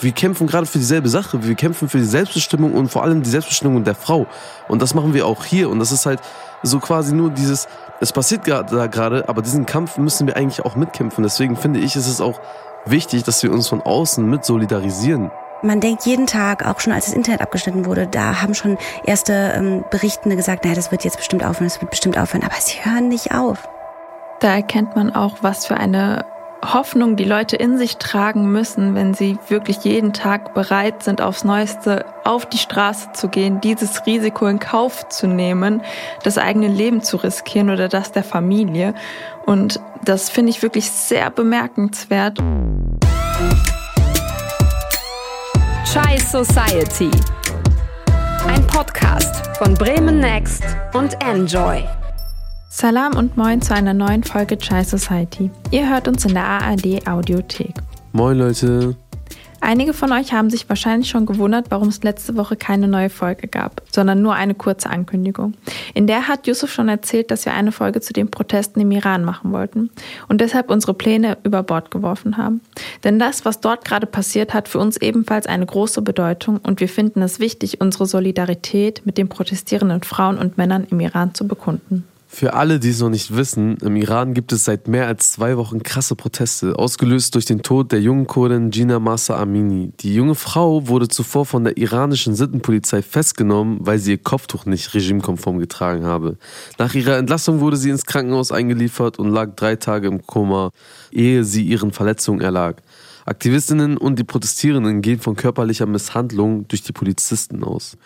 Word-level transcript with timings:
wir 0.00 0.12
kämpfen 0.12 0.46
gerade 0.46 0.66
für 0.66 0.78
dieselbe 0.78 1.08
Sache. 1.08 1.44
Wir 1.44 1.54
kämpfen 1.54 1.88
für 1.88 1.98
die 1.98 2.04
Selbstbestimmung 2.04 2.74
und 2.74 2.88
vor 2.88 3.02
allem 3.02 3.22
die 3.22 3.30
Selbstbestimmung 3.30 3.84
der 3.84 3.94
Frau. 3.94 4.26
Und 4.68 4.82
das 4.82 4.94
machen 4.94 5.14
wir 5.14 5.26
auch 5.26 5.44
hier. 5.44 5.68
Und 5.70 5.78
das 5.78 5.92
ist 5.92 6.06
halt 6.06 6.20
so 6.62 6.78
quasi 6.78 7.14
nur 7.14 7.30
dieses, 7.30 7.68
es 8.00 8.12
passiert 8.12 8.42
da 8.46 8.86
gerade, 8.86 9.28
aber 9.28 9.42
diesen 9.42 9.66
Kampf 9.66 9.98
müssen 9.98 10.26
wir 10.26 10.36
eigentlich 10.36 10.64
auch 10.64 10.76
mitkämpfen. 10.76 11.22
Deswegen 11.22 11.56
finde 11.56 11.80
ich, 11.80 11.96
ist 11.96 12.08
es 12.08 12.20
auch 12.20 12.40
wichtig, 12.84 13.24
dass 13.24 13.42
wir 13.42 13.52
uns 13.52 13.68
von 13.68 13.80
außen 13.80 14.28
mit 14.28 14.44
solidarisieren. 14.44 15.30
Man 15.62 15.80
denkt 15.80 16.06
jeden 16.06 16.26
Tag, 16.26 16.64
auch 16.64 16.78
schon 16.78 16.92
als 16.92 17.06
das 17.06 17.14
Internet 17.14 17.40
abgeschnitten 17.40 17.84
wurde, 17.84 18.06
da 18.06 18.42
haben 18.42 18.54
schon 18.54 18.78
erste 19.04 19.32
ähm, 19.56 19.84
Berichtende 19.90 20.36
gesagt, 20.36 20.62
naja, 20.62 20.76
das 20.76 20.92
wird 20.92 21.02
jetzt 21.02 21.16
bestimmt 21.16 21.44
aufhören, 21.44 21.66
das 21.66 21.80
wird 21.80 21.90
bestimmt 21.90 22.16
aufhören, 22.16 22.44
aber 22.44 22.54
sie 22.60 22.78
hören 22.84 23.08
nicht 23.08 23.34
auf. 23.34 23.68
Da 24.38 24.54
erkennt 24.54 24.94
man 24.94 25.12
auch, 25.12 25.38
was 25.42 25.66
für 25.66 25.76
eine 25.76 26.24
Hoffnung 26.64 27.16
die 27.16 27.24
Leute 27.24 27.56
in 27.56 27.78
sich 27.78 27.98
tragen 27.98 28.50
müssen, 28.50 28.94
wenn 28.94 29.14
sie 29.14 29.38
wirklich 29.48 29.78
jeden 29.84 30.12
Tag 30.12 30.54
bereit 30.54 31.02
sind, 31.02 31.20
aufs 31.20 31.44
Neueste 31.44 32.04
auf 32.24 32.46
die 32.46 32.58
Straße 32.58 33.10
zu 33.12 33.28
gehen, 33.28 33.60
dieses 33.60 34.04
Risiko 34.06 34.46
in 34.46 34.58
Kauf 34.58 35.08
zu 35.08 35.26
nehmen, 35.26 35.82
das 36.24 36.36
eigene 36.36 36.68
Leben 36.68 37.02
zu 37.02 37.16
riskieren 37.16 37.70
oder 37.70 37.88
das 37.88 38.12
der 38.12 38.24
Familie. 38.24 38.94
Und 39.46 39.80
das 40.04 40.30
finde 40.30 40.50
ich 40.50 40.62
wirklich 40.62 40.90
sehr 40.90 41.30
bemerkenswert. 41.30 42.38
Chai 45.84 46.18
Society. 46.18 47.10
Ein 48.46 48.66
Podcast 48.66 49.46
von 49.58 49.74
Bremen 49.74 50.18
Next 50.20 50.64
und 50.92 51.16
Enjoy. 51.22 51.84
Salam 52.80 53.16
und 53.16 53.36
moin 53.36 53.60
zu 53.60 53.74
einer 53.74 53.92
neuen 53.92 54.22
Folge 54.22 54.56
Chai 54.56 54.84
Society. 54.84 55.50
Ihr 55.72 55.90
hört 55.90 56.06
uns 56.06 56.24
in 56.24 56.34
der 56.34 56.44
ARD 56.44 57.08
Audiothek. 57.08 57.74
Moin 58.12 58.38
Leute. 58.38 58.94
Einige 59.60 59.92
von 59.92 60.12
euch 60.12 60.32
haben 60.32 60.48
sich 60.48 60.68
wahrscheinlich 60.68 61.10
schon 61.10 61.26
gewundert, 61.26 61.72
warum 61.72 61.88
es 61.88 62.04
letzte 62.04 62.36
Woche 62.36 62.54
keine 62.54 62.86
neue 62.86 63.10
Folge 63.10 63.48
gab, 63.48 63.82
sondern 63.90 64.22
nur 64.22 64.34
eine 64.34 64.54
kurze 64.54 64.90
Ankündigung. 64.90 65.54
In 65.92 66.06
der 66.06 66.28
hat 66.28 66.46
Yusuf 66.46 66.70
schon 66.70 66.88
erzählt, 66.88 67.32
dass 67.32 67.46
wir 67.46 67.52
eine 67.52 67.72
Folge 67.72 68.00
zu 68.00 68.12
den 68.12 68.30
Protesten 68.30 68.80
im 68.80 68.92
Iran 68.92 69.24
machen 69.24 69.50
wollten 69.50 69.90
und 70.28 70.40
deshalb 70.40 70.70
unsere 70.70 70.94
Pläne 70.94 71.36
über 71.42 71.64
Bord 71.64 71.90
geworfen 71.90 72.36
haben. 72.36 72.60
Denn 73.02 73.18
das, 73.18 73.44
was 73.44 73.58
dort 73.58 73.84
gerade 73.84 74.06
passiert, 74.06 74.54
hat 74.54 74.68
für 74.68 74.78
uns 74.78 74.98
ebenfalls 74.98 75.48
eine 75.48 75.66
große 75.66 76.00
Bedeutung 76.00 76.60
und 76.62 76.78
wir 76.78 76.88
finden 76.88 77.22
es 77.22 77.40
wichtig, 77.40 77.80
unsere 77.80 78.06
Solidarität 78.06 79.02
mit 79.04 79.18
den 79.18 79.28
protestierenden 79.28 80.04
Frauen 80.04 80.38
und 80.38 80.58
Männern 80.58 80.86
im 80.88 81.00
Iran 81.00 81.34
zu 81.34 81.48
bekunden. 81.48 82.04
Für 82.30 82.52
alle, 82.52 82.78
die 82.78 82.90
es 82.90 83.00
noch 83.00 83.08
nicht 83.08 83.34
wissen, 83.34 83.78
im 83.78 83.96
Iran 83.96 84.34
gibt 84.34 84.52
es 84.52 84.66
seit 84.66 84.86
mehr 84.86 85.06
als 85.06 85.32
zwei 85.32 85.56
Wochen 85.56 85.82
krasse 85.82 86.14
Proteste, 86.14 86.78
ausgelöst 86.78 87.34
durch 87.34 87.46
den 87.46 87.62
Tod 87.62 87.90
der 87.90 88.02
jungen 88.02 88.26
Kurdin 88.26 88.68
Gina 88.70 89.00
Masa 89.00 89.40
Amini. 89.40 89.92
Die 90.00 90.14
junge 90.14 90.34
Frau 90.34 90.88
wurde 90.88 91.08
zuvor 91.08 91.46
von 91.46 91.64
der 91.64 91.78
iranischen 91.78 92.34
Sittenpolizei 92.34 93.00
festgenommen, 93.00 93.78
weil 93.80 93.98
sie 93.98 94.12
ihr 94.12 94.18
Kopftuch 94.18 94.66
nicht 94.66 94.92
regimekonform 94.92 95.58
getragen 95.58 96.04
habe. 96.04 96.36
Nach 96.76 96.94
ihrer 96.94 97.16
Entlassung 97.16 97.60
wurde 97.60 97.78
sie 97.78 97.90
ins 97.90 98.04
Krankenhaus 98.04 98.52
eingeliefert 98.52 99.18
und 99.18 99.30
lag 99.30 99.56
drei 99.56 99.76
Tage 99.76 100.06
im 100.08 100.24
Koma, 100.24 100.70
ehe 101.10 101.44
sie 101.44 101.62
ihren 101.62 101.92
Verletzungen 101.92 102.42
erlag. 102.42 102.82
Aktivistinnen 103.24 103.96
und 103.96 104.18
die 104.18 104.24
Protestierenden 104.24 105.00
gehen 105.00 105.18
von 105.18 105.34
körperlicher 105.34 105.86
Misshandlung 105.86 106.68
durch 106.68 106.82
die 106.82 106.92
Polizisten 106.92 107.64
aus. 107.64 107.96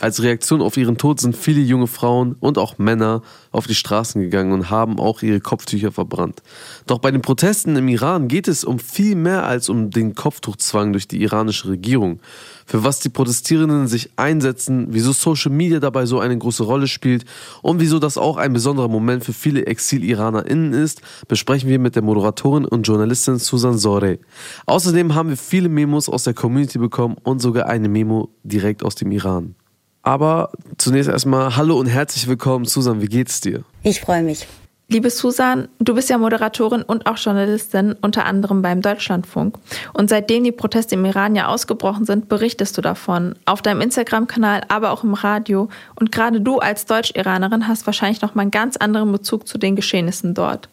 Als 0.00 0.22
Reaktion 0.22 0.62
auf 0.62 0.78
ihren 0.78 0.96
Tod 0.96 1.20
sind 1.20 1.36
viele 1.36 1.60
junge 1.60 1.86
Frauen 1.86 2.34
und 2.40 2.56
auch 2.56 2.78
Männer 2.78 3.20
auf 3.52 3.66
die 3.66 3.74
Straßen 3.74 4.22
gegangen 4.22 4.52
und 4.52 4.70
haben 4.70 4.98
auch 4.98 5.20
ihre 5.20 5.40
Kopftücher 5.40 5.92
verbrannt. 5.92 6.42
Doch 6.86 7.00
bei 7.00 7.10
den 7.10 7.20
Protesten 7.20 7.76
im 7.76 7.86
Iran 7.86 8.26
geht 8.26 8.48
es 8.48 8.64
um 8.64 8.78
viel 8.78 9.14
mehr 9.14 9.44
als 9.44 9.68
um 9.68 9.90
den 9.90 10.14
Kopftuchzwang 10.14 10.92
durch 10.92 11.06
die 11.06 11.20
iranische 11.20 11.68
Regierung. 11.68 12.20
Für 12.64 12.82
was 12.82 13.00
die 13.00 13.10
Protestierenden 13.10 13.88
sich 13.88 14.10
einsetzen, 14.16 14.86
wieso 14.88 15.12
Social 15.12 15.52
Media 15.52 15.80
dabei 15.80 16.06
so 16.06 16.18
eine 16.18 16.38
große 16.38 16.62
Rolle 16.62 16.86
spielt 16.86 17.26
und 17.60 17.78
wieso 17.80 17.98
das 17.98 18.16
auch 18.16 18.38
ein 18.38 18.54
besonderer 18.54 18.88
Moment 18.88 19.22
für 19.22 19.34
viele 19.34 19.66
Exil-IranerInnen 19.66 20.72
ist, 20.72 21.02
besprechen 21.28 21.68
wir 21.68 21.78
mit 21.78 21.94
der 21.94 22.02
Moderatorin 22.02 22.64
und 22.64 22.86
Journalistin 22.86 23.38
Susan 23.38 23.76
Sore. 23.76 24.18
Außerdem 24.64 25.14
haben 25.14 25.28
wir 25.28 25.36
viele 25.36 25.68
Memos 25.68 26.08
aus 26.08 26.24
der 26.24 26.32
Community 26.32 26.78
bekommen 26.78 27.16
und 27.22 27.42
sogar 27.42 27.66
eine 27.66 27.90
Memo 27.90 28.30
direkt 28.44 28.82
aus 28.82 28.94
dem 28.94 29.12
Iran. 29.12 29.56
Aber 30.02 30.50
zunächst 30.78 31.10
erstmal 31.10 31.56
Hallo 31.56 31.78
und 31.78 31.86
herzlich 31.86 32.26
willkommen, 32.26 32.64
Susan. 32.64 33.02
Wie 33.02 33.06
geht's 33.06 33.40
dir? 33.40 33.64
Ich 33.82 34.00
freue 34.00 34.22
mich. 34.22 34.46
Liebe 34.92 35.08
Susan, 35.08 35.68
du 35.78 35.94
bist 35.94 36.10
ja 36.10 36.18
Moderatorin 36.18 36.82
und 36.82 37.06
auch 37.06 37.16
Journalistin, 37.16 37.94
unter 38.02 38.24
anderem 38.24 38.60
beim 38.60 38.82
Deutschlandfunk. 38.82 39.56
Und 39.92 40.10
seitdem 40.10 40.42
die 40.42 40.50
Proteste 40.50 40.96
im 40.96 41.04
Iran 41.04 41.36
ja 41.36 41.46
ausgebrochen 41.46 42.06
sind, 42.06 42.28
berichtest 42.28 42.76
du 42.76 42.82
davon. 42.82 43.36
Auf 43.44 43.62
deinem 43.62 43.82
Instagram-Kanal, 43.82 44.62
aber 44.66 44.90
auch 44.90 45.04
im 45.04 45.14
Radio. 45.14 45.68
Und 45.94 46.10
gerade 46.10 46.40
du 46.40 46.58
als 46.58 46.86
Deutsch-Iranerin 46.86 47.68
hast 47.68 47.86
wahrscheinlich 47.86 48.20
noch 48.20 48.34
mal 48.34 48.42
einen 48.42 48.50
ganz 48.50 48.76
anderen 48.76 49.12
Bezug 49.12 49.46
zu 49.46 49.58
den 49.58 49.76
Geschehnissen 49.76 50.34
dort. 50.34 50.68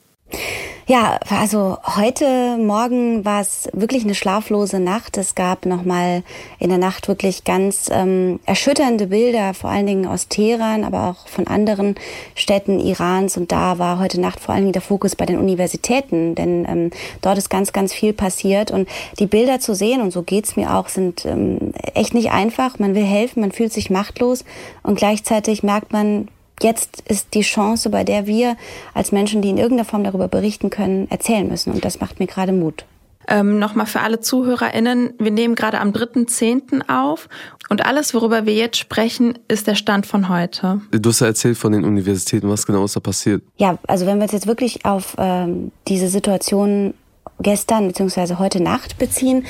Ja, 0.89 1.19
also 1.29 1.77
heute 1.97 2.55
Morgen 2.57 3.25
war 3.25 3.41
es 3.41 3.67
wirklich 3.73 4.05
eine 4.05 4.15
schlaflose 4.15 4.79
Nacht. 4.79 5.17
Es 5.17 5.35
gab 5.35 5.65
nochmal 5.65 6.23
in 6.59 6.69
der 6.69 6.77
Nacht 6.77 7.09
wirklich 7.09 7.43
ganz 7.43 7.89
ähm, 7.91 8.39
erschütternde 8.45 9.07
Bilder, 9.07 9.53
vor 9.53 9.69
allen 9.69 9.85
Dingen 9.85 10.07
aus 10.07 10.29
Teheran, 10.29 10.85
aber 10.85 11.09
auch 11.09 11.27
von 11.27 11.45
anderen 11.45 11.95
Städten 12.35 12.79
Irans. 12.79 13.35
Und 13.35 13.51
da 13.51 13.79
war 13.79 13.99
heute 13.99 14.21
Nacht 14.21 14.39
vor 14.39 14.55
allen 14.55 14.63
Dingen 14.63 14.71
der 14.71 14.81
Fokus 14.81 15.17
bei 15.17 15.25
den 15.25 15.39
Universitäten, 15.39 16.35
denn 16.35 16.65
ähm, 16.65 16.91
dort 17.21 17.37
ist 17.37 17.49
ganz, 17.49 17.73
ganz 17.73 17.93
viel 17.93 18.13
passiert. 18.13 18.71
Und 18.71 18.87
die 19.19 19.27
Bilder 19.27 19.59
zu 19.59 19.75
sehen, 19.75 19.99
und 19.99 20.11
so 20.11 20.23
geht's 20.23 20.55
mir 20.55 20.73
auch, 20.73 20.87
sind 20.87 21.25
ähm, 21.25 21.73
echt 21.95 22.13
nicht 22.13 22.31
einfach. 22.31 22.79
Man 22.79 22.95
will 22.95 23.03
helfen, 23.03 23.41
man 23.41 23.51
fühlt 23.51 23.73
sich 23.73 23.89
machtlos 23.89 24.45
und 24.83 24.97
gleichzeitig 24.97 25.63
merkt 25.63 25.91
man, 25.91 26.29
jetzt 26.61 27.01
ist 27.07 27.33
die 27.33 27.41
Chance, 27.41 27.89
bei 27.89 28.03
der 28.03 28.27
wir 28.27 28.57
als 28.93 29.11
Menschen, 29.11 29.41
die 29.41 29.49
in 29.49 29.57
irgendeiner 29.57 29.85
Form 29.85 30.03
darüber 30.03 30.27
berichten 30.27 30.69
können, 30.69 31.09
erzählen 31.09 31.47
müssen. 31.47 31.71
Und 31.71 31.85
das 31.85 31.99
macht 31.99 32.19
mir 32.19 32.27
gerade 32.27 32.51
Mut. 32.51 32.85
Ähm, 33.29 33.59
Nochmal 33.59 33.85
für 33.85 33.99
alle 33.99 34.21
ZuhörerInnen, 34.21 35.13
wir 35.19 35.31
nehmen 35.31 35.55
gerade 35.55 35.81
am 35.81 35.91
3.10. 35.91 36.87
auf 36.87 37.27
und 37.69 37.85
alles, 37.85 38.13
worüber 38.13 38.45
wir 38.45 38.53
jetzt 38.53 38.77
sprechen, 38.77 39.37
ist 39.49 39.67
der 39.67 39.75
Stand 39.75 40.05
von 40.05 40.29
heute. 40.29 40.81
Du 40.91 41.09
hast 41.09 41.19
ja 41.19 41.27
erzählt 41.27 41.57
von 41.57 41.73
den 41.73 41.83
Universitäten, 41.83 42.47
was 42.47 42.65
genau 42.65 42.85
ist 42.85 42.95
da 42.95 43.01
passiert? 43.01 43.43
Ja, 43.57 43.77
also 43.85 44.05
wenn 44.05 44.17
wir 44.17 44.23
uns 44.23 44.31
jetzt 44.31 44.47
wirklich 44.47 44.85
auf 44.85 45.15
ähm, 45.17 45.73
diese 45.89 46.07
Situation 46.07 46.93
gestern 47.39 47.87
bzw. 47.87 48.35
heute 48.35 48.63
Nacht 48.63 48.97
beziehen, 48.97 49.45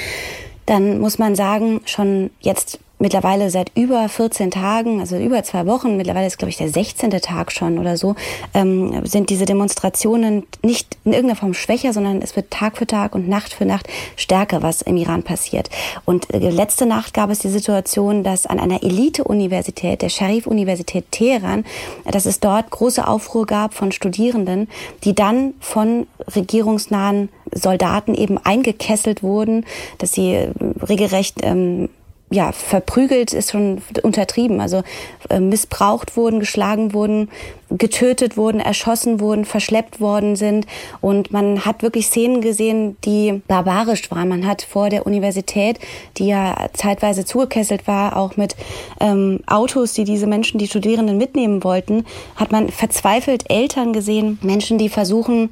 dann 0.66 1.00
muss 1.00 1.20
man 1.20 1.36
sagen, 1.36 1.82
schon 1.86 2.32
jetzt 2.42 2.80
mittlerweile 3.00 3.50
seit 3.50 3.72
über 3.76 4.08
14 4.10 4.52
Tagen, 4.52 5.00
also 5.00 5.18
über 5.18 5.44
zwei 5.44 5.66
Wochen, 5.66 5.98
mittlerweile 5.98 6.28
ist 6.28 6.38
glaube 6.38 6.50
ich 6.50 6.58
der 6.58 6.70
16. 6.70 7.12
Tag 7.22 7.52
schon 7.52 7.78
oder 7.78 7.98
so, 7.98 8.16
ähm, 8.54 9.06
sind 9.06 9.30
diese 9.30 9.46
Demonstrationen 9.46 10.46
nicht 10.64 10.98
in 11.06 11.14
irgendeiner 11.14 11.40
Form 11.40 11.54
schwächer, 11.54 11.94
sondern 11.94 12.22
es 12.22 12.36
wird 12.36 12.52
Tag 12.52 12.78
für 12.78 12.88
Tag 12.88 13.16
und 13.16 13.30
Nacht 13.30 13.54
für 13.54 13.66
Nacht 13.66 13.88
stärker, 14.16 14.64
was 14.64 14.82
im 14.82 14.98
Iran 14.98 15.24
passiert. 15.24 15.70
Und 16.06 16.34
äh, 16.34 16.50
letzte 16.50 16.86
Nacht 16.86 17.14
gab 17.14 17.30
es 17.30 17.40
die 17.40 17.50
Situation, 17.50 18.24
dass 18.24 18.46
an 18.46 18.60
einer 18.60 18.84
Elite-Universität, 18.84 20.02
der 20.02 20.10
Sharif-Universität 20.10 21.12
Teheran, 21.12 21.66
dass 22.06 22.26
es 22.26 22.40
dort 22.40 22.70
große 22.72 23.08
Aufruhr 23.08 23.46
gab 23.46 23.74
von 23.74 23.92
Studierenden, 23.92 24.68
die 25.04 25.14
dann 25.14 25.54
von 25.60 26.08
regierungsnahen 26.36 27.30
Soldaten 27.54 28.14
eben 28.14 28.38
eingekesselt 28.38 29.24
wurden, 29.24 29.66
dass 30.00 30.14
sie 30.14 30.34
äh, 30.34 30.52
regelrecht 30.82 31.40
ähm, 31.44 31.90
ja, 32.30 32.52
verprügelt 32.52 33.34
ist 33.34 33.52
schon 33.52 33.82
untertrieben, 34.04 34.60
also 34.60 34.84
äh, 35.30 35.40
missbraucht 35.40 36.18
wurden, 36.18 36.40
geschlagen 36.40 36.94
wurden, 36.94 37.30
getötet 37.70 38.38
wurden, 38.38 38.60
erschossen 38.60 39.20
wurden, 39.20 39.46
verschleppt 39.46 40.00
worden 40.00 40.36
sind. 40.36 40.66
Und 41.02 41.32
man 41.32 41.66
hat 41.66 41.84
wirklich 41.84 42.08
Szenen 42.08 42.42
gesehen, 42.42 42.98
die 43.04 43.42
barbarisch 43.48 44.10
waren. 44.12 44.30
Man 44.30 44.48
hat 44.48 44.62
vor 44.62 44.90
der 44.90 45.06
Universität, 45.06 45.80
die 46.18 46.28
ja 46.28 46.70
zeitweise 46.74 47.26
zugekesselt 47.26 47.88
war, 47.88 48.16
auch 48.16 48.38
mit 48.38 48.56
ähm, 49.00 49.40
Autos, 49.48 49.94
die 49.94 50.04
diese 50.04 50.28
Menschen, 50.28 50.58
die 50.58 50.68
Studierenden 50.68 51.18
mitnehmen 51.18 51.64
wollten, 51.64 52.06
hat 52.36 52.52
man 52.52 52.70
verzweifelt 52.70 53.50
Eltern 53.50 53.94
gesehen, 53.94 54.40
Menschen, 54.42 54.78
die 54.78 54.90
versuchen, 54.90 55.50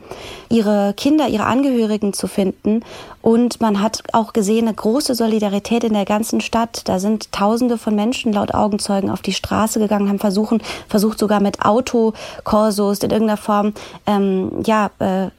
ihre 0.50 0.94
Kinder, 0.96 1.28
ihre 1.28 1.46
Angehörigen 1.46 2.14
zu 2.14 2.28
finden. 2.28 2.82
Und 3.22 3.60
man 3.60 3.82
hat 3.82 4.04
auch 4.14 4.34
gesehen, 4.34 4.68
eine 4.68 4.76
große 4.76 5.16
Solidarität 5.16 5.84
in 5.84 5.94
der 5.94 6.06
ganzen 6.06 6.42
Stadt. 6.42 6.84
Da 6.86 7.00
sind 7.00 7.32
Tausende 7.32 7.80
von 7.80 7.96
Menschen 7.96 8.32
laut 8.32 8.54
Augenzeugen 8.54 9.10
auf 9.10 9.24
die 9.24 9.34
Straße 9.34 9.80
gegangen, 9.80 10.10
haben 10.10 10.20
versuchen, 10.20 10.62
versucht 10.88 11.18
sogar 11.18 11.40
mit 11.40 11.66
Korsos 12.44 13.00
in 13.00 13.12
irgendeiner 13.12 13.38
Form 13.38 13.74
ähm, 14.06 14.64
ja 14.66 14.90
äh, 15.00 15.30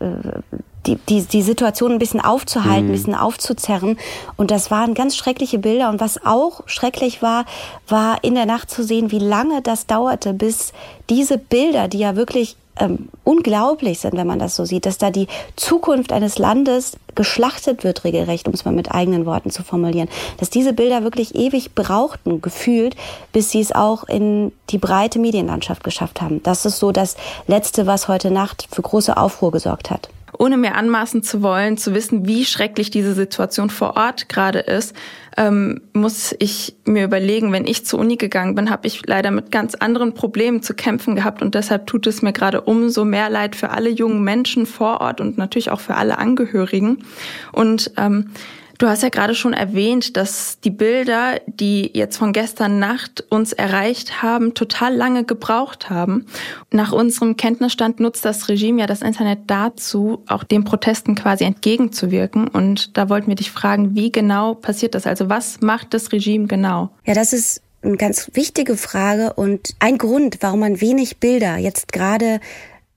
die, 0.86 0.96
die, 1.08 1.22
die 1.22 1.42
Situation 1.42 1.92
ein 1.92 1.98
bisschen 1.98 2.20
aufzuhalten, 2.20 2.84
mhm. 2.84 2.90
ein 2.90 2.96
bisschen 2.96 3.14
aufzuzerren. 3.14 3.98
Und 4.36 4.50
das 4.50 4.70
waren 4.70 4.94
ganz 4.94 5.16
schreckliche 5.16 5.58
Bilder. 5.58 5.88
Und 5.88 6.00
was 6.00 6.24
auch 6.24 6.62
schrecklich 6.66 7.22
war, 7.22 7.44
war 7.88 8.22
in 8.22 8.34
der 8.34 8.46
Nacht 8.46 8.70
zu 8.70 8.82
sehen, 8.82 9.10
wie 9.10 9.18
lange 9.18 9.62
das 9.62 9.86
dauerte, 9.86 10.32
bis 10.32 10.72
diese 11.10 11.38
Bilder, 11.38 11.88
die 11.88 11.98
ja 11.98 12.16
wirklich 12.16 12.56
ähm, 12.78 13.08
unglaublich 13.24 14.00
sind, 14.00 14.16
wenn 14.16 14.26
man 14.26 14.38
das 14.38 14.56
so 14.56 14.64
sieht, 14.64 14.86
dass 14.86 14.98
da 14.98 15.10
die 15.10 15.28
Zukunft 15.56 16.12
eines 16.12 16.38
Landes 16.38 16.96
geschlachtet 17.14 17.84
wird 17.84 18.04
regelrecht, 18.04 18.46
um 18.46 18.54
es 18.54 18.64
mal 18.64 18.74
mit 18.74 18.92
eigenen 18.92 19.26
Worten 19.26 19.50
zu 19.50 19.62
formulieren. 19.62 20.08
Dass 20.38 20.50
diese 20.50 20.72
Bilder 20.72 21.02
wirklich 21.02 21.34
ewig 21.34 21.74
brauchten, 21.74 22.42
gefühlt, 22.42 22.96
bis 23.32 23.50
sie 23.50 23.60
es 23.60 23.72
auch 23.72 24.04
in 24.04 24.52
die 24.70 24.78
breite 24.78 25.18
Medienlandschaft 25.18 25.82
geschafft 25.82 26.20
haben. 26.20 26.42
Das 26.42 26.66
ist 26.66 26.78
so 26.78 26.92
das 26.92 27.16
Letzte, 27.46 27.86
was 27.86 28.08
heute 28.08 28.30
Nacht 28.30 28.68
für 28.70 28.82
große 28.82 29.16
Aufruhr 29.16 29.50
gesorgt 29.50 29.90
hat 29.90 30.10
ohne 30.38 30.56
mir 30.56 30.74
anmaßen 30.74 31.22
zu 31.22 31.42
wollen, 31.42 31.78
zu 31.78 31.94
wissen, 31.94 32.26
wie 32.26 32.44
schrecklich 32.44 32.90
diese 32.90 33.14
Situation 33.14 33.70
vor 33.70 33.96
Ort 33.96 34.28
gerade 34.28 34.58
ist, 34.58 34.94
ähm, 35.36 35.82
muss 35.92 36.34
ich 36.38 36.76
mir 36.84 37.04
überlegen, 37.04 37.52
wenn 37.52 37.66
ich 37.66 37.84
zur 37.84 38.00
Uni 38.00 38.16
gegangen 38.16 38.54
bin, 38.54 38.70
habe 38.70 38.86
ich 38.86 39.06
leider 39.06 39.30
mit 39.30 39.50
ganz 39.50 39.74
anderen 39.74 40.14
Problemen 40.14 40.62
zu 40.62 40.74
kämpfen 40.74 41.14
gehabt 41.14 41.42
und 41.42 41.54
deshalb 41.54 41.86
tut 41.86 42.06
es 42.06 42.22
mir 42.22 42.32
gerade 42.32 42.62
umso 42.62 43.04
mehr 43.04 43.28
leid 43.28 43.54
für 43.54 43.70
alle 43.70 43.90
jungen 43.90 44.24
Menschen 44.24 44.66
vor 44.66 45.00
Ort 45.00 45.20
und 45.20 45.36
natürlich 45.36 45.70
auch 45.70 45.80
für 45.80 45.96
alle 45.96 46.18
Angehörigen. 46.18 47.04
Und 47.52 47.92
ähm, 47.96 48.30
Du 48.78 48.88
hast 48.88 49.02
ja 49.02 49.08
gerade 49.08 49.34
schon 49.34 49.52
erwähnt, 49.52 50.16
dass 50.16 50.60
die 50.60 50.70
Bilder, 50.70 51.40
die 51.46 51.90
jetzt 51.94 52.16
von 52.16 52.32
gestern 52.32 52.78
Nacht 52.78 53.24
uns 53.30 53.52
erreicht 53.52 54.22
haben, 54.22 54.54
total 54.54 54.94
lange 54.94 55.24
gebraucht 55.24 55.88
haben. 55.88 56.26
Nach 56.70 56.92
unserem 56.92 57.36
Kenntnisstand 57.36 58.00
nutzt 58.00 58.24
das 58.24 58.48
Regime 58.48 58.80
ja 58.80 58.86
das 58.86 59.02
Internet 59.02 59.40
dazu, 59.46 60.22
auch 60.26 60.44
den 60.44 60.64
Protesten 60.64 61.14
quasi 61.14 61.44
entgegenzuwirken. 61.44 62.48
Und 62.48 62.96
da 62.96 63.08
wollten 63.08 63.28
wir 63.28 63.36
dich 63.36 63.50
fragen, 63.50 63.94
wie 63.94 64.12
genau 64.12 64.54
passiert 64.54 64.94
das? 64.94 65.06
Also 65.06 65.28
was 65.28 65.60
macht 65.60 65.94
das 65.94 66.12
Regime 66.12 66.46
genau? 66.46 66.90
Ja, 67.04 67.14
das 67.14 67.32
ist 67.32 67.62
eine 67.82 67.96
ganz 67.96 68.30
wichtige 68.34 68.76
Frage 68.76 69.32
und 69.34 69.74
ein 69.78 69.96
Grund, 69.96 70.38
warum 70.40 70.60
man 70.60 70.80
wenig 70.80 71.18
Bilder 71.18 71.56
jetzt 71.56 71.92
gerade 71.92 72.40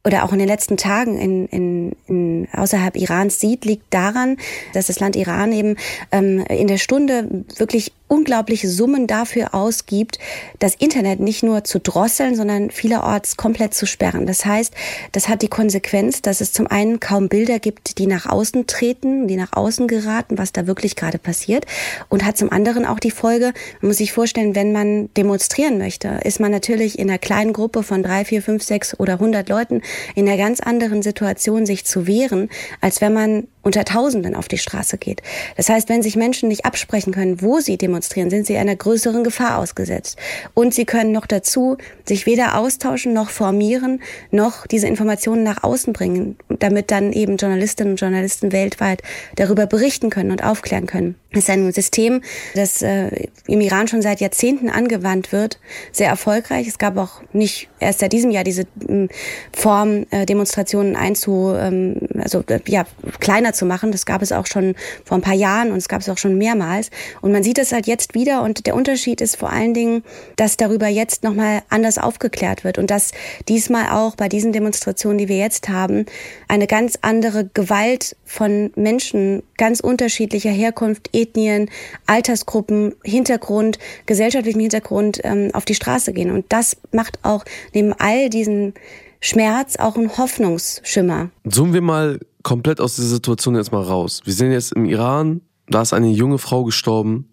oder 0.05 0.23
auch 0.23 0.31
in 0.31 0.39
den 0.39 0.47
letzten 0.47 0.77
Tagen 0.77 1.17
in, 1.17 1.47
in, 1.47 1.95
in 2.07 2.47
außerhalb 2.53 2.95
Irans 2.95 3.39
sieht, 3.39 3.65
liegt 3.65 3.93
daran, 3.93 4.37
dass 4.73 4.87
das 4.87 4.99
Land 4.99 5.15
Iran 5.15 5.51
eben 5.51 5.75
ähm, 6.11 6.45
in 6.47 6.67
der 6.67 6.77
Stunde 6.77 7.45
wirklich 7.57 7.91
unglaubliche 8.09 8.67
Summen 8.67 9.07
dafür 9.07 9.56
ausgibt, 9.56 10.19
das 10.59 10.75
Internet 10.75 11.21
nicht 11.21 11.44
nur 11.44 11.63
zu 11.63 11.79
drosseln, 11.79 12.35
sondern 12.35 12.71
vielerorts 12.71 13.38
komplett 13.38 13.73
zu 13.73 13.85
sperren. 13.85 14.25
Das 14.25 14.45
heißt, 14.45 14.73
das 15.13 15.29
hat 15.29 15.41
die 15.41 15.47
Konsequenz, 15.47 16.21
dass 16.21 16.41
es 16.41 16.51
zum 16.51 16.67
einen 16.67 17.00
kaum 17.00 17.29
Bilder 17.29 17.59
gibt, 17.59 17.97
die 17.97 18.07
nach 18.07 18.25
außen 18.25 18.67
treten, 18.67 19.27
die 19.27 19.38
nach 19.38 19.53
außen 19.53 19.88
geraten, 19.88 20.38
was 20.38 20.51
da 20.51 20.67
wirklich 20.67 20.97
gerade 20.97 21.19
passiert, 21.19 21.65
und 22.09 22.25
hat 22.25 22.38
zum 22.38 22.51
anderen 22.51 22.85
auch 22.85 23.00
die 23.00 23.11
Folge, 23.11 23.53
man 23.79 23.89
muss 23.89 23.97
sich 23.97 24.11
vorstellen, 24.11 24.56
wenn 24.56 24.73
man 24.73 25.13
demonstrieren 25.13 25.77
möchte, 25.77 26.19
ist 26.23 26.39
man 26.39 26.51
natürlich 26.51 27.00
in 27.00 27.09
einer 27.09 27.19
kleinen 27.19 27.53
Gruppe 27.53 27.83
von 27.83 28.03
drei, 28.03 28.25
vier, 28.25 28.41
fünf, 28.41 28.63
sechs 28.63 29.00
oder 29.00 29.19
hundert 29.19 29.50
Leuten 29.50 29.81
in 30.15 30.27
einer 30.27 30.38
ganz 30.38 30.59
anderen 30.59 31.01
Situation, 31.01 31.65
sich 31.65 31.85
zu 31.85 32.07
wehren, 32.07 32.50
als 32.81 33.01
wenn 33.01 33.13
man 33.13 33.47
unter 33.61 33.85
Tausenden 33.85 34.35
auf 34.35 34.47
die 34.47 34.57
Straße 34.57 34.97
geht. 34.97 35.21
Das 35.57 35.69
heißt, 35.69 35.89
wenn 35.89 36.01
sich 36.01 36.15
Menschen 36.15 36.50
nicht 36.50 36.65
absprechen 36.65 37.13
können, 37.13 37.41
wo 37.41 37.59
sie 37.59 37.77
demonstrieren, 37.77 37.98
sind 38.29 38.45
sie 38.45 38.57
einer 38.57 38.75
größeren 38.75 39.23
Gefahr 39.23 39.57
ausgesetzt. 39.57 40.17
Und 40.53 40.73
sie 40.73 40.85
können 40.85 41.11
noch 41.11 41.25
dazu 41.25 41.77
sich 42.05 42.25
weder 42.25 42.57
austauschen 42.57 43.13
noch 43.13 43.29
formieren, 43.29 44.01
noch 44.31 44.67
diese 44.67 44.87
Informationen 44.87 45.43
nach 45.43 45.63
außen 45.63 45.93
bringen, 45.93 46.37
damit 46.47 46.91
dann 46.91 47.13
eben 47.13 47.37
Journalistinnen 47.37 47.93
und 47.93 48.01
Journalisten 48.01 48.51
weltweit 48.51 49.01
darüber 49.35 49.65
berichten 49.65 50.09
können 50.09 50.31
und 50.31 50.43
aufklären 50.43 50.85
können. 50.85 51.15
Es 51.31 51.39
ist 51.39 51.49
ein 51.51 51.71
System, 51.71 52.21
das 52.55 52.81
äh, 52.81 53.27
im 53.45 53.61
Iran 53.61 53.87
schon 53.87 54.01
seit 54.01 54.19
Jahrzehnten 54.19 54.67
angewandt 54.69 55.31
wird, 55.31 55.59
sehr 55.91 56.07
erfolgreich. 56.07 56.67
Es 56.67 56.79
gab 56.79 56.97
auch 56.97 57.21
nicht 57.33 57.69
erst 57.79 57.99
seit 57.99 58.13
diesem 58.13 58.31
Jahr 58.31 58.43
diese 58.43 58.63
ähm, 58.87 59.09
Form, 59.55 60.07
äh, 60.09 60.25
Demonstrationen 60.25 60.95
einzu, 60.95 61.53
ähm, 61.55 61.97
also 62.21 62.44
äh, 62.48 62.60
ja, 62.68 62.86
kleiner 63.19 63.54
zu 63.54 63.66
machen. 63.66 63.92
Das 63.92 64.06
gab 64.06 64.21
es 64.21 64.31
auch 64.31 64.45
schon 64.45 64.75
vor 65.06 65.18
ein 65.18 65.21
paar 65.21 65.33
Jahren 65.33 65.71
und 65.71 65.77
es 65.77 65.88
gab 65.88 66.01
es 66.01 66.10
auch 66.10 66.18
schon 66.18 66.38
mehrmals. 66.38 66.89
Und 67.21 67.31
man 67.31 67.44
sieht 67.44 67.57
es 67.57 67.71
halt 67.71 67.88
jetzt 67.88 68.13
wieder 68.13 68.44
und 68.44 68.66
der 68.66 68.75
Unterschied 68.75 69.21
ist 69.21 69.36
vor 69.36 69.51
allen 69.51 69.74
Dingen, 69.74 70.04
dass 70.36 70.57
darüber 70.57 70.88
jetzt 70.88 71.24
nochmal 71.24 71.62
anders 71.69 71.98
aufgeklärt 71.98 72.63
wird 72.63 72.77
und 72.77 72.89
dass 72.92 73.12
diesmal 73.48 73.89
auch 73.92 74.16
bei 74.16 74.30
diesen 74.30 74.51
Demonstrationen, 74.51 75.18
die 75.18 75.30
wir 75.30 75.38
jetzt 75.38 75.69
haben, 75.69 76.06
eine 76.48 76.68
ganz 76.68 76.98
andere 77.01 77.50
Gewalt 77.54 78.16
von 78.25 78.71
Menschen 78.75 79.44
ganz 79.57 79.80
unterschiedlicher 79.80 80.51
Herkunft 80.51 81.10
Ethnien, 81.13 81.69
Altersgruppen, 82.06 82.95
Hintergrund, 83.04 83.80
gesellschaftlichen 84.06 84.60
Hintergrund 84.60 85.19
ähm, 85.24 85.50
auf 85.54 85.66
die 85.66 85.75
Straße 85.75 86.13
gehen. 86.13 86.31
Und 86.31 86.45
das 86.50 86.77
macht 86.92 87.19
auch 87.24 87.44
neben 87.74 87.94
all 87.94 88.30
diesen 88.30 88.74
Schmerz 89.21 89.75
auch 89.77 89.95
einen 89.95 90.18
Hoffnungsschimmer. 90.18 91.30
Zoomen 91.45 91.74
wir 91.74 91.81
mal 91.81 92.19
komplett 92.44 92.80
aus 92.80 92.95
dieser 92.95 93.10
Situation 93.10 93.56
jetzt 93.56 93.71
mal 93.71 93.83
raus. 93.83 94.21
Wir 94.24 94.33
sind 94.33 94.51
jetzt 94.51 94.74
im 94.74 94.86
Iran, 94.86 95.42
da 95.68 95.81
ist 95.81 95.94
eine 95.94 96.10
junge 96.10 96.38
Frau 96.38 96.63
gestorben 96.63 97.25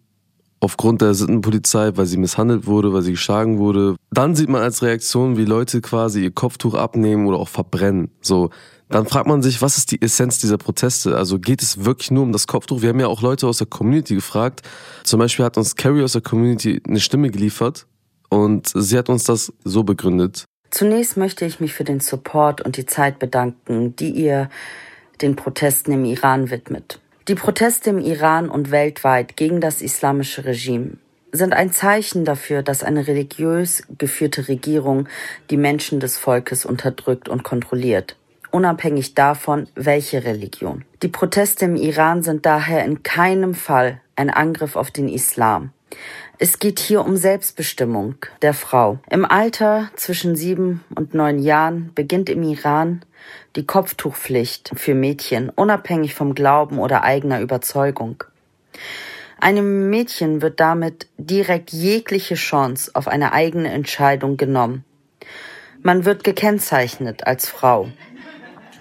aufgrund 0.61 1.03
der 1.03 1.15
Sittenpolizei, 1.15 1.97
weil 1.97 2.07
sie 2.07 2.17
misshandelt 2.17 2.67
wurde, 2.67 2.93
weil 2.93 3.03
sie 3.03 3.13
geschlagen 3.13 3.59
wurde. 3.59 3.97
Dann 4.11 4.35
sieht 4.35 4.49
man 4.49 4.63
als 4.63 4.83
Reaktion, 4.83 5.37
wie 5.37 5.45
Leute 5.45 5.81
quasi 5.81 6.25
ihr 6.25 6.31
Kopftuch 6.31 6.75
abnehmen 6.75 7.27
oder 7.27 7.39
auch 7.39 7.49
verbrennen. 7.49 8.11
So, 8.21 8.51
dann 8.89 9.07
fragt 9.07 9.27
man 9.27 9.43
sich, 9.43 9.63
was 9.63 9.79
ist 9.79 9.93
die 9.93 10.01
Essenz 10.01 10.39
dieser 10.39 10.59
Proteste? 10.59 11.17
Also 11.17 11.39
geht 11.39 11.63
es 11.63 11.85
wirklich 11.85 12.11
nur 12.11 12.23
um 12.23 12.33
das 12.33 12.47
Kopftuch? 12.47 12.83
Wir 12.83 12.89
haben 12.91 13.01
ja 13.01 13.09
auch 13.09 13.23
Leute 13.23 13.47
aus 13.47 13.59
der 13.59 13.67
Community 13.67 14.15
gefragt. 14.15 14.63
Zum 15.05 15.19
Beispiel 15.19 15.45
hat 15.45 15.57
uns 15.57 15.77
Carrie 15.77 16.03
aus 16.03 16.13
der 16.13 16.23
Community 16.23 16.81
eine 16.87 17.01
Stimme 17.01 17.31
geliefert 17.31 17.87
und 18.29 18.73
sie 18.75 18.97
hat 18.97 19.09
uns 19.09 19.25
das 19.25 19.53
so 19.65 19.85
begründet. 19.85 20.45
Zunächst 20.77 21.17
möchte 21.17 21.47
ich 21.47 21.59
mich 21.59 21.73
für 21.73 21.85
den 21.85 22.01
Support 22.01 22.61
und 22.61 22.77
die 22.77 22.85
Zeit 22.85 23.19
bedanken, 23.19 23.97
die 23.97 24.11
ihr 24.11 24.51
den 25.23 25.35
Protesten 25.35 25.93
im 25.93 26.05
Iran 26.05 26.51
widmet. 26.51 27.01
Die 27.29 27.35
Proteste 27.35 27.89
im 27.89 27.99
Iran 27.99 28.51
und 28.51 28.71
weltweit 28.71 29.39
gegen 29.39 29.63
das 29.63 29.81
islamische 29.81 30.45
Regime 30.45 30.99
sind 31.33 31.55
ein 31.55 31.73
Zeichen 31.73 32.27
dafür, 32.27 32.63
dass 32.63 32.85
eine 32.85 33.07
religiös 33.07 33.85
geführte 33.97 34.49
Regierung 34.49 35.09
die 35.49 35.57
Menschen 35.57 35.99
des 35.99 36.19
Volkes 36.19 36.67
unterdrückt 36.67 37.31
und 37.31 37.43
kontrolliert 37.43 38.15
unabhängig 38.57 39.15
davon, 39.15 39.69
welche 39.75 40.25
Religion. 40.25 40.85
Die 41.03 41.09
Proteste 41.09 41.67
im 41.67 41.77
Iran 41.77 42.23
sind 42.23 42.47
daher 42.47 42.85
in 42.87 43.03
keinem 43.03 43.55
Fall 43.55 44.01
ein 44.17 44.31
Angriff 44.31 44.77
auf 44.77 44.91
den 44.91 45.11
Islam. 45.11 45.73
Es 46.39 46.59
geht 46.59 46.81
hier 46.81 47.05
um 47.05 47.17
Selbstbestimmung 47.17 48.17
der 48.43 48.53
Frau. 48.53 48.99
Im 49.09 49.25
Alter 49.25 49.91
zwischen 49.97 50.37
sieben 50.37 50.85
und 50.95 51.15
neun 51.15 51.39
Jahren 51.39 51.93
beginnt 51.95 52.29
im 52.29 52.43
Iran 52.43 53.05
die 53.57 53.65
Kopftuchpflicht 53.65 54.73
für 54.75 54.95
Mädchen, 54.95 55.49
unabhängig 55.49 56.15
vom 56.15 56.35
Glauben 56.35 56.79
oder 56.79 57.05
eigener 57.05 57.41
Überzeugung. 57.41 58.23
Einem 59.41 59.89
Mädchen 59.89 60.43
wird 60.43 60.61
damit 60.61 61.09
direkt 61.17 61.73
jegliche 61.73 62.35
Chance 62.35 62.91
auf 62.95 63.09
eine 63.09 63.33
eigene 63.33 63.71
Entscheidung 63.71 64.37
genommen. 64.37 64.85
Man 65.83 66.05
wird 66.05 66.25
gekennzeichnet 66.25 67.27
als 67.27 67.49
Frau. 67.49 67.89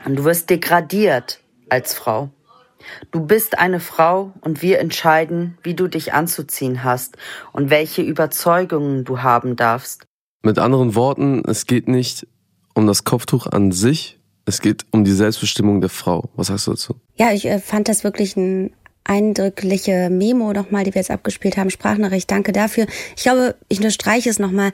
Und 0.06 0.18
du 0.18 0.24
wirst 0.26 0.50
degradiert 0.50 1.40
als 1.70 1.94
Frau. 1.94 2.30
Du 3.12 3.20
bist 3.22 3.58
eine 3.58 3.80
Frau 3.80 4.34
und 4.42 4.62
wir 4.62 4.80
entscheiden, 4.80 5.58
wie 5.63 5.74
du 5.74 5.88
dich 5.88 6.13
anzuziehen 6.13 6.84
hast 6.84 7.18
und 7.54 7.70
welche 7.70 8.01
Überzeugungen 8.01 9.04
du 9.04 9.22
haben 9.22 9.56
darfst. 9.56 10.06
Mit 10.44 10.60
anderen 10.60 10.96
Worten, 10.96 11.44
es 11.48 11.65
geht 11.65 11.88
nicht 11.88 12.27
um 12.74 12.88
das 12.88 13.04
Kopftuch 13.04 13.48
an 13.48 13.72
sich, 13.72 14.20
es 14.46 14.62
geht 14.62 14.86
um 14.92 15.04
die 15.04 15.12
Selbstbestimmung 15.12 15.82
der 15.82 15.89
Frau. 15.89 16.30
Was 16.36 16.48
sagst 16.48 16.68
du 16.68 16.72
dazu? 16.72 16.96
Ja, 17.15 17.32
ich 17.32 17.46
äh, 17.46 17.60
fand 17.60 17.88
das 17.89 18.04
wirklich 18.04 18.36
ein 18.38 18.72
eindrückliche 19.04 20.10
Memo 20.10 20.51
nochmal, 20.51 20.84
die 20.84 20.94
wir 20.94 21.00
jetzt 21.00 21.12
abgespielt 21.12 21.58
haben, 21.58 21.70
Sprachnachricht. 21.70 22.30
Danke 22.30 22.51
dafür. 22.51 22.88
Ich 23.15 23.24
glaube, 23.24 23.56
ich 23.70 23.77
unterstreiche 23.77 24.30
es 24.30 24.39
nochmal. 24.39 24.72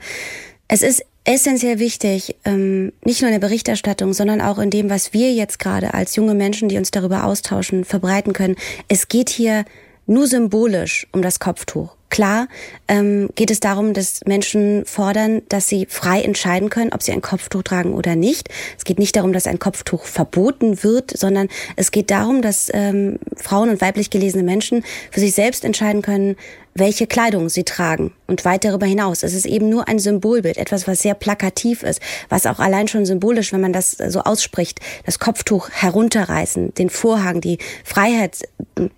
Es 0.68 0.82
ist 0.82 1.04
essentiell 1.24 1.78
wichtig, 1.78 2.36
ähm, 2.44 2.92
nicht 3.04 3.20
nur 3.20 3.30
in 3.30 3.38
der 3.38 3.46
Berichterstattung, 3.46 4.12
sondern 4.12 4.40
auch 4.40 4.58
in 4.58 4.70
dem, 4.70 4.90
was 4.90 5.12
wir 5.12 5.32
jetzt 5.32 5.58
gerade 5.58 5.94
als 5.94 6.16
junge 6.16 6.34
Menschen, 6.34 6.68
die 6.68 6.78
uns 6.78 6.90
darüber 6.90 7.24
austauschen, 7.24 7.84
verbreiten 7.84 8.32
können. 8.32 8.56
Es 8.88 9.08
geht 9.08 9.30
hier 9.30 9.64
nur 10.06 10.26
symbolisch 10.26 11.06
um 11.12 11.22
das 11.22 11.38
Kopftuch. 11.38 11.96
Klar 12.12 12.48
ähm, 12.88 13.30
geht 13.36 13.50
es 13.50 13.58
darum, 13.58 13.94
dass 13.94 14.20
Menschen 14.26 14.84
fordern, 14.84 15.40
dass 15.48 15.66
sie 15.66 15.86
frei 15.88 16.20
entscheiden 16.20 16.68
können, 16.68 16.92
ob 16.92 17.02
sie 17.02 17.10
ein 17.10 17.22
Kopftuch 17.22 17.62
tragen 17.62 17.94
oder 17.94 18.16
nicht. 18.16 18.50
Es 18.76 18.84
geht 18.84 18.98
nicht 18.98 19.16
darum, 19.16 19.32
dass 19.32 19.46
ein 19.46 19.58
Kopftuch 19.58 20.04
verboten 20.04 20.84
wird, 20.84 21.16
sondern 21.16 21.48
es 21.74 21.90
geht 21.90 22.10
darum, 22.10 22.42
dass 22.42 22.68
ähm, 22.74 23.18
Frauen 23.34 23.70
und 23.70 23.80
weiblich 23.80 24.10
gelesene 24.10 24.42
Menschen 24.42 24.84
für 25.10 25.20
sich 25.20 25.32
selbst 25.32 25.64
entscheiden 25.64 26.02
können, 26.02 26.36
welche 26.74 27.06
Kleidung 27.06 27.48
sie 27.48 27.64
tragen 27.64 28.12
und 28.26 28.44
weit 28.44 28.66
darüber 28.66 28.84
hinaus. 28.84 29.22
Es 29.22 29.32
ist 29.32 29.46
eben 29.46 29.70
nur 29.70 29.88
ein 29.88 29.98
Symbolbild, 29.98 30.58
etwas, 30.58 30.86
was 30.86 31.00
sehr 31.00 31.14
plakativ 31.14 31.82
ist, 31.82 32.02
was 32.28 32.44
auch 32.44 32.58
allein 32.58 32.88
schon 32.88 33.06
symbolisch, 33.06 33.54
wenn 33.54 33.62
man 33.62 33.72
das 33.72 33.92
so 33.92 34.20
ausspricht, 34.20 34.80
das 35.06 35.18
Kopftuch 35.18 35.70
herunterreißen, 35.70 36.74
den 36.74 36.90
Vorhang, 36.90 37.40
die 37.40 37.56
Freiheit 37.84 38.36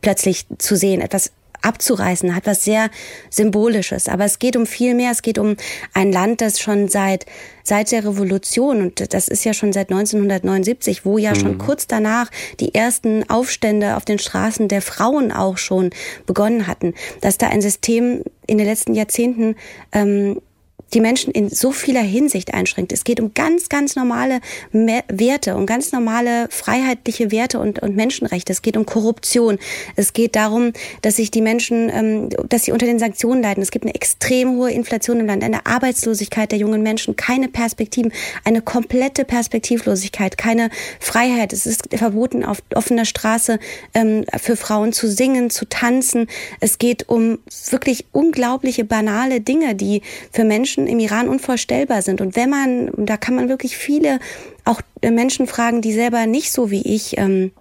plötzlich 0.00 0.46
zu 0.58 0.74
sehen, 0.74 1.00
etwas 1.00 1.30
abzureißen, 1.64 2.34
hat 2.34 2.46
was 2.46 2.64
sehr 2.64 2.90
Symbolisches. 3.30 4.08
Aber 4.08 4.24
es 4.24 4.38
geht 4.38 4.56
um 4.56 4.66
viel 4.66 4.94
mehr. 4.94 5.10
Es 5.10 5.22
geht 5.22 5.38
um 5.38 5.56
ein 5.92 6.12
Land, 6.12 6.40
das 6.40 6.60
schon 6.60 6.88
seit, 6.88 7.26
seit 7.62 7.90
der 7.92 8.04
Revolution, 8.04 8.80
und 8.82 9.12
das 9.14 9.28
ist 9.28 9.44
ja 9.44 9.54
schon 9.54 9.72
seit 9.72 9.90
1979, 9.90 11.04
wo 11.04 11.18
ja 11.18 11.30
mhm. 11.30 11.36
schon 11.36 11.58
kurz 11.58 11.86
danach 11.86 12.30
die 12.60 12.74
ersten 12.74 13.28
Aufstände 13.28 13.96
auf 13.96 14.04
den 14.04 14.18
Straßen 14.18 14.68
der 14.68 14.82
Frauen 14.82 15.32
auch 15.32 15.58
schon 15.58 15.90
begonnen 16.26 16.66
hatten, 16.66 16.94
dass 17.20 17.38
da 17.38 17.48
ein 17.48 17.62
System 17.62 18.22
in 18.46 18.58
den 18.58 18.66
letzten 18.66 18.94
Jahrzehnten 18.94 19.56
ähm, 19.92 20.40
die 20.94 21.00
Menschen 21.00 21.32
in 21.32 21.50
so 21.50 21.72
vieler 21.72 22.00
Hinsicht 22.00 22.54
einschränkt. 22.54 22.92
Es 22.92 23.04
geht 23.04 23.20
um 23.20 23.34
ganz, 23.34 23.68
ganz 23.68 23.96
normale 23.96 24.40
Werte, 24.72 25.56
um 25.56 25.66
ganz 25.66 25.92
normale 25.92 26.46
freiheitliche 26.50 27.30
Werte 27.32 27.58
und, 27.58 27.80
und 27.80 27.96
Menschenrechte. 27.96 28.52
Es 28.52 28.62
geht 28.62 28.76
um 28.76 28.86
Korruption. 28.86 29.58
Es 29.96 30.12
geht 30.12 30.36
darum, 30.36 30.72
dass 31.02 31.16
sich 31.16 31.30
die 31.30 31.42
Menschen, 31.42 31.90
ähm, 31.90 32.28
dass 32.48 32.64
sie 32.64 32.72
unter 32.72 32.86
den 32.86 32.98
Sanktionen 32.98 33.42
leiden. 33.42 33.62
Es 33.62 33.70
gibt 33.70 33.84
eine 33.84 33.94
extrem 33.94 34.56
hohe 34.56 34.70
Inflation 34.70 35.20
im 35.20 35.26
Land, 35.26 35.42
eine 35.42 35.66
Arbeitslosigkeit 35.66 36.52
der 36.52 36.58
jungen 36.58 36.82
Menschen, 36.82 37.16
keine 37.16 37.48
Perspektiven, 37.48 38.12
eine 38.44 38.62
komplette 38.62 39.24
Perspektivlosigkeit, 39.24 40.38
keine 40.38 40.70
Freiheit. 41.00 41.52
Es 41.52 41.66
ist 41.66 41.88
verboten, 41.94 42.44
auf 42.44 42.62
offener 42.74 43.04
Straße 43.04 43.58
ähm, 43.94 44.24
für 44.36 44.56
Frauen 44.56 44.92
zu 44.92 45.08
singen, 45.08 45.50
zu 45.50 45.68
tanzen. 45.68 46.28
Es 46.60 46.78
geht 46.78 47.08
um 47.08 47.38
wirklich 47.70 48.06
unglaubliche 48.12 48.84
banale 48.84 49.40
Dinge, 49.40 49.74
die 49.74 50.02
für 50.30 50.44
Menschen 50.44 50.83
im 50.86 50.98
Iran 50.98 51.28
unvorstellbar 51.28 52.02
sind. 52.02 52.20
Und 52.20 52.36
wenn 52.36 52.50
man, 52.50 52.90
da 52.96 53.16
kann 53.16 53.34
man 53.34 53.48
wirklich 53.48 53.76
viele 53.76 54.18
auch 54.64 54.80
äh, 55.00 55.10
Menschen 55.10 55.46
fragen, 55.46 55.82
die 55.82 55.92
selber 55.92 56.26
nicht 56.26 56.52
so 56.52 56.70
wie 56.70 56.82
ich 56.82 57.18
ähm, 57.18 57.52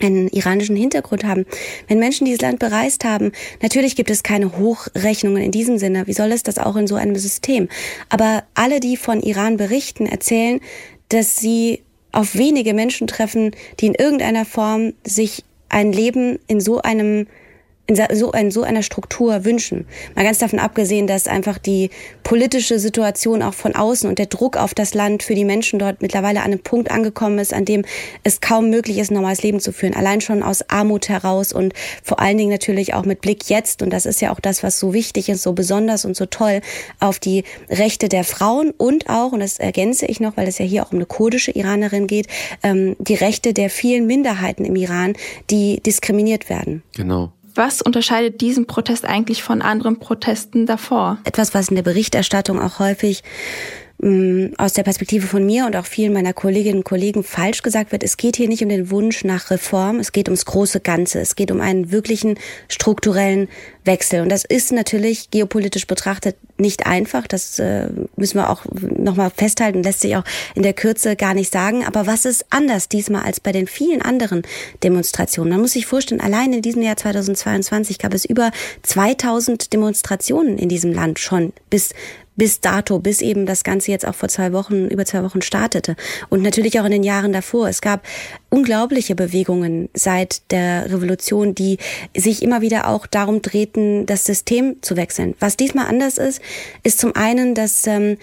einen 0.00 0.28
iranischen 0.28 0.76
Hintergrund 0.76 1.24
haben. 1.24 1.46
Wenn 1.88 1.98
Menschen 1.98 2.24
dieses 2.24 2.40
Land 2.40 2.58
bereist 2.58 3.04
haben, 3.04 3.32
natürlich 3.60 3.96
gibt 3.96 4.10
es 4.10 4.22
keine 4.22 4.58
Hochrechnungen 4.58 5.42
in 5.42 5.50
diesem 5.50 5.78
Sinne. 5.78 6.06
Wie 6.06 6.12
soll 6.12 6.32
es 6.32 6.42
das 6.42 6.58
auch 6.58 6.76
in 6.76 6.86
so 6.86 6.96
einem 6.96 7.16
System? 7.16 7.68
Aber 8.08 8.42
alle, 8.54 8.80
die 8.80 8.96
von 8.96 9.20
Iran 9.20 9.56
berichten, 9.56 10.06
erzählen, 10.06 10.60
dass 11.08 11.36
sie 11.36 11.82
auf 12.10 12.34
wenige 12.34 12.74
Menschen 12.74 13.06
treffen, 13.06 13.52
die 13.80 13.86
in 13.86 13.94
irgendeiner 13.94 14.44
Form 14.44 14.92
sich 15.04 15.44
ein 15.68 15.92
Leben 15.92 16.38
in 16.46 16.60
so 16.60 16.82
einem 16.82 17.26
in 17.96 18.16
so, 18.16 18.32
in 18.32 18.50
so 18.50 18.62
einer 18.62 18.82
Struktur 18.82 19.44
wünschen. 19.44 19.86
Mal 20.14 20.24
ganz 20.24 20.38
davon 20.38 20.58
abgesehen, 20.58 21.06
dass 21.06 21.26
einfach 21.26 21.58
die 21.58 21.90
politische 22.22 22.78
Situation 22.78 23.42
auch 23.42 23.54
von 23.54 23.74
außen 23.74 24.08
und 24.08 24.18
der 24.18 24.26
Druck 24.26 24.56
auf 24.56 24.74
das 24.74 24.94
Land 24.94 25.22
für 25.22 25.34
die 25.34 25.44
Menschen 25.44 25.78
dort 25.78 26.02
mittlerweile 26.02 26.40
an 26.40 26.46
einem 26.46 26.60
Punkt 26.60 26.90
angekommen 26.90 27.38
ist, 27.38 27.52
an 27.52 27.64
dem 27.64 27.84
es 28.22 28.40
kaum 28.40 28.70
möglich 28.70 28.98
ist, 28.98 29.10
ein 29.10 29.14
normales 29.14 29.42
Leben 29.42 29.60
zu 29.60 29.72
führen. 29.72 29.94
Allein 29.94 30.20
schon 30.20 30.42
aus 30.42 30.68
Armut 30.68 31.08
heraus 31.08 31.52
und 31.52 31.74
vor 32.02 32.20
allen 32.20 32.38
Dingen 32.38 32.50
natürlich 32.50 32.94
auch 32.94 33.04
mit 33.04 33.20
Blick 33.20 33.48
jetzt, 33.48 33.82
und 33.82 33.90
das 33.90 34.06
ist 34.06 34.20
ja 34.20 34.32
auch 34.32 34.40
das, 34.40 34.62
was 34.62 34.78
so 34.78 34.94
wichtig 34.94 35.28
ist, 35.28 35.42
so 35.42 35.52
besonders 35.52 36.04
und 36.04 36.16
so 36.16 36.26
toll, 36.26 36.60
auf 37.00 37.18
die 37.18 37.44
Rechte 37.68 38.08
der 38.08 38.24
Frauen 38.24 38.70
und 38.70 39.08
auch, 39.08 39.32
und 39.32 39.40
das 39.40 39.58
ergänze 39.58 40.06
ich 40.06 40.20
noch, 40.20 40.36
weil 40.36 40.48
es 40.48 40.58
ja 40.58 40.64
hier 40.64 40.84
auch 40.84 40.92
um 40.92 40.98
eine 40.98 41.06
kurdische 41.06 41.50
Iranerin 41.52 42.06
geht, 42.06 42.26
ähm, 42.62 42.96
die 42.98 43.14
Rechte 43.14 43.52
der 43.52 43.70
vielen 43.70 44.06
Minderheiten 44.06 44.64
im 44.64 44.76
Iran, 44.76 45.14
die 45.50 45.80
diskriminiert 45.80 46.48
werden. 46.48 46.82
Genau. 46.94 47.32
Was 47.54 47.82
unterscheidet 47.82 48.40
diesen 48.40 48.66
Protest 48.66 49.04
eigentlich 49.04 49.42
von 49.42 49.60
anderen 49.62 49.98
Protesten 49.98 50.66
davor? 50.66 51.18
Etwas, 51.24 51.54
was 51.54 51.68
in 51.68 51.76
der 51.76 51.82
Berichterstattung 51.82 52.60
auch 52.60 52.78
häufig 52.78 53.22
aus 54.58 54.72
der 54.72 54.82
Perspektive 54.82 55.28
von 55.28 55.46
mir 55.46 55.64
und 55.64 55.76
auch 55.76 55.86
vielen 55.86 56.12
meiner 56.12 56.32
Kolleginnen 56.32 56.78
und 56.78 56.84
Kollegen 56.84 57.22
falsch 57.22 57.62
gesagt 57.62 57.92
wird, 57.92 58.02
es 58.02 58.16
geht 58.16 58.34
hier 58.34 58.48
nicht 58.48 58.64
um 58.64 58.68
den 58.68 58.90
Wunsch 58.90 59.22
nach 59.22 59.50
Reform, 59.52 60.00
es 60.00 60.10
geht 60.10 60.26
ums 60.26 60.44
große 60.44 60.80
Ganze, 60.80 61.20
es 61.20 61.36
geht 61.36 61.52
um 61.52 61.60
einen 61.60 61.92
wirklichen 61.92 62.36
strukturellen 62.66 63.48
Wechsel. 63.84 64.22
Und 64.22 64.28
das 64.28 64.44
ist 64.44 64.72
natürlich 64.72 65.30
geopolitisch 65.30 65.86
betrachtet 65.86 66.36
nicht 66.56 66.86
einfach. 66.86 67.26
Das 67.26 67.58
äh, 67.58 67.88
müssen 68.16 68.38
wir 68.38 68.50
auch 68.50 68.64
nochmal 68.80 69.30
festhalten, 69.30 69.82
lässt 69.82 70.00
sich 70.00 70.16
auch 70.16 70.24
in 70.54 70.62
der 70.62 70.72
Kürze 70.72 71.14
gar 71.14 71.34
nicht 71.34 71.52
sagen. 71.52 71.84
Aber 71.84 72.06
was 72.06 72.24
ist 72.24 72.46
anders 72.50 72.88
diesmal 72.88 73.22
als 73.22 73.40
bei 73.40 73.52
den 73.52 73.66
vielen 73.68 74.02
anderen 74.02 74.42
Demonstrationen? 74.82 75.52
Man 75.52 75.60
muss 75.60 75.72
sich 75.72 75.86
vorstellen, 75.86 76.20
allein 76.20 76.52
in 76.52 76.62
diesem 76.62 76.82
Jahr 76.82 76.96
2022 76.96 77.98
gab 77.98 78.14
es 78.14 78.24
über 78.24 78.50
2000 78.82 79.72
Demonstrationen 79.72 80.58
in 80.58 80.68
diesem 80.68 80.92
Land 80.92 81.18
schon 81.18 81.52
bis 81.70 81.90
bis 82.36 82.60
dato, 82.60 82.98
bis 82.98 83.20
eben 83.20 83.46
das 83.46 83.64
Ganze 83.64 83.90
jetzt 83.90 84.06
auch 84.06 84.14
vor 84.14 84.28
zwei 84.28 84.52
Wochen, 84.52 84.88
über 84.88 85.04
zwei 85.04 85.22
Wochen 85.22 85.42
startete. 85.42 85.96
Und 86.28 86.42
natürlich 86.42 86.80
auch 86.80 86.84
in 86.84 86.92
den 86.92 87.02
Jahren 87.02 87.32
davor. 87.32 87.68
Es 87.68 87.80
gab 87.80 88.02
unglaubliche 88.48 89.14
Bewegungen 89.14 89.88
seit 89.94 90.50
der 90.50 90.90
Revolution, 90.90 91.54
die 91.54 91.78
sich 92.16 92.42
immer 92.42 92.60
wieder 92.60 92.88
auch 92.88 93.06
darum 93.06 93.42
drehten, 93.42 94.06
das 94.06 94.24
System 94.24 94.76
zu 94.82 94.96
wechseln. 94.96 95.34
Was 95.40 95.56
diesmal 95.56 95.86
anders 95.86 96.18
ist, 96.18 96.40
ist 96.82 96.98
zum 96.98 97.14
einen, 97.14 97.54
dass 97.54 97.86
ähm, 97.86 98.16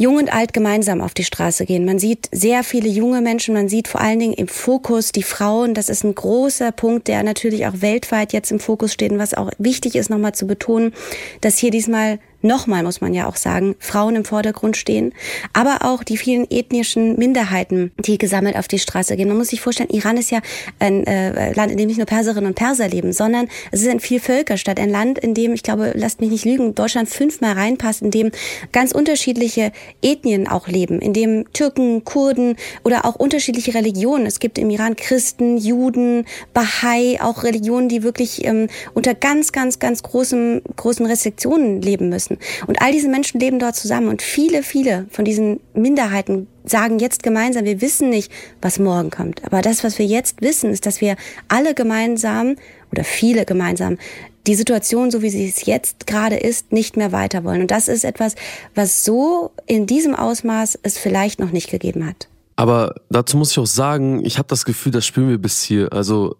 Jung 0.00 0.16
und 0.16 0.32
Alt 0.32 0.52
gemeinsam 0.52 1.00
auf 1.00 1.12
die 1.12 1.24
Straße 1.24 1.66
gehen. 1.66 1.84
Man 1.84 1.98
sieht 1.98 2.28
sehr 2.30 2.62
viele 2.62 2.88
junge 2.88 3.20
Menschen, 3.20 3.52
man 3.52 3.68
sieht 3.68 3.88
vor 3.88 4.00
allen 4.00 4.20
Dingen 4.20 4.34
im 4.34 4.46
Fokus 4.46 5.10
die 5.10 5.24
Frauen. 5.24 5.74
Das 5.74 5.88
ist 5.88 6.04
ein 6.04 6.14
großer 6.14 6.70
Punkt, 6.70 7.08
der 7.08 7.24
natürlich 7.24 7.66
auch 7.66 7.80
weltweit 7.80 8.32
jetzt 8.32 8.52
im 8.52 8.60
Fokus 8.60 8.92
steht 8.92 9.10
und 9.10 9.18
was 9.18 9.34
auch 9.34 9.50
wichtig 9.58 9.96
ist, 9.96 10.08
nochmal 10.08 10.34
zu 10.34 10.46
betonen, 10.46 10.94
dass 11.40 11.58
hier 11.58 11.72
diesmal 11.72 12.20
nochmal, 12.42 12.82
muss 12.82 13.00
man 13.00 13.14
ja 13.14 13.26
auch 13.26 13.36
sagen, 13.36 13.74
Frauen 13.78 14.16
im 14.16 14.24
Vordergrund 14.24 14.76
stehen, 14.76 15.12
aber 15.52 15.78
auch 15.82 16.04
die 16.04 16.16
vielen 16.16 16.48
ethnischen 16.50 17.18
Minderheiten, 17.18 17.92
die 17.98 18.18
gesammelt 18.18 18.56
auf 18.56 18.68
die 18.68 18.78
Straße 18.78 19.16
gehen. 19.16 19.28
Man 19.28 19.38
muss 19.38 19.48
sich 19.48 19.60
vorstellen, 19.60 19.90
Iran 19.90 20.16
ist 20.16 20.30
ja 20.30 20.40
ein 20.78 21.06
äh, 21.06 21.52
Land, 21.52 21.72
in 21.72 21.78
dem 21.78 21.88
nicht 21.88 21.96
nur 21.96 22.06
Perserinnen 22.06 22.46
und 22.46 22.54
Perser 22.54 22.88
leben, 22.88 23.12
sondern 23.12 23.48
es 23.72 23.82
ist 23.82 23.88
ein 23.88 24.00
Vielvölkerstadt, 24.00 24.78
ein 24.78 24.90
Land, 24.90 25.18
in 25.18 25.34
dem, 25.34 25.52
ich 25.52 25.62
glaube, 25.62 25.92
lasst 25.94 26.20
mich 26.20 26.30
nicht 26.30 26.44
lügen, 26.44 26.74
Deutschland 26.74 27.08
fünfmal 27.08 27.52
reinpasst, 27.52 28.02
in 28.02 28.10
dem 28.10 28.30
ganz 28.72 28.92
unterschiedliche 28.92 29.72
Ethnien 30.02 30.46
auch 30.46 30.68
leben, 30.68 31.00
in 31.00 31.12
dem 31.12 31.52
Türken, 31.52 32.04
Kurden 32.04 32.56
oder 32.84 33.04
auch 33.04 33.16
unterschiedliche 33.16 33.74
Religionen. 33.74 34.26
Es 34.26 34.38
gibt 34.38 34.58
im 34.58 34.70
Iran 34.70 34.96
Christen, 34.96 35.58
Juden, 35.58 36.24
Bahai, 36.54 37.18
auch 37.20 37.42
Religionen, 37.42 37.88
die 37.88 38.02
wirklich 38.02 38.44
ähm, 38.44 38.68
unter 38.94 39.14
ganz, 39.14 39.52
ganz, 39.52 39.78
ganz 39.78 40.02
großen, 40.02 40.62
großen 40.76 41.06
Restriktionen 41.06 41.82
leben 41.82 42.08
müssen 42.08 42.27
müssen. 42.30 42.42
Und 42.66 42.80
all 42.80 42.92
diese 42.92 43.08
Menschen 43.08 43.40
leben 43.40 43.58
dort 43.58 43.76
zusammen 43.76 44.08
und 44.08 44.22
viele, 44.22 44.62
viele 44.62 45.06
von 45.10 45.24
diesen 45.24 45.60
Minderheiten 45.74 46.46
sagen 46.64 46.98
jetzt 46.98 47.22
gemeinsam, 47.22 47.64
wir 47.64 47.80
wissen 47.80 48.10
nicht, 48.10 48.30
was 48.60 48.78
morgen 48.78 49.10
kommt. 49.10 49.44
Aber 49.44 49.62
das, 49.62 49.84
was 49.84 49.98
wir 49.98 50.06
jetzt 50.06 50.42
wissen, 50.42 50.70
ist, 50.70 50.86
dass 50.86 51.00
wir 51.00 51.16
alle 51.48 51.74
gemeinsam 51.74 52.56
oder 52.90 53.04
viele 53.04 53.44
gemeinsam 53.44 53.98
die 54.46 54.54
Situation, 54.54 55.10
so 55.10 55.20
wie 55.20 55.30
sie 55.30 55.46
es 55.46 55.66
jetzt 55.66 56.06
gerade 56.06 56.36
ist, 56.36 56.72
nicht 56.72 56.96
mehr 56.96 57.12
weiter 57.12 57.44
wollen. 57.44 57.60
Und 57.60 57.70
das 57.70 57.88
ist 57.88 58.04
etwas, 58.04 58.34
was 58.74 59.04
so 59.04 59.50
in 59.66 59.86
diesem 59.86 60.14
Ausmaß 60.14 60.78
es 60.82 60.96
vielleicht 60.96 61.38
noch 61.38 61.50
nicht 61.52 61.70
gegeben 61.70 62.06
hat. 62.06 62.28
Aber 62.56 62.94
dazu 63.10 63.36
muss 63.36 63.52
ich 63.52 63.58
auch 63.58 63.66
sagen, 63.66 64.24
ich 64.24 64.38
habe 64.38 64.48
das 64.48 64.64
Gefühl, 64.64 64.90
das 64.90 65.06
spüren 65.06 65.28
wir 65.28 65.38
bis 65.38 65.62
hier. 65.62 65.92
Also 65.92 66.36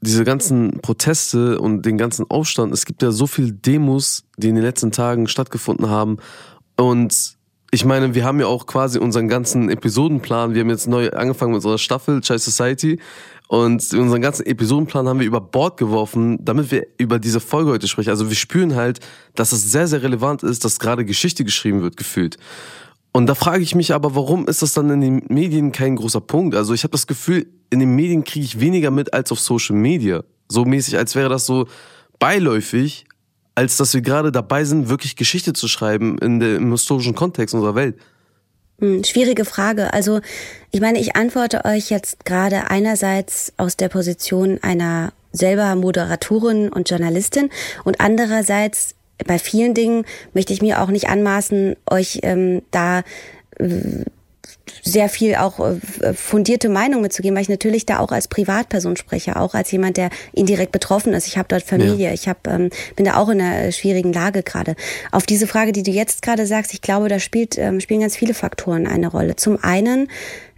diese 0.00 0.24
ganzen 0.24 0.80
Proteste 0.82 1.58
und 1.58 1.82
den 1.86 1.98
ganzen 1.98 2.30
Aufstand, 2.30 2.72
es 2.72 2.84
gibt 2.84 3.02
ja 3.02 3.10
so 3.10 3.26
viele 3.26 3.52
Demos, 3.52 4.24
die 4.36 4.48
in 4.48 4.54
den 4.54 4.64
letzten 4.64 4.92
Tagen 4.92 5.26
stattgefunden 5.26 5.88
haben. 5.88 6.18
Und 6.76 7.36
ich 7.70 7.84
meine, 7.84 8.14
wir 8.14 8.24
haben 8.24 8.38
ja 8.40 8.46
auch 8.46 8.66
quasi 8.66 8.98
unseren 8.98 9.28
ganzen 9.28 9.70
Episodenplan. 9.70 10.54
Wir 10.54 10.60
haben 10.60 10.70
jetzt 10.70 10.86
neu 10.86 11.10
angefangen 11.10 11.52
mit 11.52 11.56
unserer 11.56 11.78
Staffel 11.78 12.20
Chai 12.20 12.38
Society. 12.38 13.00
Und 13.48 13.92
unseren 13.92 14.20
ganzen 14.20 14.44
Episodenplan 14.46 15.08
haben 15.08 15.20
wir 15.20 15.26
über 15.26 15.40
Bord 15.40 15.76
geworfen, 15.76 16.44
damit 16.44 16.70
wir 16.70 16.86
über 16.98 17.18
diese 17.18 17.40
Folge 17.40 17.70
heute 17.70 17.86
sprechen. 17.86 18.10
Also 18.10 18.28
wir 18.28 18.36
spüren 18.36 18.74
halt, 18.74 19.00
dass 19.34 19.52
es 19.52 19.70
sehr, 19.70 19.86
sehr 19.86 20.02
relevant 20.02 20.42
ist, 20.42 20.64
dass 20.64 20.78
gerade 20.78 21.04
Geschichte 21.04 21.44
geschrieben 21.44 21.82
wird, 21.82 21.96
gefühlt. 21.96 22.38
Und 23.16 23.28
da 23.28 23.34
frage 23.34 23.62
ich 23.62 23.74
mich 23.74 23.94
aber, 23.94 24.14
warum 24.14 24.46
ist 24.46 24.60
das 24.60 24.74
dann 24.74 24.90
in 24.90 25.00
den 25.00 25.22
Medien 25.30 25.72
kein 25.72 25.96
großer 25.96 26.20
Punkt? 26.20 26.54
Also 26.54 26.74
ich 26.74 26.84
habe 26.84 26.92
das 26.92 27.06
Gefühl, 27.06 27.46
in 27.70 27.80
den 27.80 27.96
Medien 27.96 28.24
kriege 28.24 28.44
ich 28.44 28.60
weniger 28.60 28.90
mit 28.90 29.14
als 29.14 29.32
auf 29.32 29.40
Social 29.40 29.74
Media. 29.74 30.22
So 30.50 30.66
mäßig, 30.66 30.98
als 30.98 31.14
wäre 31.14 31.30
das 31.30 31.46
so 31.46 31.66
beiläufig, 32.18 33.06
als 33.54 33.78
dass 33.78 33.94
wir 33.94 34.02
gerade 34.02 34.32
dabei 34.32 34.64
sind, 34.64 34.90
wirklich 34.90 35.16
Geschichte 35.16 35.54
zu 35.54 35.66
schreiben 35.66 36.18
in 36.18 36.40
der, 36.40 36.56
im 36.56 36.70
historischen 36.72 37.14
Kontext 37.14 37.54
unserer 37.54 37.74
Welt. 37.74 37.96
Hm, 38.80 39.02
schwierige 39.02 39.46
Frage. 39.46 39.94
Also 39.94 40.20
ich 40.70 40.82
meine, 40.82 41.00
ich 41.00 41.16
antworte 41.16 41.64
euch 41.64 41.88
jetzt 41.88 42.26
gerade 42.26 42.70
einerseits 42.70 43.54
aus 43.56 43.78
der 43.78 43.88
Position 43.88 44.58
einer 44.60 45.14
selber 45.32 45.74
Moderatorin 45.74 46.68
und 46.68 46.90
Journalistin 46.90 47.48
und 47.82 47.98
andererseits 47.98 48.94
bei 49.24 49.38
vielen 49.38 49.74
Dingen 49.74 50.04
möchte 50.34 50.52
ich 50.52 50.62
mir 50.62 50.82
auch 50.82 50.88
nicht 50.88 51.08
anmaßen, 51.08 51.76
euch 51.90 52.20
ähm, 52.22 52.62
da 52.70 53.02
äh, 53.58 54.04
sehr 54.82 55.08
viel 55.08 55.36
auch 55.36 55.58
äh, 55.60 56.14
fundierte 56.14 56.68
Meinung 56.68 57.02
mitzugeben, 57.02 57.34
weil 57.36 57.42
ich 57.42 57.48
natürlich 57.48 57.86
da 57.86 57.98
auch 57.98 58.12
als 58.12 58.28
Privatperson 58.28 58.96
spreche, 58.96 59.36
auch 59.36 59.54
als 59.54 59.70
jemand, 59.72 59.96
der 59.96 60.10
indirekt 60.32 60.72
betroffen 60.72 61.12
ist. 61.12 61.26
Ich 61.26 61.38
habe 61.38 61.48
dort 61.48 61.62
Familie, 61.62 62.08
ja. 62.08 62.12
ich 62.12 62.28
hab, 62.28 62.46
ähm, 62.46 62.70
bin 62.94 63.04
da 63.04 63.16
auch 63.16 63.28
in 63.28 63.40
einer 63.40 63.72
schwierigen 63.72 64.12
Lage 64.12 64.42
gerade. 64.42 64.76
Auf 65.12 65.26
diese 65.26 65.46
Frage, 65.46 65.72
die 65.72 65.82
du 65.82 65.90
jetzt 65.90 66.22
gerade 66.22 66.46
sagst, 66.46 66.72
ich 66.72 66.82
glaube, 66.82 67.08
da 67.08 67.18
spielt, 67.18 67.58
ähm, 67.58 67.80
spielen 67.80 68.00
ganz 68.00 68.16
viele 68.16 68.34
Faktoren 68.34 68.86
eine 68.86 69.08
Rolle. 69.08 69.36
Zum 69.36 69.62
einen 69.62 70.08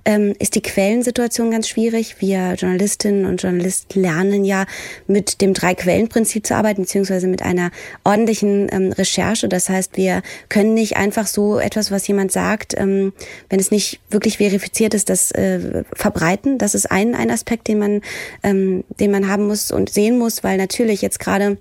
ähm, 0.09 0.35
ist 0.39 0.55
die 0.55 0.63
Quellensituation 0.63 1.51
ganz 1.51 1.69
schwierig. 1.69 2.17
Wir 2.19 2.55
Journalistinnen 2.55 3.27
und 3.27 3.43
Journalisten 3.43 4.01
lernen 4.01 4.43
ja 4.43 4.65
mit 5.07 5.43
dem 5.43 5.53
Drei-Quellen-Prinzip 5.53 6.47
zu 6.47 6.57
arbeiten, 6.57 6.83
beziehungsweise 6.83 7.29
mit 7.29 7.43
einer 7.43 7.71
ordentlichen 8.05 8.69
ähm, 8.73 8.91
Recherche. 8.93 9.51
Das 9.51 9.69
heißt, 9.69 9.99
wir 9.99 10.23
können 10.49 10.73
nicht 10.73 10.97
einfach 10.97 11.27
so 11.27 11.59
etwas, 11.59 11.91
was 11.91 12.09
jemand 12.09 12.33
sagt, 12.33 12.75
ähm, 12.79 13.13
wenn 13.51 13.61
es 13.61 13.71
nicht 13.71 14.01
wirklich 14.09 14.39
verifiziert 14.39 14.95
ist, 14.95 15.11
das 15.11 15.31
äh, 15.33 15.85
verbreiten. 15.93 16.57
Das 16.57 16.75
ist 16.75 16.91
ein, 16.91 17.15
ein 17.15 17.31
Aspekt, 17.31 17.69
den 17.69 17.79
man, 17.79 18.01
ähm, 18.43 18.85
den 18.99 19.11
man 19.11 19.29
haben 19.29 19.47
muss 19.47 19.71
und 19.71 19.91
sehen 19.91 20.19
muss, 20.19 20.43
weil 20.43 20.57
natürlich 20.57 21.03
jetzt 21.03 21.21
gerade 21.21 21.59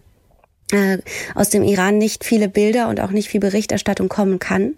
aus 1.34 1.50
dem 1.50 1.64
Iran 1.64 1.98
nicht 1.98 2.26
viele 2.26 2.50
Bilder 2.50 2.90
und 2.90 3.00
auch 3.00 3.12
nicht 3.12 3.30
viel 3.30 3.40
Berichterstattung 3.40 4.10
kommen 4.10 4.40
kann. 4.40 4.76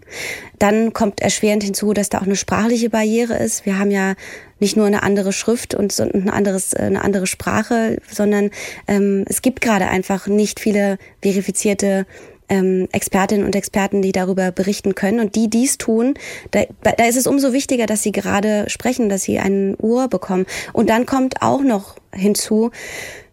Dann 0.60 0.92
kommt 0.92 1.20
erschwerend 1.20 1.64
hinzu, 1.64 1.92
dass 1.92 2.10
da 2.10 2.18
auch 2.18 2.26
eine 2.26 2.36
sprachliche 2.36 2.90
Barriere 2.90 3.36
ist. 3.36 3.66
Wir 3.66 3.76
haben 3.76 3.90
ja 3.90 4.14
nicht 4.60 4.76
nur 4.76 4.86
eine 4.86 5.02
andere 5.02 5.32
Schrift 5.32 5.74
und 5.74 5.98
ein 5.98 6.30
anderes, 6.30 6.74
äh, 6.74 6.82
eine 6.82 7.02
andere 7.02 7.26
Sprache, 7.26 8.00
sondern 8.08 8.50
ähm, 8.86 9.24
es 9.28 9.42
gibt 9.42 9.60
gerade 9.60 9.88
einfach 9.88 10.28
nicht 10.28 10.60
viele 10.60 10.98
verifizierte 11.22 12.06
ähm, 12.48 12.88
Expertinnen 12.92 13.46
und 13.46 13.56
Experten, 13.56 14.02
die 14.02 14.12
darüber 14.12 14.52
berichten 14.52 14.94
können. 14.94 15.20
Und 15.20 15.34
die 15.34 15.48
dies 15.48 15.78
tun, 15.78 16.14
da, 16.50 16.64
da 16.82 17.04
ist 17.04 17.16
es 17.16 17.26
umso 17.26 17.52
wichtiger, 17.52 17.86
dass 17.86 18.02
sie 18.02 18.12
gerade 18.12 18.68
sprechen, 18.68 19.08
dass 19.08 19.22
sie 19.22 19.38
ein 19.38 19.76
Ohr 19.76 20.08
bekommen. 20.08 20.46
Und 20.72 20.90
dann 20.90 21.06
kommt 21.06 21.42
auch 21.42 21.62
noch 21.62 21.96
hinzu, 22.12 22.70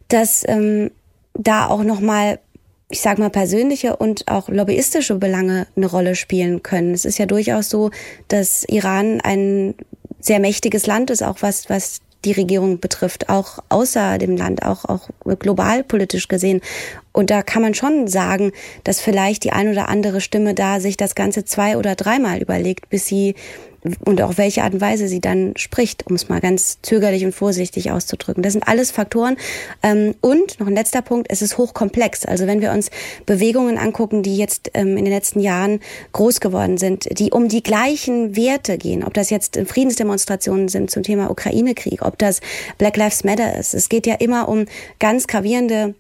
dass 0.07 0.43
ähm, 0.47 0.91
da 1.33 1.67
auch 1.67 1.83
noch 1.83 1.99
mal 1.99 2.39
ich 2.89 3.01
sage 3.01 3.21
mal, 3.21 3.29
persönliche 3.29 3.97
und 3.97 4.27
auch 4.27 4.47
lobbyistische 4.47 5.15
Belange 5.15 5.67
eine 5.75 5.87
Rolle 5.87 6.15
spielen 6.15 6.63
können. 6.63 6.93
Es 6.93 7.05
ist 7.05 7.17
ja 7.17 7.25
durchaus 7.25 7.69
so, 7.69 7.91
dass 8.29 8.63
Iran 8.65 9.19
ein 9.21 9.75
sehr 10.19 10.39
mächtiges 10.39 10.87
Land 10.87 11.09
ist, 11.09 11.21
auch 11.21 11.37
was, 11.41 11.69
was 11.69 11.99
die 12.25 12.31
Regierung 12.31 12.79
betrifft, 12.79 13.29
auch 13.29 13.59
außer 13.69 14.17
dem 14.17 14.37
Land, 14.37 14.63
auch, 14.63 14.85
auch 14.85 15.09
global 15.39 15.83
politisch 15.83 16.27
gesehen. 16.27 16.61
Und 17.11 17.29
da 17.29 17.41
kann 17.43 17.61
man 17.61 17.73
schon 17.73 18.07
sagen, 18.07 18.51
dass 18.83 18.99
vielleicht 18.99 19.43
die 19.43 19.51
ein 19.51 19.69
oder 19.69 19.89
andere 19.89 20.21
Stimme 20.21 20.53
da 20.53 20.79
sich 20.79 20.97
das 20.97 21.13
Ganze 21.13 21.45
zwei 21.45 21.77
oder 21.77 21.95
dreimal 21.95 22.41
überlegt, 22.41 22.89
bis 22.89 23.05
sie 23.05 23.35
und 24.05 24.21
auch 24.21 24.37
welche 24.37 24.63
Art 24.63 24.73
und 24.73 24.81
Weise 24.81 25.07
sie 25.07 25.21
dann 25.21 25.53
spricht, 25.55 26.07
um 26.07 26.15
es 26.15 26.29
mal 26.29 26.39
ganz 26.39 26.79
zögerlich 26.81 27.25
und 27.25 27.33
vorsichtig 27.33 27.91
auszudrücken. 27.91 28.43
Das 28.43 28.53
sind 28.53 28.67
alles 28.67 28.91
Faktoren. 28.91 29.37
Ähm, 29.83 30.15
und 30.21 30.59
noch 30.59 30.67
ein 30.67 30.75
letzter 30.75 31.01
Punkt, 31.01 31.27
es 31.29 31.41
ist 31.41 31.57
hochkomplex. 31.57 32.25
Also 32.25 32.47
wenn 32.47 32.61
wir 32.61 32.71
uns 32.71 32.89
Bewegungen 33.25 33.77
angucken, 33.77 34.23
die 34.23 34.37
jetzt 34.37 34.71
ähm, 34.73 34.97
in 34.97 35.05
den 35.05 35.13
letzten 35.13 35.39
Jahren 35.39 35.79
groß 36.13 36.39
geworden 36.39 36.77
sind, 36.77 37.19
die 37.19 37.31
um 37.31 37.47
die 37.47 37.63
gleichen 37.63 38.35
Werte 38.35 38.77
gehen, 38.77 39.03
ob 39.03 39.13
das 39.13 39.29
jetzt 39.29 39.59
Friedensdemonstrationen 39.65 40.67
sind 40.67 40.91
zum 40.91 41.03
Thema 41.03 41.29
Ukraine-Krieg, 41.29 42.01
ob 42.01 42.17
das 42.17 42.41
Black 42.77 42.97
Lives 42.97 43.23
Matter 43.23 43.57
ist. 43.57 43.73
Es 43.73 43.89
geht 43.89 44.07
ja 44.07 44.15
immer 44.15 44.49
um 44.49 44.65
ganz 44.99 45.27
gravierende 45.27 45.95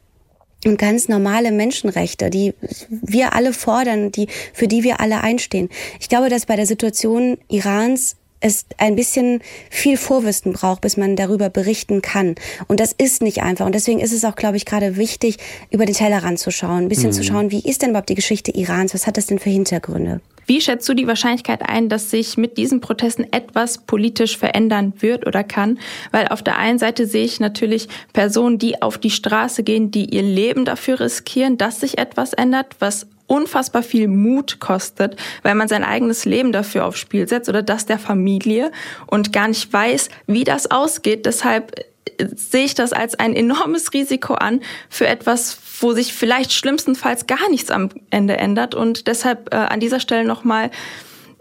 und 0.65 0.77
ganz 0.77 1.07
normale 1.07 1.51
Menschenrechte, 1.51 2.29
die 2.29 2.53
wir 2.89 3.33
alle 3.33 3.53
fordern, 3.53 4.11
die, 4.11 4.27
für 4.53 4.67
die 4.67 4.83
wir 4.83 4.99
alle 4.99 5.21
einstehen. 5.21 5.69
Ich 5.99 6.09
glaube, 6.09 6.29
dass 6.29 6.45
bei 6.45 6.55
der 6.55 6.65
Situation 6.65 7.37
Irans 7.47 8.15
es 8.39 8.65
ein 8.77 8.95
bisschen 8.95 9.41
viel 9.69 9.97
Vorwissen 9.97 10.53
braucht, 10.53 10.81
bis 10.81 10.97
man 10.97 11.15
darüber 11.15 11.49
berichten 11.49 12.01
kann. 12.01 12.35
Und 12.67 12.79
das 12.79 12.93
ist 12.93 13.21
nicht 13.21 13.41
einfach. 13.41 13.65
Und 13.65 13.73
deswegen 13.73 13.99
ist 13.99 14.13
es 14.13 14.25
auch, 14.25 14.35
glaube 14.35 14.57
ich, 14.57 14.65
gerade 14.65 14.95
wichtig, 14.95 15.37
über 15.71 15.85
den 15.85 15.95
Tellerrand 15.95 16.39
zu 16.39 16.51
schauen, 16.51 16.83
ein 16.83 16.87
bisschen 16.89 17.09
mhm. 17.09 17.13
zu 17.13 17.23
schauen, 17.23 17.51
wie 17.51 17.67
ist 17.67 17.81
denn 17.81 17.91
überhaupt 17.91 18.09
die 18.09 18.15
Geschichte 18.15 18.51
Irans? 18.51 18.93
Was 18.93 19.07
hat 19.07 19.17
das 19.17 19.25
denn 19.25 19.39
für 19.39 19.49
Hintergründe? 19.49 20.21
Wie 20.47 20.61
schätzt 20.61 20.87
du 20.87 20.93
die 20.93 21.07
Wahrscheinlichkeit 21.07 21.61
ein, 21.67 21.89
dass 21.89 22.09
sich 22.09 22.37
mit 22.37 22.57
diesen 22.57 22.79
Protesten 22.79 23.31
etwas 23.31 23.79
politisch 23.79 24.37
verändern 24.37 24.93
wird 24.99 25.27
oder 25.27 25.43
kann? 25.43 25.77
Weil 26.11 26.29
auf 26.29 26.41
der 26.41 26.57
einen 26.57 26.79
Seite 26.79 27.05
sehe 27.05 27.25
ich 27.25 27.41
natürlich 27.41 27.89
Personen, 28.13 28.57
die 28.57 28.81
auf 28.81 28.97
die 28.97 29.11
Straße 29.11 29.63
gehen, 29.63 29.91
die 29.91 30.05
ihr 30.05 30.23
Leben 30.23 30.63
dafür 30.63 31.01
riskieren, 31.01 31.57
dass 31.57 31.81
sich 31.81 31.97
etwas 31.97 32.31
ändert, 32.31 32.77
was 32.79 33.07
unfassbar 33.27 33.83
viel 33.83 34.07
Mut 34.07 34.59
kostet, 34.59 35.17
weil 35.43 35.53
man 35.53 35.67
sein 35.67 35.83
eigenes 35.83 36.23
Leben 36.23 36.53
dafür 36.53 36.85
aufs 36.85 36.99
Spiel 36.99 37.27
setzt 37.27 37.49
oder 37.49 37.61
das 37.61 37.85
der 37.85 37.99
Familie 37.99 38.71
und 39.05 39.33
gar 39.33 39.49
nicht 39.49 39.71
weiß, 39.71 40.07
wie 40.27 40.45
das 40.45 40.71
ausgeht. 40.71 41.25
Deshalb 41.25 41.73
sehe 42.19 42.65
ich 42.65 42.73
das 42.73 42.93
als 42.93 43.15
ein 43.15 43.35
enormes 43.35 43.93
Risiko 43.93 44.33
an 44.33 44.61
für 44.89 45.07
etwas, 45.07 45.57
wo 45.79 45.93
sich 45.93 46.13
vielleicht 46.13 46.53
schlimmstenfalls 46.53 47.27
gar 47.27 47.49
nichts 47.49 47.71
am 47.71 47.89
Ende 48.09 48.37
ändert. 48.37 48.75
Und 48.75 49.07
deshalb 49.07 49.53
äh, 49.53 49.57
an 49.57 49.79
dieser 49.79 49.99
Stelle 49.99 50.25
nochmal 50.25 50.71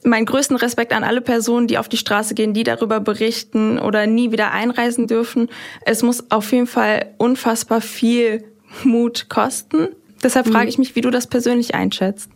meinen 0.04 0.26
größten 0.26 0.56
Respekt 0.56 0.92
an 0.92 1.04
alle 1.04 1.20
Personen, 1.20 1.66
die 1.66 1.78
auf 1.78 1.88
die 1.88 1.96
Straße 1.96 2.34
gehen, 2.34 2.54
die 2.54 2.62
darüber 2.62 3.00
berichten 3.00 3.78
oder 3.78 4.06
nie 4.06 4.32
wieder 4.32 4.52
einreisen 4.52 5.06
dürfen. 5.06 5.48
Es 5.84 6.02
muss 6.02 6.30
auf 6.30 6.52
jeden 6.52 6.66
Fall 6.66 7.14
unfassbar 7.18 7.80
viel 7.80 8.44
Mut 8.84 9.28
kosten. 9.28 9.88
Deshalb 10.22 10.46
mhm. 10.46 10.52
frage 10.52 10.68
ich 10.68 10.78
mich, 10.78 10.96
wie 10.96 11.00
du 11.00 11.10
das 11.10 11.26
persönlich 11.26 11.74
einschätzt. 11.74 12.30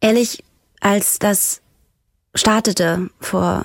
Ehrlich, 0.00 0.42
als 0.80 1.18
das 1.18 1.60
startete 2.34 3.10
vor 3.20 3.64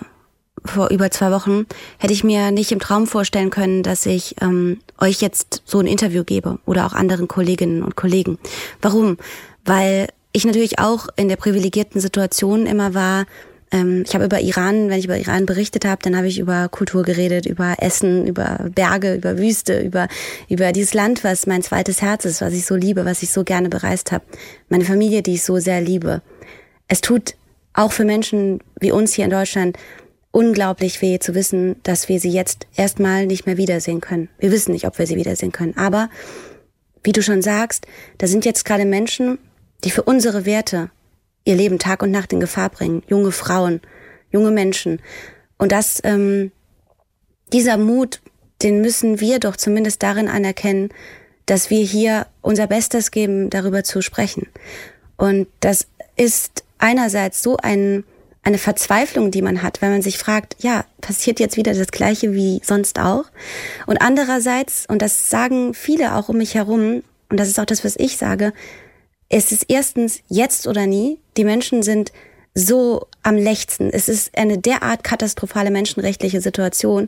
vor 0.63 0.89
über 0.89 1.11
zwei 1.11 1.31
Wochen, 1.31 1.65
hätte 1.97 2.13
ich 2.13 2.23
mir 2.23 2.51
nicht 2.51 2.71
im 2.71 2.79
Traum 2.79 3.07
vorstellen 3.07 3.49
können, 3.49 3.83
dass 3.83 4.05
ich 4.05 4.35
ähm, 4.41 4.79
euch 4.99 5.21
jetzt 5.21 5.61
so 5.65 5.79
ein 5.79 5.87
Interview 5.87 6.23
gebe 6.23 6.59
oder 6.65 6.85
auch 6.85 6.93
anderen 6.93 7.27
Kolleginnen 7.27 7.83
und 7.83 7.95
Kollegen. 7.95 8.39
Warum? 8.81 9.17
Weil 9.65 10.07
ich 10.31 10.45
natürlich 10.45 10.79
auch 10.79 11.07
in 11.15 11.29
der 11.29 11.35
privilegierten 11.35 12.01
Situation 12.01 12.65
immer 12.65 12.93
war, 12.93 13.25
ähm, 13.71 14.03
ich 14.05 14.13
habe 14.13 14.25
über 14.25 14.39
Iran, 14.39 14.89
wenn 14.89 14.99
ich 14.99 15.05
über 15.05 15.17
Iran 15.17 15.45
berichtet 15.45 15.85
habe, 15.85 16.01
dann 16.03 16.15
habe 16.15 16.27
ich 16.27 16.39
über 16.39 16.69
Kultur 16.69 17.03
geredet, 17.03 17.45
über 17.45 17.75
Essen, 17.79 18.27
über 18.27 18.69
Berge, 18.73 19.15
über 19.15 19.37
Wüste, 19.37 19.79
über, 19.79 20.07
über 20.49 20.71
dieses 20.71 20.93
Land, 20.93 21.23
was 21.23 21.47
mein 21.47 21.61
zweites 21.61 22.01
Herz 22.01 22.25
ist, 22.25 22.41
was 22.41 22.53
ich 22.53 22.65
so 22.65 22.75
liebe, 22.75 23.05
was 23.05 23.23
ich 23.23 23.31
so 23.31 23.43
gerne 23.43 23.69
bereist 23.69 24.11
habe. 24.11 24.23
Meine 24.69 24.85
Familie, 24.85 25.21
die 25.23 25.33
ich 25.33 25.43
so 25.43 25.57
sehr 25.57 25.81
liebe. 25.81 26.21
Es 26.87 27.01
tut 27.01 27.35
auch 27.73 27.91
für 27.91 28.05
Menschen 28.05 28.59
wie 28.79 28.91
uns 28.91 29.13
hier 29.13 29.25
in 29.25 29.31
Deutschland 29.31 29.77
unglaublich 30.35 31.01
weh 31.01 31.17
zu 31.17 31.33
wissen, 31.33 31.77
dass 31.83 32.09
wir 32.09 32.19
sie 32.19 32.29
jetzt 32.29 32.67
erstmal 32.75 33.25
nicht 33.25 33.45
mehr 33.45 33.55
wiedersehen 33.55 34.01
können. 34.01 34.27
Wir 34.37 34.51
wissen 34.51 34.73
nicht, 34.73 34.85
ob 34.85 34.99
wir 34.99 35.07
sie 35.07 35.15
wiedersehen 35.15 35.53
können. 35.53 35.77
Aber, 35.77 36.09
wie 37.05 37.13
du 37.13 37.23
schon 37.23 37.41
sagst, 37.41 37.87
da 38.17 38.27
sind 38.27 38.43
jetzt 38.43 38.65
gerade 38.65 38.83
Menschen, 38.83 39.37
die 39.85 39.91
für 39.91 40.03
unsere 40.03 40.45
Werte 40.45 40.89
ihr 41.45 41.55
Leben 41.55 41.79
Tag 41.79 42.03
und 42.03 42.11
Nacht 42.11 42.33
in 42.33 42.41
Gefahr 42.41 42.69
bringen. 42.69 43.01
Junge 43.07 43.31
Frauen, 43.31 43.79
junge 44.29 44.51
Menschen. 44.51 44.99
Und 45.57 45.71
das, 45.71 46.01
ähm, 46.03 46.51
dieser 47.53 47.77
Mut, 47.77 48.19
den 48.61 48.81
müssen 48.81 49.21
wir 49.21 49.39
doch 49.39 49.55
zumindest 49.55 50.03
darin 50.03 50.27
anerkennen, 50.27 50.89
dass 51.45 51.69
wir 51.69 51.81
hier 51.81 52.27
unser 52.41 52.67
Bestes 52.67 53.11
geben, 53.11 53.49
darüber 53.49 53.85
zu 53.85 54.01
sprechen. 54.01 54.47
Und 55.15 55.47
das 55.61 55.87
ist 56.17 56.65
einerseits 56.77 57.41
so 57.41 57.55
ein 57.55 58.03
eine 58.45 58.57
Verzweiflung, 58.59 59.31
die 59.31 59.41
man 59.41 59.63
hat, 59.63 59.81
wenn 59.81 59.91
man 59.91 60.03
sich 60.03 60.17
fragt, 60.19 60.55
ja, 60.59 60.85
passiert 61.01 61.39
jetzt 61.39 61.57
wieder 61.57 61.73
das 61.73 61.87
Gleiche 61.87 62.33
wie 62.33 62.61
sonst 62.63 62.99
auch? 62.99 63.25
Und 63.87 63.97
andererseits, 63.97 64.85
und 64.87 65.01
das 65.01 65.29
sagen 65.29 65.73
viele 65.73 66.15
auch 66.15 66.29
um 66.29 66.37
mich 66.37 66.53
herum, 66.53 67.03
und 67.29 67.39
das 67.39 67.49
ist 67.49 67.59
auch 67.59 67.65
das, 67.65 67.83
was 67.83 67.95
ich 67.97 68.17
sage, 68.17 68.53
es 69.29 69.51
ist 69.51 69.65
erstens 69.67 70.19
jetzt 70.27 70.67
oder 70.67 70.85
nie. 70.85 71.17
Die 71.37 71.43
Menschen 71.43 71.81
sind 71.81 72.11
so 72.53 73.07
am 73.23 73.35
lechzen. 73.35 73.89
Es 73.91 74.07
ist 74.07 74.37
eine 74.37 74.59
derart 74.59 75.03
katastrophale 75.03 75.71
menschenrechtliche 75.71 76.39
Situation. 76.39 77.07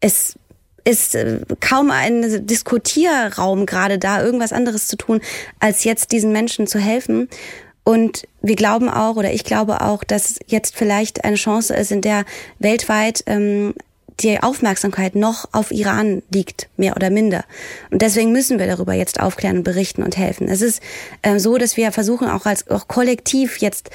Es 0.00 0.36
ist 0.84 1.14
äh, 1.16 1.40
kaum 1.60 1.90
ein 1.90 2.46
Diskutierraum 2.46 3.66
gerade 3.66 3.98
da, 3.98 4.22
irgendwas 4.22 4.52
anderes 4.52 4.88
zu 4.88 4.96
tun, 4.96 5.20
als 5.60 5.84
jetzt 5.84 6.12
diesen 6.12 6.32
Menschen 6.32 6.66
zu 6.66 6.78
helfen. 6.78 7.28
Und 7.86 8.26
wir 8.42 8.56
glauben 8.56 8.88
auch, 8.88 9.14
oder 9.14 9.32
ich 9.32 9.44
glaube 9.44 9.80
auch, 9.80 10.02
dass 10.02 10.40
jetzt 10.48 10.74
vielleicht 10.74 11.24
eine 11.24 11.36
Chance 11.36 11.72
ist, 11.72 11.92
in 11.92 12.00
der 12.00 12.24
weltweit 12.58 13.22
ähm, 13.26 13.74
die 14.18 14.42
Aufmerksamkeit 14.42 15.14
noch 15.14 15.48
auf 15.52 15.70
Iran 15.70 16.24
liegt, 16.28 16.68
mehr 16.76 16.96
oder 16.96 17.10
minder. 17.10 17.44
Und 17.92 18.02
deswegen 18.02 18.32
müssen 18.32 18.58
wir 18.58 18.66
darüber 18.66 18.94
jetzt 18.94 19.20
aufklären, 19.20 19.62
berichten 19.62 20.02
und 20.02 20.16
helfen. 20.16 20.48
Es 20.48 20.62
ist 20.62 20.82
äh, 21.22 21.38
so, 21.38 21.58
dass 21.58 21.76
wir 21.76 21.92
versuchen 21.92 22.28
auch 22.28 22.44
als 22.44 22.68
auch 22.68 22.88
kollektiv 22.88 23.58
jetzt 23.58 23.90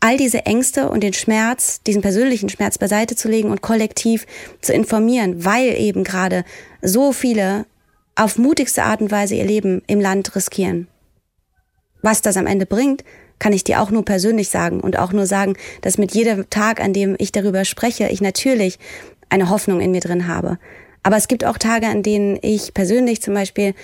all 0.00 0.16
diese 0.16 0.46
Ängste 0.46 0.88
und 0.88 1.02
den 1.02 1.12
Schmerz, 1.12 1.82
diesen 1.82 2.00
persönlichen 2.00 2.48
Schmerz 2.48 2.78
beiseite 2.78 3.16
zu 3.16 3.28
legen 3.28 3.50
und 3.50 3.60
kollektiv 3.60 4.26
zu 4.62 4.72
informieren, 4.72 5.44
weil 5.44 5.78
eben 5.78 6.04
gerade 6.04 6.46
so 6.80 7.12
viele 7.12 7.66
auf 8.14 8.38
mutigste 8.38 8.84
Art 8.84 9.02
und 9.02 9.10
Weise 9.10 9.34
ihr 9.34 9.44
Leben 9.44 9.82
im 9.88 10.00
Land 10.00 10.34
riskieren. 10.34 10.88
Was 12.00 12.22
das 12.22 12.38
am 12.38 12.46
Ende 12.46 12.64
bringt, 12.64 13.04
kann 13.38 13.52
ich 13.52 13.64
dir 13.64 13.80
auch 13.80 13.90
nur 13.90 14.04
persönlich 14.04 14.48
sagen 14.48 14.80
und 14.80 14.98
auch 14.98 15.12
nur 15.12 15.26
sagen, 15.26 15.56
dass 15.82 15.98
mit 15.98 16.14
jedem 16.14 16.48
Tag, 16.50 16.80
an 16.80 16.92
dem 16.92 17.16
ich 17.18 17.32
darüber 17.32 17.64
spreche, 17.64 18.08
ich 18.08 18.20
natürlich 18.20 18.78
eine 19.28 19.50
Hoffnung 19.50 19.80
in 19.80 19.90
mir 19.90 20.00
drin 20.00 20.26
habe. 20.26 20.58
Aber 21.02 21.16
es 21.16 21.28
gibt 21.28 21.44
auch 21.44 21.58
Tage, 21.58 21.86
an 21.86 22.02
denen 22.02 22.38
ich 22.42 22.74
persönlich 22.74 23.22
zum 23.22 23.34
Beispiel 23.34 23.74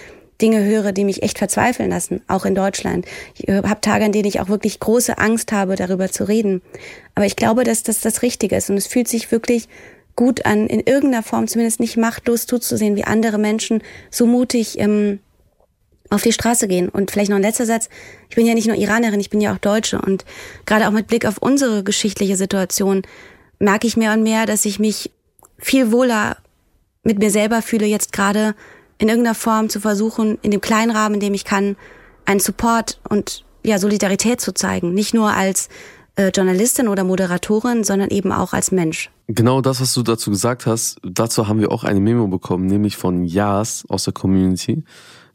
Dinge 0.41 0.65
höre, 0.65 0.93
die 0.93 1.05
mich 1.05 1.23
echt 1.23 1.39
verzweifeln 1.39 1.91
lassen, 1.91 2.21
auch 2.27 2.45
in 2.45 2.55
Deutschland. 2.55 3.07
Ich 3.35 3.49
äh, 3.49 3.63
habe 3.63 3.81
Tage, 3.81 4.05
an 4.05 4.13
denen 4.13 4.27
ich 4.27 4.41
auch 4.41 4.49
wirklich 4.49 4.81
große 4.81 5.19
Angst 5.19 5.53
habe, 5.53 5.77
darüber 5.77 6.11
zu 6.11 6.25
reden. 6.25 6.63
Aber 7.15 7.27
ich 7.27 7.37
glaube, 7.37 7.65
dass 7.65 7.85
das 7.85 8.01
das 8.01 8.23
Richtige 8.23 8.57
ist 8.57 8.69
und 8.69 8.77
es 8.77 8.89
fühlt 8.89 9.09
sich 9.09 9.31
wirklich 9.31 9.69
gut 10.17 10.45
an, 10.45 10.67
in 10.67 10.81
irgendeiner 10.81 11.23
Form 11.23 11.47
zumindest 11.47 11.81
nicht 11.81 11.97
machtlos 11.97 12.47
zuzusehen, 12.47 12.97
wie 12.97 13.05
andere 13.05 13.39
Menschen 13.39 13.83
so 14.11 14.27
mutig 14.27 14.79
ähm, 14.79 15.21
auf 16.13 16.23
die 16.23 16.33
Straße 16.33 16.69
gehen. 16.69 16.89
Und 16.89 17.11
vielleicht 17.11 17.31
noch 17.31 17.37
ein 17.37 17.43
letzter 17.43 17.67
Satz. 17.67 17.89
Ich 18.29 18.37
bin 18.37 18.47
ja 18.47 18.55
nicht 18.55 18.67
nur 18.67 18.77
Iranerin, 18.77 19.21
ich 19.21 19.31
bin 19.31 19.41
ja 19.41 19.53
auch 19.53 19.59
Deutsche. 19.59 20.01
Und 20.01 20.25
gerade 20.67 20.87
auch 20.87 20.93
mit 20.93 21.07
Blick 21.07 21.27
auf 21.27 21.39
unsere 21.39 21.83
geschichtliche 21.83 22.37
Situation 22.37 23.03
merke 23.59 23.87
ich 23.87 23.97
mehr 23.97 24.13
und 24.13 24.23
mehr, 24.23 24.47
dass 24.47 24.65
ich 24.65 24.79
mich 24.79 25.11
viel 25.59 25.93
wohler 25.93 26.37
mit 27.03 27.19
mir 27.19 27.31
selber 27.31 27.63
fühle, 27.63 27.87
jetzt 27.87 28.13
gerade 28.13 28.55
in 28.99 29.09
irgendeiner 29.09 29.35
Form 29.35 29.69
zu 29.69 29.81
versuchen, 29.81 30.39
in 30.43 30.51
dem 30.51 30.61
kleinen 30.61 30.93
Rahmen, 30.93 31.15
in 31.15 31.21
dem 31.21 31.35
ich 31.35 31.45
kann, 31.45 31.77
einen 32.25 32.41
Support 32.41 33.01
und 33.09 33.45
ja, 33.65 33.79
Solidarität 33.79 34.41
zu 34.41 34.53
zeigen. 34.53 34.95
Nicht 34.95 35.15
nur 35.15 35.33
als 35.33 35.69
äh, 36.17 36.29
Journalistin 36.29 36.89
oder 36.89 37.05
Moderatorin, 37.05 37.85
sondern 37.85 38.11
eben 38.11 38.33
auch 38.33 38.53
als 38.53 38.71
Mensch. 38.71 39.11
Genau 39.29 39.61
das, 39.61 39.81
was 39.81 39.95
du 39.95 40.03
dazu 40.03 40.31
gesagt 40.31 40.67
hast, 40.67 40.99
dazu 41.03 41.49
haben 41.49 41.61
wir 41.61 41.73
auch 41.73 41.85
eine 41.85 42.01
Memo 42.01 42.27
bekommen, 42.27 42.67
nämlich 42.67 42.97
von 42.97 43.25
Jas 43.25 43.85
aus 43.89 44.05
der 44.05 44.13
Community. 44.13 44.85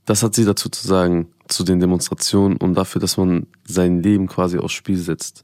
Das 0.07 0.23
hat 0.23 0.35
sie 0.35 0.45
dazu 0.45 0.69
zu 0.69 0.87
sagen, 0.87 1.27
zu 1.49 1.65
den 1.65 1.81
Demonstrationen 1.81 2.57
und 2.57 2.75
dafür, 2.75 3.01
dass 3.01 3.17
man 3.17 3.45
sein 3.67 4.01
Leben 4.01 4.27
quasi 4.27 4.57
aufs 4.57 4.73
Spiel 4.73 4.97
setzt. 4.97 5.43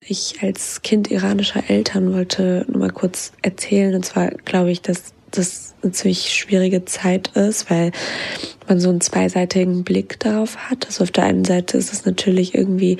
Ich 0.00 0.42
als 0.42 0.82
Kind 0.82 1.10
iranischer 1.10 1.70
Eltern 1.70 2.12
wollte 2.12 2.66
nur 2.68 2.80
mal 2.80 2.90
kurz 2.90 3.32
erzählen, 3.40 3.94
und 3.94 4.04
zwar 4.04 4.30
glaube 4.30 4.72
ich, 4.72 4.82
dass 4.82 5.14
das 5.30 5.74
eine 5.82 5.92
ziemlich 5.92 6.34
schwierige 6.34 6.84
Zeit 6.84 7.28
ist, 7.36 7.70
weil 7.70 7.92
man 8.68 8.80
so 8.80 8.90
einen 8.90 9.00
zweiseitigen 9.00 9.84
Blick 9.84 10.18
darauf 10.18 10.56
hat. 10.56 10.86
Also 10.86 11.04
auf 11.04 11.12
der 11.12 11.24
einen 11.24 11.44
Seite 11.44 11.78
ist 11.78 11.92
es 11.92 12.04
natürlich 12.04 12.54
irgendwie 12.54 12.98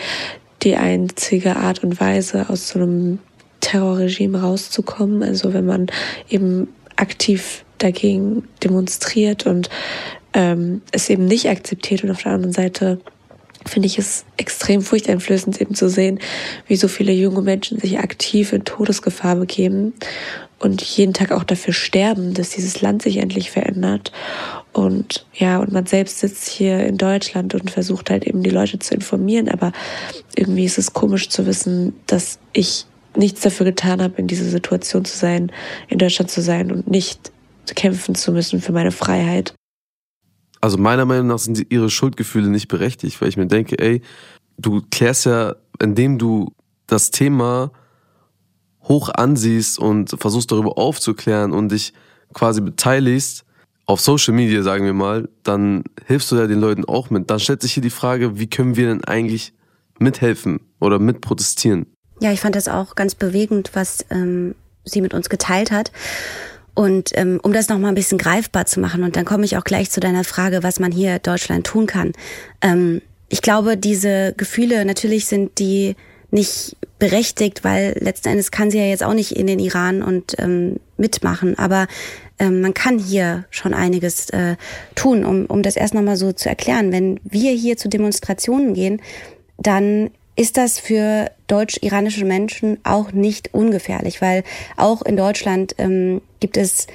die 0.63 0.77
einzige 0.77 1.57
Art 1.57 1.83
und 1.83 2.01
Weise, 2.01 2.49
aus 2.49 2.69
so 2.69 2.79
einem 2.79 3.19
Terrorregime 3.61 4.41
rauszukommen. 4.41 5.25
Also 5.25 5.53
wenn 5.53 5.67
man 5.67 5.89
eben 6.29 6.69
aktiv 6.97 7.65
dagegen 7.79 8.49
demonstriert 8.63 9.47
und 9.47 9.69
ähm, 10.35 10.83
es 10.93 11.09
eben 11.09 11.25
nicht 11.25 11.49
akzeptiert 11.49 12.05
und 12.05 12.11
auf 12.11 12.23
der 12.23 12.33
anderen 12.33 12.53
Seite 12.53 13.01
finde 13.67 13.87
ich 13.87 13.99
es 13.99 14.25
extrem 14.37 14.83
furchteinflößend 14.83 15.61
eben 15.61 15.75
zu 15.75 15.89
sehen, 15.89 16.21
wie 16.67 16.77
so 16.77 16.89
viele 16.89 17.13
junge 17.13 17.41
Menschen 17.41 17.79
sich 17.79 17.99
aktiv 17.99 18.53
in 18.53 18.65
Todesgefahr 18.65 19.37
begeben 19.37 19.95
und 20.59 20.83
jeden 20.83 21.15
Tag 21.15 21.33
auch 21.33 21.45
dafür 21.45 21.73
sterben, 21.73 22.35
dass 22.35 22.51
dieses 22.51 22.81
Land 22.81 23.03
sich 23.03 23.17
endlich 23.19 23.51
verändert. 23.51 24.13
Und 24.73 25.27
ja, 25.35 25.59
und 25.59 25.73
man 25.73 25.87
selbst 25.87 26.19
sitzt 26.19 26.49
hier 26.49 26.85
in 26.87 26.99
Deutschland 26.99 27.55
und 27.55 27.71
versucht 27.71 28.11
halt 28.11 28.25
eben 28.25 28.43
die 28.43 28.51
Leute 28.51 28.79
zu 28.79 28.95
informieren, 28.95 29.49
aber 29.49 29.73
irgendwie 30.37 30.65
ist 30.65 30.79
es 30.79 30.93
komisch 30.93 31.29
zu 31.29 31.47
wissen, 31.47 31.95
dass 32.07 32.39
ich 32.53 32.87
nichts 33.17 33.43
dafür 33.43 33.67
getan 33.67 34.03
habe, 34.03 34.15
in 34.17 34.27
dieser 34.27 34.47
Situation 34.47 35.05
zu 35.05 35.17
sein, 35.17 35.53
in 35.89 35.99
Deutschland 35.99 36.31
zu 36.31 36.43
sein 36.43 36.73
und 36.73 36.89
nicht 36.89 37.31
kämpfen 37.77 38.15
zu 38.15 38.33
müssen 38.33 38.61
für 38.61 38.73
meine 38.73 38.91
Freiheit. 38.91 39.55
Also 40.65 40.79
meiner 40.79 41.05
Meinung 41.05 41.27
nach 41.27 41.39
sind 41.39 41.71
ihre 41.71 41.91
Schuldgefühle 41.91 42.49
nicht 42.49 42.69
berechtigt, 42.69 43.21
weil 43.21 43.29
ich 43.29 43.37
mir 43.37 43.47
denke, 43.47 43.79
ey, 43.79 44.01
du 44.57 44.81
klärst 44.91 45.27
ja, 45.27 45.57
indem 45.79 46.17
du 46.17 46.55
das 46.87 47.11
Thema 47.11 47.71
hoch 48.83 49.11
ansiehst 49.11 49.79
und 49.79 50.17
versuchst 50.19 50.51
darüber 50.51 50.79
aufzuklären 50.79 51.53
und 51.53 51.71
dich 51.71 51.93
quasi 52.33 52.63
beteiligst, 52.63 53.45
auf 53.85 54.01
Social 54.01 54.33
Media, 54.33 54.63
sagen 54.63 54.87
wir 54.87 54.95
mal, 54.95 55.29
dann 55.43 55.85
hilfst 56.07 56.33
du 56.33 56.37
ja 56.37 56.47
den 56.47 56.61
Leuten 56.61 56.87
auch 56.87 57.11
mit. 57.11 57.29
Dann 57.29 57.41
stellt 57.41 57.61
sich 57.61 57.75
hier 57.75 57.83
die 57.83 57.91
Frage, 57.91 58.39
wie 58.39 58.49
können 58.49 58.75
wir 58.75 58.89
denn 58.89 59.05
eigentlich 59.05 59.53
mithelfen 59.99 60.61
oder 60.81 60.99
mitprotestieren? 60.99 61.93
Ja, 62.21 62.33
ich 62.33 62.41
fand 62.41 62.57
das 62.57 62.69
auch 62.69 62.95
ganz 62.95 63.15
bewegend, 63.15 63.73
was 63.75 64.07
ähm, 64.09 64.55
sie 64.83 65.03
mit 65.03 65.13
uns 65.13 65.29
geteilt 65.29 65.71
hat. 65.71 65.93
Und 66.75 67.11
ähm, 67.15 67.41
um 67.43 67.53
das 67.53 67.69
nochmal 67.69 67.93
ein 67.93 67.95
bisschen 67.95 68.19
greifbar 68.19 68.67
zu 68.67 68.81
machen, 68.81 69.05
und 69.05 69.17
dann 69.17 69.25
komme 69.25 69.45
ich 69.45 69.57
auch 69.57 69.65
gleich 69.65 69.91
zu 69.91 70.01
deiner 70.01 70.25
Frage, 70.25 70.63
was 70.63 70.81
man 70.81 70.91
hier 70.91 71.19
Deutschland 71.21 71.67
tun 71.67 71.87
kann. 71.87 72.13
Ähm, 72.61 73.01
ich 73.29 73.43
glaube, 73.43 73.77
diese 73.77 74.35
Gefühle, 74.37 74.85
natürlich 74.85 75.27
sind 75.27 75.59
die 75.59 75.97
nicht 76.31 76.77
berechtigt, 76.99 77.63
weil 77.63 77.97
letzten 78.01 78.29
Endes 78.29 78.51
kann 78.51 78.71
sie 78.71 78.79
ja 78.79 78.85
jetzt 78.85 79.05
auch 79.05 79.15
nicht 79.15 79.33
in 79.33 79.47
den 79.47 79.61
Iran 79.61 80.03
und 80.03 80.35
ähm, 80.39 80.81
mitmachen. 80.97 81.57
Aber 81.59 81.87
ähm, 82.39 82.61
man 82.61 82.75
kann 82.75 82.99
hier 82.99 83.45
schon 83.51 83.73
einiges 83.73 84.31
äh, 84.31 84.57
tun, 84.97 85.25
um, 85.25 85.47
um 85.47 85.63
das 85.63 85.77
erst 85.77 85.95
nochmal 85.95 86.17
so 86.17 86.33
zu 86.33 86.49
erklären. 86.49 86.93
Wenn 86.93 87.21
wir 87.23 87.53
hier 87.53 87.77
zu 87.77 87.89
Demonstrationen 87.89 88.75
gehen, 88.75 89.01
dann 89.59 90.11
ist 90.37 90.57
das 90.57 90.79
für 90.79 91.31
deutsch-iranische 91.47 92.25
Menschen 92.25 92.79
auch 92.85 93.13
nicht 93.13 93.55
ungefährlich, 93.55 94.21
weil 94.21 94.43
auch 94.77 95.03
in 95.03 95.17
Deutschland 95.17 95.75
ähm, 95.79 96.21
gibt 96.41 96.57
es 96.57 96.87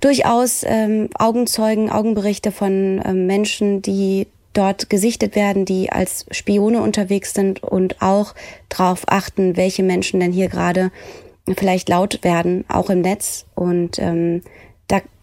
durchaus 0.00 0.64
ähm, 0.66 1.08
Augenzeugen, 1.18 1.90
Augenberichte 1.90 2.52
von 2.52 3.02
ähm, 3.04 3.26
Menschen, 3.26 3.82
die 3.82 4.26
dort 4.52 4.88
gesichtet 4.88 5.34
werden, 5.34 5.64
die 5.64 5.90
als 5.90 6.26
Spione 6.30 6.80
unterwegs 6.80 7.34
sind 7.34 7.62
und 7.62 8.00
auch 8.00 8.34
darauf 8.68 9.02
achten, 9.06 9.56
welche 9.56 9.82
Menschen 9.82 10.20
denn 10.20 10.32
hier 10.32 10.48
gerade 10.48 10.90
vielleicht 11.56 11.88
laut 11.88 12.20
werden, 12.22 12.64
auch 12.68 12.88
im 12.88 13.00
Netz. 13.00 13.46
Und 13.54 13.98
ähm, 13.98 14.42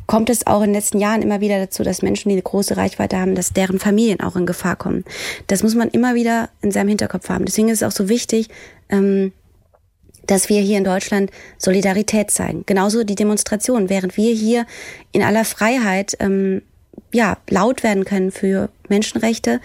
kommt 0.07 0.29
es 0.29 0.45
auch 0.47 0.61
in 0.61 0.67
den 0.67 0.75
letzten 0.75 0.99
Jahren 0.99 1.21
immer 1.21 1.41
wieder 1.41 1.59
dazu, 1.59 1.83
dass 1.83 2.01
Menschen, 2.01 2.29
die 2.29 2.35
eine 2.35 2.41
große 2.41 2.77
Reichweite 2.77 3.17
haben, 3.17 3.35
dass 3.35 3.53
deren 3.53 3.79
Familien 3.79 4.19
auch 4.19 4.35
in 4.35 4.45
Gefahr 4.45 4.75
kommen. 4.75 5.05
Das 5.47 5.63
muss 5.63 5.75
man 5.75 5.89
immer 5.89 6.15
wieder 6.15 6.49
in 6.61 6.71
seinem 6.71 6.89
Hinterkopf 6.89 7.29
haben. 7.29 7.45
Deswegen 7.45 7.69
ist 7.69 7.81
es 7.81 7.87
auch 7.87 7.95
so 7.95 8.09
wichtig, 8.09 8.49
ähm, 8.89 9.31
dass 10.27 10.49
wir 10.49 10.61
hier 10.61 10.77
in 10.77 10.83
Deutschland 10.83 11.31
Solidarität 11.57 12.31
zeigen. 12.31 12.63
Genauso 12.65 13.03
die 13.03 13.15
Demonstrationen. 13.15 13.89
Während 13.89 14.17
wir 14.17 14.33
hier 14.33 14.65
in 15.11 15.23
aller 15.23 15.45
Freiheit 15.45 16.15
ähm, 16.19 16.61
ja, 17.11 17.37
laut 17.49 17.83
werden 17.83 18.05
können 18.05 18.31
für 18.31 18.69
Menschenrechte, 18.87 19.59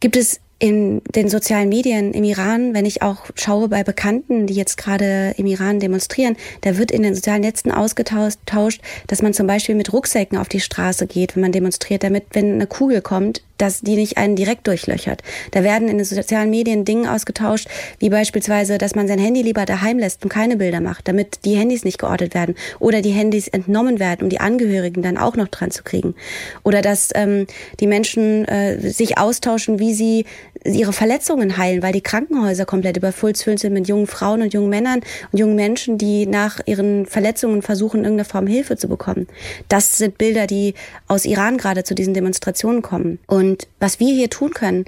gibt 0.00 0.16
es 0.16 0.40
in 0.58 1.02
den 1.14 1.28
sozialen 1.28 1.68
Medien 1.68 2.14
im 2.14 2.24
Iran, 2.24 2.72
wenn 2.72 2.86
ich 2.86 3.02
auch 3.02 3.26
schaue 3.34 3.68
bei 3.68 3.84
Bekannten, 3.84 4.46
die 4.46 4.54
jetzt 4.54 4.78
gerade 4.78 5.34
im 5.36 5.46
Iran 5.46 5.80
demonstrieren, 5.80 6.36
da 6.62 6.78
wird 6.78 6.90
in 6.90 7.02
den 7.02 7.14
sozialen 7.14 7.42
Netzen 7.42 7.70
ausgetauscht, 7.70 8.80
dass 9.06 9.20
man 9.20 9.34
zum 9.34 9.46
Beispiel 9.46 9.74
mit 9.74 9.92
Rucksäcken 9.92 10.38
auf 10.38 10.48
die 10.48 10.60
Straße 10.60 11.06
geht, 11.06 11.36
wenn 11.36 11.42
man 11.42 11.52
demonstriert, 11.52 12.02
damit, 12.02 12.24
wenn 12.32 12.54
eine 12.54 12.66
Kugel 12.66 13.02
kommt, 13.02 13.42
dass 13.58 13.80
die 13.80 13.96
nicht 13.96 14.16
einen 14.18 14.36
direkt 14.36 14.66
durchlöchert. 14.66 15.22
Da 15.52 15.62
werden 15.62 15.88
in 15.88 15.98
den 15.98 16.04
sozialen 16.04 16.50
Medien 16.50 16.84
Dinge 16.84 17.12
ausgetauscht, 17.12 17.68
wie 17.98 18.10
beispielsweise, 18.10 18.78
dass 18.78 18.94
man 18.94 19.08
sein 19.08 19.18
Handy 19.18 19.42
lieber 19.42 19.64
daheim 19.64 19.98
lässt 19.98 20.22
und 20.22 20.28
keine 20.28 20.56
Bilder 20.56 20.80
macht, 20.80 21.08
damit 21.08 21.44
die 21.44 21.56
Handys 21.56 21.84
nicht 21.84 21.98
geortet 21.98 22.34
werden 22.34 22.54
oder 22.78 23.02
die 23.02 23.10
Handys 23.10 23.48
entnommen 23.48 23.98
werden, 23.98 24.22
um 24.22 24.28
die 24.28 24.40
Angehörigen 24.40 25.02
dann 25.02 25.18
auch 25.18 25.36
noch 25.36 25.48
dran 25.48 25.70
zu 25.70 25.82
kriegen. 25.82 26.14
Oder 26.62 26.82
dass 26.82 27.10
ähm, 27.14 27.46
die 27.80 27.86
Menschen 27.86 28.46
äh, 28.46 28.78
sich 28.90 29.18
austauschen, 29.18 29.78
wie 29.78 29.94
sie 29.94 30.24
ihre 30.64 30.92
Verletzungen 30.92 31.56
heilen, 31.56 31.82
weil 31.82 31.92
die 31.92 32.00
Krankenhäuser 32.00 32.64
komplett 32.64 32.96
überfüllt 32.96 33.36
sind 33.36 33.72
mit 33.72 33.88
jungen 33.88 34.06
Frauen 34.06 34.42
und 34.42 34.52
jungen 34.54 34.68
Männern 34.68 35.00
und 35.32 35.38
jungen 35.38 35.54
Menschen, 35.54 35.98
die 35.98 36.26
nach 36.26 36.60
ihren 36.66 37.06
Verletzungen 37.06 37.62
versuchen, 37.62 38.04
irgendeine 38.04 38.24
Form 38.24 38.46
Hilfe 38.46 38.76
zu 38.76 38.88
bekommen. 38.88 39.26
Das 39.68 39.98
sind 39.98 40.18
Bilder, 40.18 40.46
die 40.46 40.74
aus 41.08 41.24
Iran 41.24 41.58
gerade 41.58 41.84
zu 41.84 41.94
diesen 41.94 42.14
Demonstrationen 42.14 42.82
kommen. 42.82 43.18
Und 43.26 43.68
was 43.80 44.00
wir 44.00 44.12
hier 44.12 44.30
tun 44.30 44.52
können, 44.54 44.84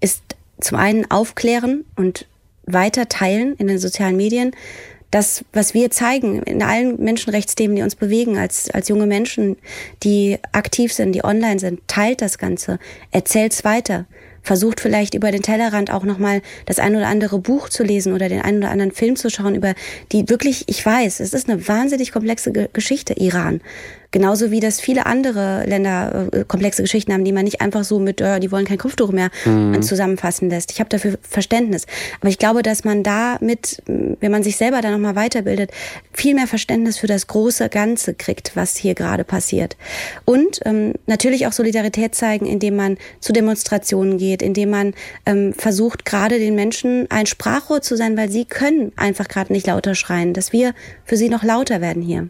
ist 0.00 0.22
zum 0.60 0.78
einen 0.78 1.10
aufklären 1.10 1.84
und 1.96 2.26
weiter 2.66 3.08
teilen 3.08 3.54
in 3.56 3.66
den 3.66 3.78
sozialen 3.78 4.16
Medien. 4.16 4.52
Das, 5.10 5.44
was 5.52 5.74
wir 5.74 5.90
zeigen 5.90 6.42
in 6.42 6.62
allen 6.62 7.00
Menschenrechtsthemen, 7.02 7.76
die 7.76 7.82
uns 7.82 7.94
bewegen, 7.94 8.36
als, 8.36 8.68
als 8.70 8.88
junge 8.88 9.06
Menschen, 9.06 9.56
die 10.02 10.38
aktiv 10.50 10.92
sind, 10.92 11.12
die 11.12 11.24
online 11.24 11.60
sind, 11.60 11.86
teilt 11.86 12.20
das 12.20 12.38
Ganze, 12.38 12.80
erzählt's 13.12 13.64
weiter 13.64 14.06
versucht 14.44 14.80
vielleicht 14.80 15.14
über 15.14 15.32
den 15.32 15.42
Tellerrand 15.42 15.90
auch 15.90 16.04
nochmal 16.04 16.42
das 16.66 16.78
ein 16.78 16.94
oder 16.94 17.08
andere 17.08 17.40
Buch 17.40 17.68
zu 17.68 17.82
lesen 17.82 18.12
oder 18.12 18.28
den 18.28 18.42
einen 18.42 18.58
oder 18.58 18.70
anderen 18.70 18.92
Film 18.92 19.16
zu 19.16 19.30
schauen 19.30 19.56
über 19.56 19.74
die 20.12 20.28
wirklich, 20.28 20.68
ich 20.68 20.84
weiß, 20.84 21.18
es 21.18 21.32
ist 21.32 21.48
eine 21.48 21.66
wahnsinnig 21.66 22.12
komplexe 22.12 22.52
Geschichte, 22.52 23.14
Iran. 23.14 23.60
Genauso 24.14 24.52
wie 24.52 24.60
das 24.60 24.80
viele 24.80 25.06
andere 25.06 25.64
Länder 25.66 26.28
äh, 26.30 26.44
komplexe 26.44 26.82
Geschichten 26.82 27.12
haben, 27.12 27.24
die 27.24 27.32
man 27.32 27.42
nicht 27.42 27.60
einfach 27.60 27.82
so 27.82 27.98
mit, 27.98 28.20
äh, 28.20 28.38
die 28.38 28.52
wollen 28.52 28.64
kein 28.64 28.78
Kopftuch 28.78 29.10
mehr 29.10 29.28
mhm. 29.44 29.82
zusammenfassen 29.82 30.48
lässt. 30.48 30.70
Ich 30.70 30.78
habe 30.78 30.88
dafür 30.88 31.18
Verständnis. 31.28 31.84
Aber 32.20 32.28
ich 32.28 32.38
glaube, 32.38 32.62
dass 32.62 32.84
man 32.84 33.02
da 33.02 33.38
mit, 33.40 33.82
wenn 33.86 34.30
man 34.30 34.44
sich 34.44 34.56
selber 34.56 34.82
da 34.82 34.92
nochmal 34.92 35.16
weiterbildet, 35.16 35.72
viel 36.12 36.36
mehr 36.36 36.46
Verständnis 36.46 36.96
für 36.96 37.08
das 37.08 37.26
große 37.26 37.68
Ganze 37.70 38.14
kriegt, 38.14 38.52
was 38.54 38.76
hier 38.76 38.94
gerade 38.94 39.24
passiert. 39.24 39.76
Und 40.24 40.60
ähm, 40.64 40.92
natürlich 41.06 41.48
auch 41.48 41.52
Solidarität 41.52 42.14
zeigen, 42.14 42.46
indem 42.46 42.76
man 42.76 42.98
zu 43.18 43.32
Demonstrationen 43.32 44.16
geht, 44.16 44.42
indem 44.42 44.70
man 44.70 44.94
ähm, 45.26 45.54
versucht, 45.54 46.04
gerade 46.04 46.38
den 46.38 46.54
Menschen 46.54 47.10
ein 47.10 47.26
Sprachrohr 47.26 47.82
zu 47.82 47.96
sein, 47.96 48.16
weil 48.16 48.30
sie 48.30 48.44
können 48.44 48.92
einfach 48.94 49.26
gerade 49.26 49.52
nicht 49.52 49.66
lauter 49.66 49.96
schreien, 49.96 50.34
dass 50.34 50.52
wir 50.52 50.72
für 51.04 51.16
sie 51.16 51.28
noch 51.28 51.42
lauter 51.42 51.80
werden 51.80 52.00
hier. 52.00 52.28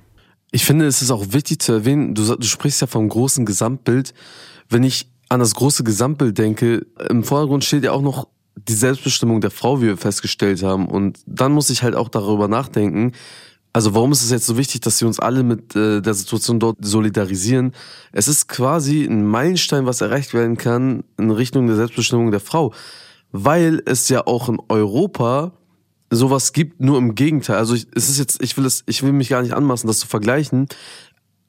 Ich 0.55 0.65
finde, 0.65 0.87
es 0.87 1.03
ist 1.03 1.11
auch 1.11 1.33
wichtig 1.33 1.61
zu 1.61 1.73
erwähnen, 1.73 2.15
du, 2.15 2.37
du 2.37 2.47
sprichst 2.47 2.81
ja 2.81 2.87
vom 2.87 3.09
großen 3.09 3.45
Gesamtbild. 3.45 4.15
wenn 4.69 4.85
ich 4.85 5.11
an 5.29 5.41
das 5.41 5.57
große 5.57 5.83
Gesamtbild 5.83 6.39
denke, 6.39 6.87
im 7.11 7.25
Vordergrund 7.25 7.65
steht 7.65 7.83
ja 7.83 7.91
auch 7.91 8.03
noch 8.03 8.29
die 8.55 8.75
Selbstbestimmung 8.75 9.41
der 9.41 9.51
Frau, 9.51 9.81
wie 9.81 9.87
wir 9.87 9.97
festgestellt 9.97 10.63
haben. 10.63 10.87
Und 10.87 11.19
dann 11.27 11.51
muss 11.51 11.71
ich 11.71 11.83
halt 11.83 11.97
auch 11.97 12.09
darüber 12.09 12.47
nachdenken, 12.47 13.15
also 13.73 13.97
warum 13.97 14.13
ist 14.13 14.23
es 14.23 14.31
jetzt 14.31 14.47
so 14.47 14.57
wichtig, 14.57 14.81
dass 14.83 15.01
wir 15.01 15.09
uns 15.09 15.19
alle 15.19 15.43
mit 15.43 15.75
äh, 15.75 16.01
der 16.01 16.15
Situation 16.15 16.61
dort 16.61 16.77
solidarisieren? 16.81 17.73
Es 18.13 18.29
ist 18.29 18.47
quasi 18.47 19.07
ein 19.07 19.27
Meilenstein, 19.27 19.87
was 19.87 20.03
erreicht 20.03 20.35
werden 20.35 20.57
kann 20.57 21.03
in 21.19 21.33
Richtung 21.33 21.67
der 21.67 21.75
Selbstbestimmung 21.75 22.31
der 22.31 22.39
Frau, 22.39 22.73
weil 23.33 23.83
es 23.87 24.09
ja 24.09 24.25
auch 24.25 24.49
in 24.49 24.61
Europa 24.69 25.51
sowas 26.17 26.53
gibt, 26.53 26.81
nur 26.81 26.99
im 26.99 27.15
Gegenteil. 27.15 27.57
Also 27.57 27.75
ich, 27.75 27.87
es 27.95 28.09
ist 28.09 28.19
jetzt, 28.19 28.43
ich 28.43 28.57
will 28.57 28.67
es, 28.67 28.83
ich 28.87 29.03
will 29.03 29.13
mich 29.13 29.29
gar 29.29 29.43
nicht 29.43 29.55
anmaßen, 29.55 29.87
das 29.87 29.99
zu 29.99 30.07
vergleichen, 30.07 30.69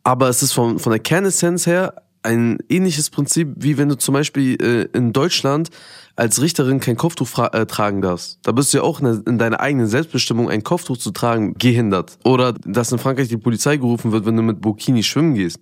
aber 0.04 0.30
es 0.30 0.44
ist 0.44 0.54
von, 0.54 0.80
von 0.80 0.92
der 0.92 1.00
Kernessenz 1.00 1.66
her 1.66 1.96
ein 2.26 2.58
ähnliches 2.70 3.10
Prinzip, 3.10 3.54
wie 3.56 3.78
wenn 3.78 3.90
du 3.90 3.98
zum 3.98 4.14
Beispiel 4.14 4.62
äh, 4.62 4.98
in 4.98 5.14
Deutschland 5.14 5.70
als 6.16 6.42
Richterin 6.42 6.80
kein 6.80 6.96
Kopftuch 6.96 7.28
äh, 7.38 7.66
tragen 7.66 8.02
darfst. 8.02 8.40
Da 8.44 8.52
bist 8.52 8.74
du 8.74 8.78
ja 8.78 8.84
auch 8.84 9.00
in, 9.00 9.24
in 9.28 9.38
deiner 9.38 9.60
eigenen 9.60 9.88
Selbstbestimmung, 9.88 10.50
ein 10.50 10.64
Kopftuch 10.64 10.98
zu 10.98 11.12
tragen, 11.12 11.54
gehindert. 11.56 12.18
Oder 12.24 12.54
dass 12.54 12.92
in 12.92 13.00
Frankreich 13.00 13.28
die 13.28 13.38
Polizei 13.38 13.78
gerufen 13.78 14.12
wird, 14.12 14.26
wenn 14.26 14.36
du 14.36 14.42
mit 14.42 14.62
Burkini 14.62 15.04
schwimmen 15.04 15.36
gehst. 15.36 15.60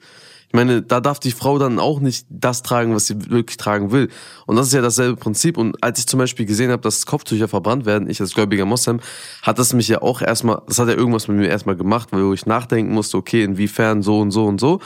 Ich 0.53 0.55
meine, 0.55 0.83
da 0.83 0.99
darf 0.99 1.19
die 1.19 1.31
Frau 1.31 1.57
dann 1.57 1.79
auch 1.79 1.99
nicht 1.99 2.27
das 2.29 2.61
tragen, 2.61 2.93
was 2.93 3.07
sie 3.07 3.31
wirklich 3.31 3.57
tragen 3.57 3.91
will. 3.91 4.09
Und 4.45 4.55
das 4.55 4.67
ist 4.67 4.73
ja 4.73 4.83
dasselbe 4.83 5.15
Prinzip. 5.15 5.57
Und 5.57 5.83
als 5.83 5.97
ich 5.97 6.05
zum 6.05 6.19
Beispiel 6.19 6.45
gesehen 6.45 6.69
habe, 6.69 6.83
dass 6.83 7.07
Kopftücher 7.07 7.47
verbrannt 7.47 7.87
werden, 7.87 8.07
ich 8.07 8.21
als 8.21 8.35
gläubiger 8.35 8.65
Moslem, 8.65 8.99
hat 9.41 9.57
das 9.57 9.73
mich 9.73 9.87
ja 9.87 10.03
auch 10.03 10.21
erstmal, 10.21 10.61
das 10.67 10.77
hat 10.77 10.89
ja 10.89 10.93
irgendwas 10.93 11.27
mit 11.27 11.37
mir 11.37 11.47
erstmal 11.47 11.75
gemacht, 11.75 12.09
weil 12.11 12.31
ich 12.35 12.45
nachdenken 12.45 12.93
musste, 12.93 13.17
okay, 13.17 13.43
inwiefern 13.43 14.03
so 14.03 14.19
und 14.19 14.29
so 14.29 14.45
und 14.45 14.59
so. 14.59 14.79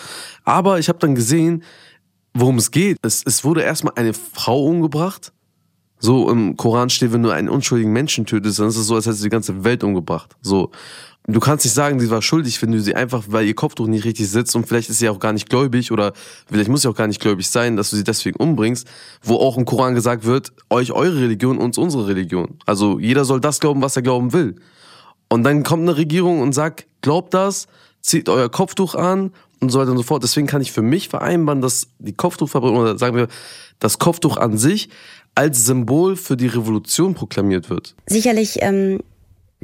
Aber 0.45 0.80
ich 0.80 0.88
habe 0.88 0.99
dann 0.99 1.15
gesehen, 1.15 1.63
worum 2.34 2.60
es 2.60 2.71
geht. 2.71 2.97
Es, 3.01 3.23
es 3.25 3.43
wurde 3.43 3.62
erstmal 3.62 3.91
eine 3.97 4.13
Frau 4.13 4.63
umgebracht. 4.63 5.34
So 5.99 6.30
im 6.32 6.56
Koran 6.56 6.89
steht, 6.89 7.12
wenn 7.12 7.23
du 7.23 7.32
einen 7.32 7.49
unschuldigen 7.49 7.91
Menschen 7.91 8.25
tötest, 8.25 8.60
dann 8.60 8.69
ist 8.69 8.77
es 8.77 8.88
so, 8.88 8.95
als 8.95 9.06
hättest 9.06 9.21
du 9.21 9.25
die 9.25 9.32
ganze 9.32 9.65
Welt 9.65 9.84
umgebracht. 9.84 10.38
So. 10.41 10.71
Du 11.29 11.41
kannst 11.41 11.65
nicht 11.65 11.73
sagen, 11.73 11.99
sie 11.99 12.09
war 12.09 12.21
schuldig, 12.21 12.61
wenn 12.61 12.71
du 12.71 12.79
sie 12.79 12.95
einfach, 12.95 13.25
weil 13.27 13.45
ihr 13.45 13.53
Kopftuch 13.53 13.87
nicht 13.87 14.05
richtig 14.05 14.29
sitzt 14.29 14.55
und 14.55 14.65
vielleicht 14.65 14.89
ist 14.89 14.99
sie 14.99 15.09
auch 15.09 15.19
gar 15.19 15.33
nicht 15.33 15.49
gläubig 15.49 15.91
oder 15.91 16.13
vielleicht 16.49 16.69
muss 16.69 16.83
sie 16.83 16.87
auch 16.87 16.95
gar 16.95 17.07
nicht 17.07 17.19
gläubig 17.19 17.49
sein, 17.49 17.75
dass 17.75 17.89
du 17.89 17.97
sie 17.97 18.05
deswegen 18.05 18.37
umbringst, 18.37 18.87
wo 19.23 19.35
auch 19.35 19.57
im 19.57 19.65
Koran 19.65 19.93
gesagt 19.93 20.23
wird, 20.23 20.53
euch 20.69 20.93
eure 20.93 21.19
Religion, 21.19 21.57
uns 21.57 21.77
unsere 21.77 22.07
Religion. 22.07 22.57
Also 22.65 22.97
jeder 22.97 23.25
soll 23.25 23.41
das 23.41 23.59
glauben, 23.59 23.81
was 23.81 23.97
er 23.97 24.03
glauben 24.03 24.31
will. 24.31 24.55
Und 25.27 25.43
dann 25.43 25.63
kommt 25.63 25.83
eine 25.83 25.97
Regierung 25.97 26.39
und 26.39 26.53
sagt, 26.53 26.87
glaubt 27.01 27.33
das, 27.33 27.67
zieht 27.99 28.29
euer 28.29 28.49
Kopftuch 28.49 28.95
an 28.95 29.33
und 29.59 29.69
so 29.69 29.79
weiter 29.79 29.91
und 29.91 29.97
so 29.97 30.03
fort. 30.03 30.23
Deswegen 30.23 30.47
kann 30.47 30.61
ich 30.61 30.71
für 30.71 30.81
mich 30.81 31.09
vereinbaren, 31.09 31.61
dass 31.61 31.89
die 31.99 32.13
Kopftuchverbrennung 32.13 32.77
oder 32.77 32.97
sagen 32.97 33.17
wir 33.17 33.27
das 33.79 33.99
Kopftuch 33.99 34.37
an 34.37 34.57
sich 34.57 34.87
als 35.35 35.65
Symbol 35.65 36.15
für 36.15 36.37
die 36.37 36.47
Revolution 36.47 37.15
proklamiert 37.15 37.69
wird. 37.69 37.95
Sicherlich 38.05 38.59
ähm, 38.61 39.01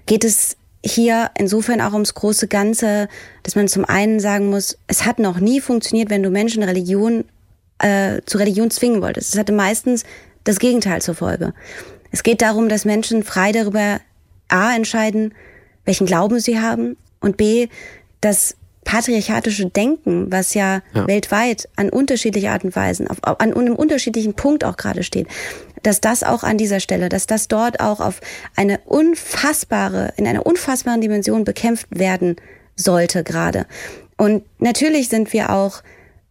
geht 0.05 0.25
es 0.25 0.57
hier 0.85 1.31
insofern 1.37 1.81
auch 1.81 1.93
ums 1.93 2.13
große 2.13 2.47
Ganze, 2.47 3.07
dass 3.43 3.55
man 3.55 3.67
zum 3.67 3.85
einen 3.85 4.19
sagen 4.19 4.49
muss, 4.49 4.77
es 4.87 5.05
hat 5.05 5.19
noch 5.19 5.39
nie 5.39 5.61
funktioniert, 5.61 6.09
wenn 6.09 6.23
du 6.23 6.29
Menschen 6.29 6.63
Religion 6.63 7.25
äh, 7.79 8.21
zu 8.25 8.37
Religion 8.37 8.69
zwingen 8.69 9.01
wolltest. 9.01 9.33
Es 9.33 9.39
hatte 9.39 9.53
meistens 9.53 10.03
das 10.43 10.59
Gegenteil 10.59 11.01
zur 11.01 11.15
Folge. 11.15 11.53
Es 12.11 12.23
geht 12.23 12.41
darum, 12.41 12.69
dass 12.69 12.85
Menschen 12.85 13.23
frei 13.23 13.51
darüber 13.51 13.99
a 14.49 14.75
entscheiden, 14.75 15.33
welchen 15.85 16.05
Glauben 16.05 16.39
sie 16.39 16.59
haben 16.59 16.97
und 17.19 17.37
b, 17.37 17.69
das 18.21 18.55
patriarchatische 18.83 19.67
Denken, 19.67 20.31
was 20.31 20.53
ja, 20.53 20.81
ja, 20.93 21.07
weltweit 21.07 21.69
an 21.75 21.89
unterschiedliche 21.89 22.51
Art 22.51 22.63
und 22.63 22.75
Weisen, 22.75 23.07
auf, 23.07 23.17
an 23.23 23.53
einem 23.53 23.75
unterschiedlichen 23.75 24.33
Punkt 24.33 24.63
auch 24.63 24.77
gerade 24.77 25.03
steht, 25.03 25.27
dass 25.83 26.01
das 26.01 26.23
auch 26.23 26.43
an 26.43 26.57
dieser 26.57 26.79
Stelle, 26.79 27.09
dass 27.09 27.27
das 27.27 27.47
dort 27.47 27.79
auch 27.79 27.99
auf 27.99 28.21
eine 28.55 28.79
unfassbare, 28.85 30.13
in 30.17 30.27
einer 30.27 30.45
unfassbaren 30.45 31.01
Dimension 31.01 31.43
bekämpft 31.43 31.87
werden 31.91 32.37
sollte 32.75 33.23
gerade. 33.23 33.65
Und 34.17 34.43
natürlich 34.59 35.09
sind 35.09 35.33
wir 35.33 35.51
auch 35.51 35.83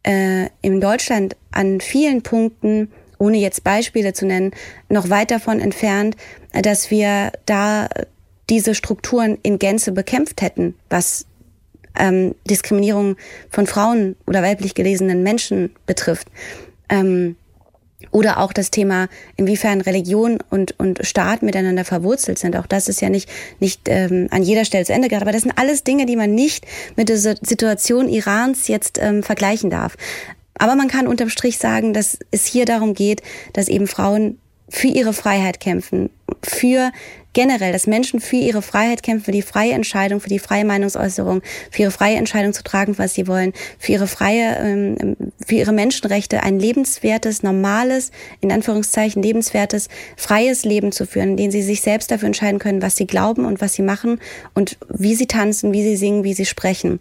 äh, 0.02 0.48
in 0.62 0.80
Deutschland 0.80 1.36
an 1.50 1.80
vielen 1.80 2.22
Punkten, 2.22 2.90
ohne 3.18 3.38
jetzt 3.38 3.62
Beispiele 3.62 4.12
zu 4.12 4.26
nennen, 4.26 4.52
noch 4.88 5.10
weit 5.10 5.30
davon 5.30 5.60
entfernt, 5.60 6.16
dass 6.52 6.90
wir 6.90 7.32
da 7.46 7.88
diese 8.50 8.74
Strukturen 8.74 9.38
in 9.42 9.58
Gänze 9.58 9.92
bekämpft 9.92 10.42
hätten, 10.42 10.74
was 10.90 11.26
ähm, 11.98 12.34
Diskriminierung 12.48 13.16
von 13.50 13.66
Frauen 13.66 14.16
oder 14.26 14.42
weiblich 14.42 14.74
gelesenen 14.74 15.22
Menschen 15.22 15.70
betrifft. 15.86 16.28
Ähm, 16.88 17.36
oder 18.10 18.38
auch 18.38 18.52
das 18.52 18.70
Thema, 18.70 19.08
inwiefern 19.36 19.80
Religion 19.80 20.38
und, 20.50 20.78
und 20.78 21.04
Staat 21.06 21.42
miteinander 21.42 21.84
verwurzelt 21.84 22.38
sind. 22.38 22.56
Auch 22.56 22.66
das 22.66 22.88
ist 22.88 23.00
ja 23.00 23.08
nicht, 23.08 23.28
nicht 23.60 23.82
ähm, 23.86 24.28
an 24.30 24.42
jeder 24.42 24.64
Stelle 24.64 24.84
zu 24.84 24.92
Ende 24.92 25.08
gedacht. 25.08 25.22
Aber 25.22 25.32
das 25.32 25.42
sind 25.42 25.56
alles 25.56 25.84
Dinge, 25.84 26.06
die 26.06 26.16
man 26.16 26.34
nicht 26.34 26.66
mit 26.96 27.08
der 27.08 27.18
Situation 27.18 28.08
Irans 28.08 28.68
jetzt 28.68 28.98
ähm, 29.00 29.22
vergleichen 29.22 29.70
darf. 29.70 29.96
Aber 30.58 30.74
man 30.74 30.88
kann 30.88 31.06
unterm 31.06 31.28
Strich 31.28 31.58
sagen, 31.58 31.92
dass 31.92 32.18
es 32.30 32.46
hier 32.46 32.64
darum 32.64 32.94
geht, 32.94 33.22
dass 33.52 33.68
eben 33.68 33.86
Frauen 33.86 34.38
für 34.68 34.88
ihre 34.88 35.12
Freiheit 35.12 35.60
kämpfen, 35.60 36.10
für 36.42 36.92
generell, 37.32 37.72
dass 37.72 37.86
Menschen 37.86 38.20
für 38.20 38.36
ihre 38.36 38.62
Freiheit 38.62 39.02
kämpfen, 39.02 39.24
für 39.24 39.32
die 39.32 39.42
freie 39.42 39.72
Entscheidung, 39.72 40.20
für 40.20 40.28
die 40.28 40.38
freie 40.38 40.64
Meinungsäußerung, 40.64 41.42
für 41.70 41.82
ihre 41.82 41.90
freie 41.90 42.16
Entscheidung 42.16 42.52
zu 42.52 42.62
tragen, 42.62 42.98
was 42.98 43.14
sie 43.14 43.26
wollen, 43.26 43.52
für 43.78 43.92
ihre 43.92 44.06
freie, 44.06 44.56
ähm, 44.58 45.16
für 45.46 45.54
ihre 45.54 45.72
Menschenrechte, 45.72 46.42
ein 46.42 46.58
lebenswertes, 46.58 47.42
normales, 47.42 48.10
in 48.40 48.52
Anführungszeichen 48.52 49.22
lebenswertes, 49.22 49.88
freies 50.16 50.64
Leben 50.64 50.92
zu 50.92 51.06
führen, 51.06 51.30
in 51.30 51.36
dem 51.36 51.50
sie 51.50 51.62
sich 51.62 51.80
selbst 51.80 52.10
dafür 52.10 52.26
entscheiden 52.26 52.58
können, 52.58 52.82
was 52.82 52.96
sie 52.96 53.06
glauben 53.06 53.44
und 53.44 53.60
was 53.60 53.74
sie 53.74 53.82
machen 53.82 54.20
und 54.54 54.78
wie 54.88 55.14
sie 55.14 55.26
tanzen, 55.26 55.72
wie 55.72 55.82
sie 55.82 55.96
singen, 55.96 56.24
wie 56.24 56.34
sie 56.34 56.46
sprechen. 56.46 57.00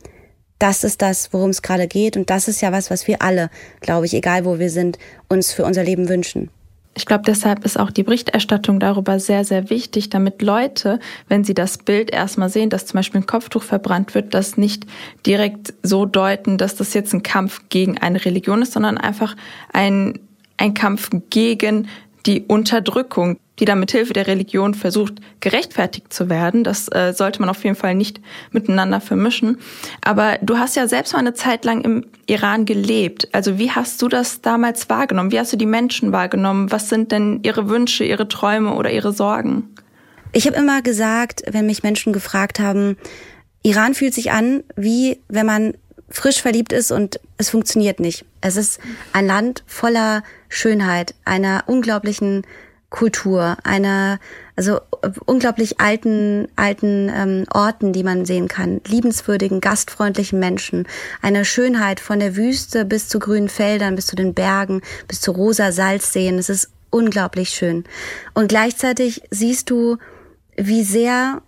Das 0.59 0.83
ist 0.83 1.01
das, 1.01 1.33
worum 1.33 1.49
es 1.49 1.63
gerade 1.63 1.87
geht 1.87 2.15
und 2.17 2.29
das 2.29 2.47
ist 2.47 2.61
ja 2.61 2.71
was, 2.71 2.91
was 2.91 3.07
wir 3.07 3.23
alle, 3.23 3.49
glaube 3.79 4.05
ich, 4.05 4.13
egal 4.13 4.45
wo 4.45 4.59
wir 4.59 4.69
sind, 4.69 4.99
uns 5.27 5.51
für 5.51 5.65
unser 5.65 5.83
Leben 5.83 6.07
wünschen. 6.07 6.51
Ich 6.93 7.05
glaube, 7.05 7.23
deshalb 7.25 7.63
ist 7.63 7.79
auch 7.79 7.89
die 7.89 8.03
Berichterstattung 8.03 8.79
darüber 8.79 9.17
sehr, 9.19 9.45
sehr 9.45 9.69
wichtig, 9.69 10.09
damit 10.09 10.41
Leute, 10.41 10.99
wenn 11.29 11.45
sie 11.45 11.53
das 11.53 11.77
Bild 11.77 12.11
erstmal 12.11 12.49
sehen, 12.49 12.69
dass 12.69 12.85
zum 12.85 12.97
Beispiel 12.97 13.21
ein 13.21 13.27
Kopftuch 13.27 13.63
verbrannt 13.63 14.13
wird, 14.13 14.33
das 14.33 14.57
nicht 14.57 14.85
direkt 15.25 15.73
so 15.83 16.05
deuten, 16.05 16.57
dass 16.57 16.75
das 16.75 16.93
jetzt 16.93 17.13
ein 17.13 17.23
Kampf 17.23 17.61
gegen 17.69 17.97
eine 17.97 18.23
Religion 18.25 18.61
ist, 18.61 18.73
sondern 18.73 18.97
einfach 18.97 19.37
ein, 19.71 20.19
ein 20.57 20.73
Kampf 20.73 21.09
gegen 21.29 21.87
die 22.25 22.41
Unterdrückung, 22.41 23.37
die 23.59 23.65
da 23.65 23.75
mit 23.75 23.91
Hilfe 23.91 24.13
der 24.13 24.27
Religion 24.27 24.73
versucht, 24.73 25.15
gerechtfertigt 25.39 26.11
zu 26.11 26.29
werden. 26.29 26.63
Das 26.63 26.87
äh, 26.87 27.13
sollte 27.13 27.41
man 27.41 27.49
auf 27.49 27.63
jeden 27.63 27.75
Fall 27.75 27.95
nicht 27.95 28.19
miteinander 28.51 29.01
vermischen. 29.01 29.57
Aber 30.01 30.37
du 30.41 30.57
hast 30.57 30.75
ja 30.75 30.87
selbst 30.87 31.13
mal 31.13 31.19
eine 31.19 31.33
Zeit 31.33 31.65
lang 31.65 31.81
im 31.81 32.05
Iran 32.27 32.65
gelebt. 32.65 33.27
Also 33.33 33.59
wie 33.59 33.71
hast 33.71 34.01
du 34.01 34.07
das 34.07 34.41
damals 34.41 34.89
wahrgenommen? 34.89 35.31
Wie 35.31 35.39
hast 35.39 35.53
du 35.53 35.57
die 35.57 35.65
Menschen 35.65 36.11
wahrgenommen? 36.11 36.71
Was 36.71 36.89
sind 36.89 37.11
denn 37.11 37.41
ihre 37.43 37.69
Wünsche, 37.69 38.03
ihre 38.03 38.27
Träume 38.27 38.73
oder 38.73 38.91
ihre 38.91 39.11
Sorgen? 39.11 39.69
Ich 40.31 40.47
habe 40.47 40.55
immer 40.55 40.81
gesagt, 40.81 41.43
wenn 41.47 41.65
mich 41.65 41.83
Menschen 41.83 42.13
gefragt 42.13 42.59
haben, 42.59 42.97
Iran 43.63 43.93
fühlt 43.93 44.13
sich 44.13 44.31
an, 44.31 44.63
wie 44.75 45.19
wenn 45.27 45.45
man 45.45 45.73
frisch 46.09 46.41
verliebt 46.41 46.73
ist 46.73 46.91
und 46.91 47.19
es 47.37 47.49
funktioniert 47.49 47.99
nicht. 47.99 48.25
Es 48.41 48.57
ist 48.57 48.79
ein 49.13 49.27
Land 49.27 49.63
voller 49.67 50.23
Schönheit, 50.49 51.15
einer 51.25 51.63
unglaublichen 51.67 52.43
Kultur, 52.91 53.57
einer 53.63 54.19
also 54.55 54.79
unglaublich 55.25 55.79
alten 55.79 56.49
alten 56.55 57.09
ähm, 57.09 57.45
Orten, 57.51 57.93
die 57.93 58.03
man 58.03 58.25
sehen 58.25 58.47
kann, 58.47 58.81
liebenswürdigen, 58.85 59.61
gastfreundlichen 59.61 60.37
Menschen, 60.37 60.85
eine 61.21 61.45
Schönheit 61.45 61.99
von 61.99 62.19
der 62.19 62.35
Wüste 62.35 62.85
bis 62.85 63.07
zu 63.07 63.17
grünen 63.17 63.49
Feldern, 63.49 63.95
bis 63.95 64.05
zu 64.05 64.15
den 64.15 64.35
Bergen, 64.35 64.81
bis 65.07 65.21
zu 65.21 65.31
rosa 65.31 65.71
Salzseen. 65.71 66.37
Es 66.37 66.49
ist 66.49 66.69
unglaublich 66.91 67.49
schön. 67.49 67.85
Und 68.33 68.49
gleichzeitig 68.49 69.23
siehst 69.31 69.69
du, 69.69 69.97
wie 70.57 70.83
sehr 70.83 71.41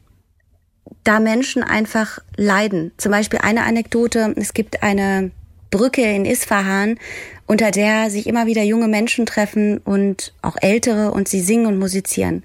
da 1.04 1.20
Menschen 1.20 1.62
einfach 1.62 2.20
leiden. 2.38 2.94
Zum 2.98 3.12
Beispiel 3.12 3.40
eine 3.44 3.64
Anekdote, 3.64 4.34
es 4.38 4.54
gibt 4.54 4.82
eine 4.82 5.32
Brücke 5.70 6.04
in 6.04 6.26
Isfahan, 6.26 6.98
unter 7.48 7.72
der 7.72 8.10
sich 8.10 8.28
immer 8.28 8.46
wieder 8.46 8.64
junge 8.64 8.88
Menschen 8.88 9.26
treffen 9.26 9.80
und 9.80 10.34
auch 10.42 10.56
ältere 10.62 11.12
und 11.12 11.28
sie 11.28 11.42
singen 11.42 11.66
und 11.66 11.78
musizieren. 11.78 12.44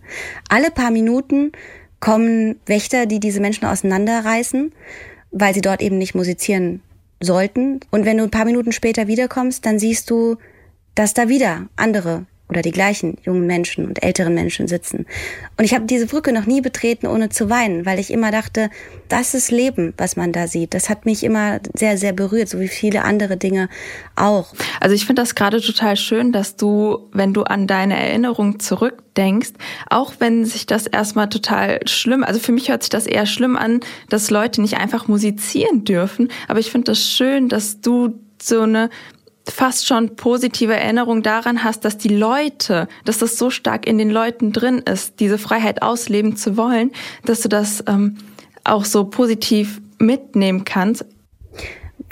Alle 0.49 0.71
paar 0.71 0.91
Minuten 0.91 1.53
kommen 2.01 2.61
Wächter, 2.67 3.07
die 3.07 3.21
diese 3.21 3.41
Menschen 3.41 3.67
auseinanderreißen, 3.67 4.73
weil 5.31 5.55
sie 5.55 5.61
dort 5.61 5.83
eben 5.83 5.99
nicht 5.99 6.15
musizieren 6.15 6.83
sollten. 7.21 7.81
Und 7.91 8.05
wenn 8.05 8.19
du 8.19 8.25
ein 8.25 8.31
paar 8.31 8.45
Minuten 8.45 8.73
später 8.73 9.07
wiederkommst, 9.07 9.67
dann 9.67 9.79
siehst 9.79 10.11
du, 10.11 10.37
dass 10.95 11.15
da 11.15 11.29
wieder 11.29 11.69
andere 11.77 12.27
oder 12.49 12.63
die 12.63 12.71
gleichen 12.71 13.19
jungen 13.25 13.47
Menschen 13.47 13.87
und 13.87 14.03
älteren 14.03 14.35
Menschen 14.35 14.69
sitzen. 14.69 15.07
Und 15.57 15.65
ich 15.65 15.75
habe 15.75 15.85
diese 15.85 16.07
Brücke 16.07 16.33
noch 16.33 16.47
nie 16.47 16.61
betreten, 16.61 17.07
ohne 17.07 17.29
zu 17.29 17.51
weinen, 17.51 17.85
weil 17.85 17.99
ich 17.99 18.11
immer 18.11 18.31
dachte, 18.31 18.71
das 19.09 19.35
ist 19.35 19.51
Leben, 19.51 19.93
was 19.99 20.17
man 20.17 20.33
da 20.33 20.47
sieht. 20.47 20.73
Das 20.73 20.89
hat 20.89 21.05
mich 21.05 21.25
immer 21.25 21.61
sehr, 21.75 21.99
sehr 21.99 22.13
berührt, 22.13 22.49
so 22.49 22.61
wie 22.61 22.69
viele 22.69 23.05
andere 23.05 23.37
Dinge 23.37 23.69
auch. 24.17 24.55
Also 24.81 24.95
ich 24.95 25.05
finde 25.05 25.23
das 25.23 25.35
gerade 25.35 25.61
total 25.61 25.97
schön, 25.97 26.33
dass 26.33 26.57
du, 26.57 27.09
wenn 27.13 27.35
du 27.35 27.43
an 27.43 27.67
deine 27.67 27.97
Erinnerung 27.99 28.61
zurückdenkst, 28.61 29.53
auch 29.91 30.15
wenn 30.19 30.45
sich 30.45 30.67
das 30.67 30.87
erstmal 30.87 31.29
total 31.29 31.81
schlimm, 31.87 32.25
also 32.25 32.41
für 32.41 32.53
mich 32.53 32.71
hört 32.71 32.83
sich 32.83 32.91
das 32.91 33.07
eher 33.07 33.27
schlimm 33.27 33.57
an, 33.57 33.81
dass 34.09 34.31
Leute 34.31 34.63
nicht 34.63 34.79
einfach 34.79 35.07
musizieren 35.09 35.85
dürfen, 35.85 36.29
aber 36.49 36.61
ich 36.61 36.71
finde 36.71 36.93
das 36.93 37.07
schön, 37.07 37.49
dass 37.49 37.81
du 37.81 38.19
so 38.41 38.63
eine 38.63 38.91
fast 39.51 39.87
schon 39.87 40.17
positive 40.17 40.75
Erinnerung 40.75 41.23
daran 41.23 41.65
hast, 41.65 41.85
dass 41.85 41.99
die 41.99 42.09
Leute, 42.09 42.89
dass 43.05 43.19
das 43.19 43.39
so 43.39 43.51
stark 43.51 43.87
in 43.87 43.99
den 43.99 44.11
Leuten 44.11 44.53
drin 44.53 44.79
ist, 44.79 45.21
diese 45.21 45.39
Freiheit 45.39 45.83
ausleben 45.83 46.37
zu 46.37 46.57
wollen, 46.57 46.93
dass 47.25 47.41
du 47.41 47.49
das 47.49 47.83
ähm, 47.87 48.19
auch 48.65 48.85
so 48.85 49.05
positiv 49.05 49.81
mitnehmen 49.99 50.65
kannst. 50.65 51.05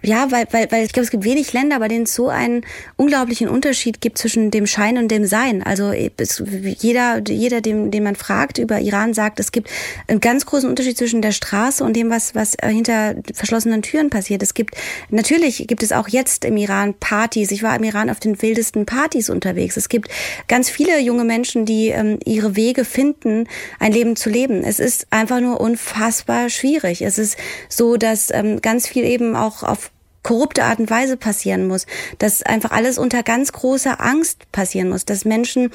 Ja, 0.07 0.31
weil, 0.31 0.47
weil, 0.53 0.71
weil 0.71 0.85
ich 0.85 0.93
glaube, 0.93 1.05
es 1.05 1.11
gibt 1.11 1.25
wenig 1.25 1.53
Länder, 1.53 1.81
bei 1.81 1.89
denen 1.89 2.05
es 2.05 2.15
so 2.15 2.29
einen 2.29 2.65
unglaublichen 2.95 3.49
Unterschied 3.49 4.01
gibt 4.01 4.19
zwischen 4.19 4.53
dem 4.53 4.65
Schein 4.65 4.99
und 4.99 5.09
dem 5.09 5.27
Sein. 5.27 5.65
Also 5.65 5.91
es, 5.91 6.41
jeder, 6.79 7.21
jeder, 7.27 7.61
den, 7.61 7.91
den 7.91 8.05
man 8.05 8.15
fragt 8.15 8.59
über 8.59 8.79
Iran, 8.79 9.15
sagt, 9.15 9.41
es 9.41 9.51
gibt 9.51 9.69
einen 10.07 10.21
ganz 10.21 10.47
großen 10.47 10.71
Unterschied 10.71 10.97
zwischen 10.97 11.23
der 11.23 11.33
Straße 11.33 11.83
und 11.83 11.97
dem, 11.97 12.09
was, 12.09 12.37
was 12.37 12.57
hinter 12.63 13.17
verschlossenen 13.35 13.83
Türen 13.83 14.09
passiert. 14.09 14.45
Es 14.45 14.55
gibt 14.55 14.77
natürlich 15.11 15.67
gibt 15.67 15.83
es 15.83 15.91
auch 15.91 16.07
jetzt 16.07 16.45
im 16.45 16.57
Iran 16.57 16.95
Partys. 16.95 17.51
Ich 17.51 17.65
war 17.65 17.75
im 17.75 17.83
Iran 17.83 18.09
auf 18.09 18.21
den 18.21 18.41
wildesten 18.41 18.87
Partys 18.87 19.29
unterwegs. 19.29 19.77
Es 19.77 19.89
gibt 19.89 20.09
ganz 20.47 20.71
viele 20.71 21.01
junge 21.01 21.25
Menschen, 21.25 21.67
die 21.67 21.89
ähm, 21.89 22.21
ihre 22.25 22.55
Wege 22.55 22.85
finden, 22.85 23.49
ein 23.81 23.91
Leben 23.91 24.15
zu 24.15 24.31
leben. 24.31 24.63
Es 24.63 24.79
ist 24.79 25.09
einfach 25.11 25.41
nur 25.41 25.61
unfassbar 25.61 26.49
schwierig. 26.49 27.03
Es 27.03 27.19
ist 27.19 27.37
so, 27.69 27.97
dass 27.97 28.31
ähm, 28.33 28.63
ganz 28.63 28.87
viel 28.87 29.03
eben 29.03 29.35
auch 29.35 29.65
auf 29.65 29.91
korrupte 30.27 30.65
Art 30.65 30.81
und 30.81 30.91
Weise 30.91 31.17
passieren 31.17 31.69
muss, 31.69 31.87
dass 32.19 32.43
einfach 32.43 32.73
alles 32.73 32.99
unter 32.99 33.23
ganz 33.23 33.53
großer 33.53 34.01
Angst 34.01 34.51
passieren 34.51 34.89
muss, 34.89 35.05
dass 35.05 35.25
Menschen 35.25 35.71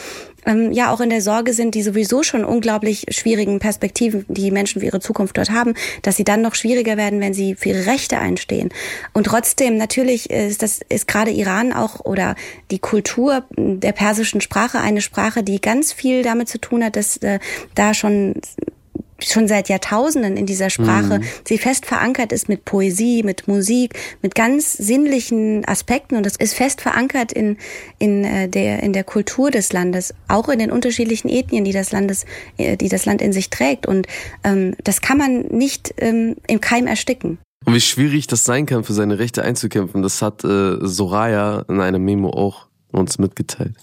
ähm, 0.45 0.73
ja 0.73 0.91
auch 0.91 0.99
in 0.99 1.09
der 1.09 1.21
Sorge 1.21 1.53
sind, 1.53 1.73
die 1.73 1.81
sowieso 1.81 2.21
schon 2.21 2.43
unglaublich 2.43 3.05
schwierigen 3.11 3.59
Perspektiven, 3.59 4.25
die 4.27 4.51
Menschen 4.51 4.81
für 4.81 4.87
ihre 4.87 4.99
Zukunft 4.99 5.37
dort 5.37 5.51
haben, 5.51 5.73
dass 6.01 6.17
sie 6.17 6.25
dann 6.25 6.41
noch 6.41 6.55
schwieriger 6.55 6.97
werden, 6.97 7.21
wenn 7.21 7.33
sie 7.33 7.55
für 7.55 7.69
ihre 7.69 7.85
Rechte 7.85 8.19
einstehen. 8.19 8.73
Und 9.13 9.27
trotzdem, 9.27 9.77
natürlich 9.77 10.29
ist 10.29 10.61
das 10.61 10.81
ist 10.89 11.07
gerade 11.07 11.31
Iran 11.31 11.71
auch 11.71 12.01
oder 12.01 12.35
die 12.71 12.79
Kultur 12.79 13.45
der 13.55 13.93
persischen 13.93 14.41
Sprache 14.41 14.81
eine 14.81 14.99
Sprache, 14.99 15.43
die 15.43 15.61
ganz 15.61 15.93
viel 15.93 16.23
damit 16.23 16.49
zu 16.49 16.59
tun 16.59 16.83
hat, 16.83 16.97
dass 16.97 17.15
äh, 17.17 17.39
da 17.73 17.93
schon 17.93 18.33
schon 19.23 19.47
seit 19.47 19.69
Jahrtausenden 19.69 20.37
in 20.37 20.45
dieser 20.45 20.69
Sprache, 20.69 21.19
mhm. 21.19 21.23
sie 21.47 21.57
fest 21.57 21.85
verankert 21.85 22.31
ist 22.31 22.49
mit 22.49 22.65
Poesie, 22.65 23.23
mit 23.23 23.47
Musik, 23.47 23.93
mit 24.21 24.35
ganz 24.35 24.73
sinnlichen 24.73 25.67
Aspekten 25.67 26.15
und 26.15 26.25
es 26.25 26.35
ist 26.35 26.53
fest 26.53 26.81
verankert 26.81 27.31
in, 27.31 27.57
in, 27.99 28.23
äh, 28.23 28.47
der, 28.47 28.83
in 28.83 28.93
der 28.93 29.03
Kultur 29.03 29.51
des 29.51 29.73
Landes, 29.73 30.13
auch 30.27 30.49
in 30.49 30.59
den 30.59 30.71
unterschiedlichen 30.71 31.29
Ethnien, 31.29 31.63
die 31.63 31.73
das, 31.73 31.91
Landes, 31.91 32.25
äh, 32.57 32.77
die 32.77 32.89
das 32.89 33.05
Land 33.05 33.21
in 33.21 33.33
sich 33.33 33.49
trägt. 33.49 33.85
Und 33.85 34.07
ähm, 34.43 34.75
das 34.83 35.01
kann 35.01 35.17
man 35.17 35.41
nicht 35.47 35.93
ähm, 35.97 36.35
im 36.47 36.61
Keim 36.61 36.87
ersticken. 36.87 37.37
Und 37.65 37.75
wie 37.75 37.81
schwierig 37.81 38.27
das 38.27 38.43
sein 38.43 38.65
kann, 38.65 38.83
für 38.83 38.93
seine 38.93 39.19
Rechte 39.19 39.43
einzukämpfen, 39.43 40.01
das 40.01 40.21
hat 40.21 40.43
äh, 40.43 40.77
Soraya 40.81 41.63
in 41.69 41.79
einem 41.79 42.03
Memo 42.03 42.29
auch 42.29 42.67
uns 42.91 43.19
mitgeteilt. 43.19 43.75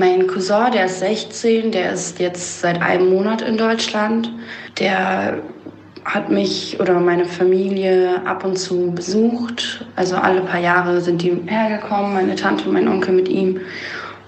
Mein 0.00 0.28
Cousin, 0.28 0.70
der 0.72 0.84
ist 0.84 1.00
16, 1.00 1.72
der 1.72 1.92
ist 1.92 2.20
jetzt 2.20 2.60
seit 2.60 2.80
einem 2.80 3.10
Monat 3.10 3.42
in 3.42 3.56
Deutschland. 3.58 4.32
Der 4.78 5.42
hat 6.04 6.30
mich 6.30 6.78
oder 6.78 7.00
meine 7.00 7.24
Familie 7.24 8.22
ab 8.24 8.44
und 8.44 8.56
zu 8.56 8.92
besucht. 8.92 9.84
Also 9.96 10.14
alle 10.14 10.42
paar 10.42 10.60
Jahre 10.60 11.00
sind 11.00 11.22
die 11.22 11.36
hergekommen, 11.48 12.14
meine 12.14 12.36
Tante 12.36 12.66
und 12.66 12.74
mein 12.74 12.86
Onkel 12.86 13.12
mit 13.12 13.28
ihm. 13.28 13.60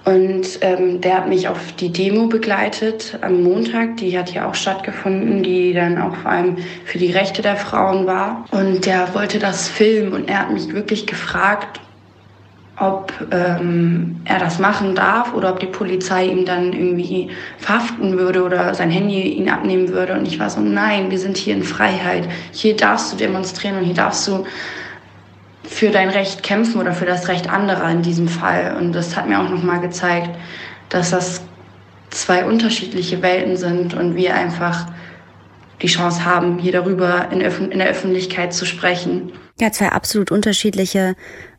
Und 0.03 0.59
ähm, 0.59 0.99
der 0.99 1.19
hat 1.19 1.29
mich 1.29 1.47
auf 1.47 1.71
die 1.79 1.89
Demo 1.89 2.27
begleitet 2.27 3.17
am 3.21 3.41
Montag. 3.41 3.95
Die 3.95 4.17
hat 4.19 4.27
hier 4.27 4.45
auch 4.45 4.55
stattgefunden, 4.55 5.41
die 5.41 5.73
dann 5.73 5.97
auch 6.01 6.17
vor 6.17 6.31
allem 6.31 6.57
für 6.83 6.97
die 6.97 7.13
Rechte 7.13 7.41
der 7.41 7.55
Frauen 7.55 8.05
war. 8.05 8.43
Und 8.51 8.85
der 8.85 9.13
wollte 9.13 9.39
das 9.39 9.69
filmen 9.69 10.11
und 10.11 10.29
er 10.29 10.39
hat 10.39 10.51
mich 10.51 10.73
wirklich 10.73 11.07
gefragt, 11.07 11.79
ob 12.81 13.13
ähm, 13.31 14.21
er 14.25 14.39
das 14.39 14.57
machen 14.57 14.95
darf 14.95 15.33
oder 15.35 15.51
ob 15.53 15.59
die 15.59 15.67
Polizei 15.67 16.25
ihm 16.25 16.45
dann 16.45 16.73
irgendwie 16.73 17.29
verhaften 17.59 18.17
würde 18.17 18.43
oder 18.43 18.73
sein 18.73 18.89
Handy 18.89 19.21
ihn 19.21 19.49
abnehmen 19.49 19.89
würde. 19.89 20.17
Und 20.17 20.27
ich 20.27 20.39
war 20.39 20.49
so, 20.49 20.59
nein, 20.61 21.11
wir 21.11 21.19
sind 21.19 21.37
hier 21.37 21.53
in 21.53 21.63
Freiheit. 21.63 22.27
Hier 22.51 22.75
darfst 22.75 23.13
du 23.13 23.17
demonstrieren 23.17 23.77
und 23.77 23.83
hier 23.83 23.93
darfst 23.93 24.27
du 24.27 24.45
für 25.63 25.91
dein 25.91 26.09
Recht 26.09 26.41
kämpfen 26.41 26.81
oder 26.81 26.93
für 26.93 27.05
das 27.05 27.27
Recht 27.27 27.49
anderer 27.49 27.87
in 27.91 28.01
diesem 28.01 28.27
Fall. 28.27 28.75
Und 28.79 28.93
das 28.93 29.15
hat 29.15 29.29
mir 29.29 29.39
auch 29.39 29.49
nochmal 29.49 29.79
gezeigt, 29.79 30.31
dass 30.89 31.11
das 31.11 31.43
zwei 32.09 32.45
unterschiedliche 32.45 33.21
Welten 33.21 33.57
sind 33.57 33.93
und 33.93 34.15
wir 34.15 34.33
einfach 34.33 34.87
die 35.83 35.87
Chance 35.87 36.25
haben, 36.25 36.57
hier 36.57 36.71
darüber 36.71 37.27
in, 37.31 37.41
in 37.41 37.77
der 37.77 37.89
Öffentlichkeit 37.89 38.53
zu 38.53 38.65
sprechen. 38.65 39.31
Ja, 39.59 39.71
zwei 39.71 39.89
absolut 39.89 40.31
unterschiedliche 40.31 41.15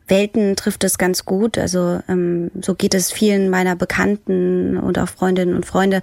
Welten 0.07 0.55
trifft 0.55 0.83
es 0.83 0.97
ganz 0.97 1.25
gut. 1.25 1.57
Also 1.57 1.99
ähm, 2.09 2.51
so 2.61 2.75
geht 2.75 2.93
es 2.93 3.11
vielen 3.11 3.49
meiner 3.49 3.75
Bekannten 3.75 4.77
und 4.77 4.99
auch 4.99 5.07
Freundinnen 5.07 5.55
und 5.55 5.65
Freunde, 5.65 6.01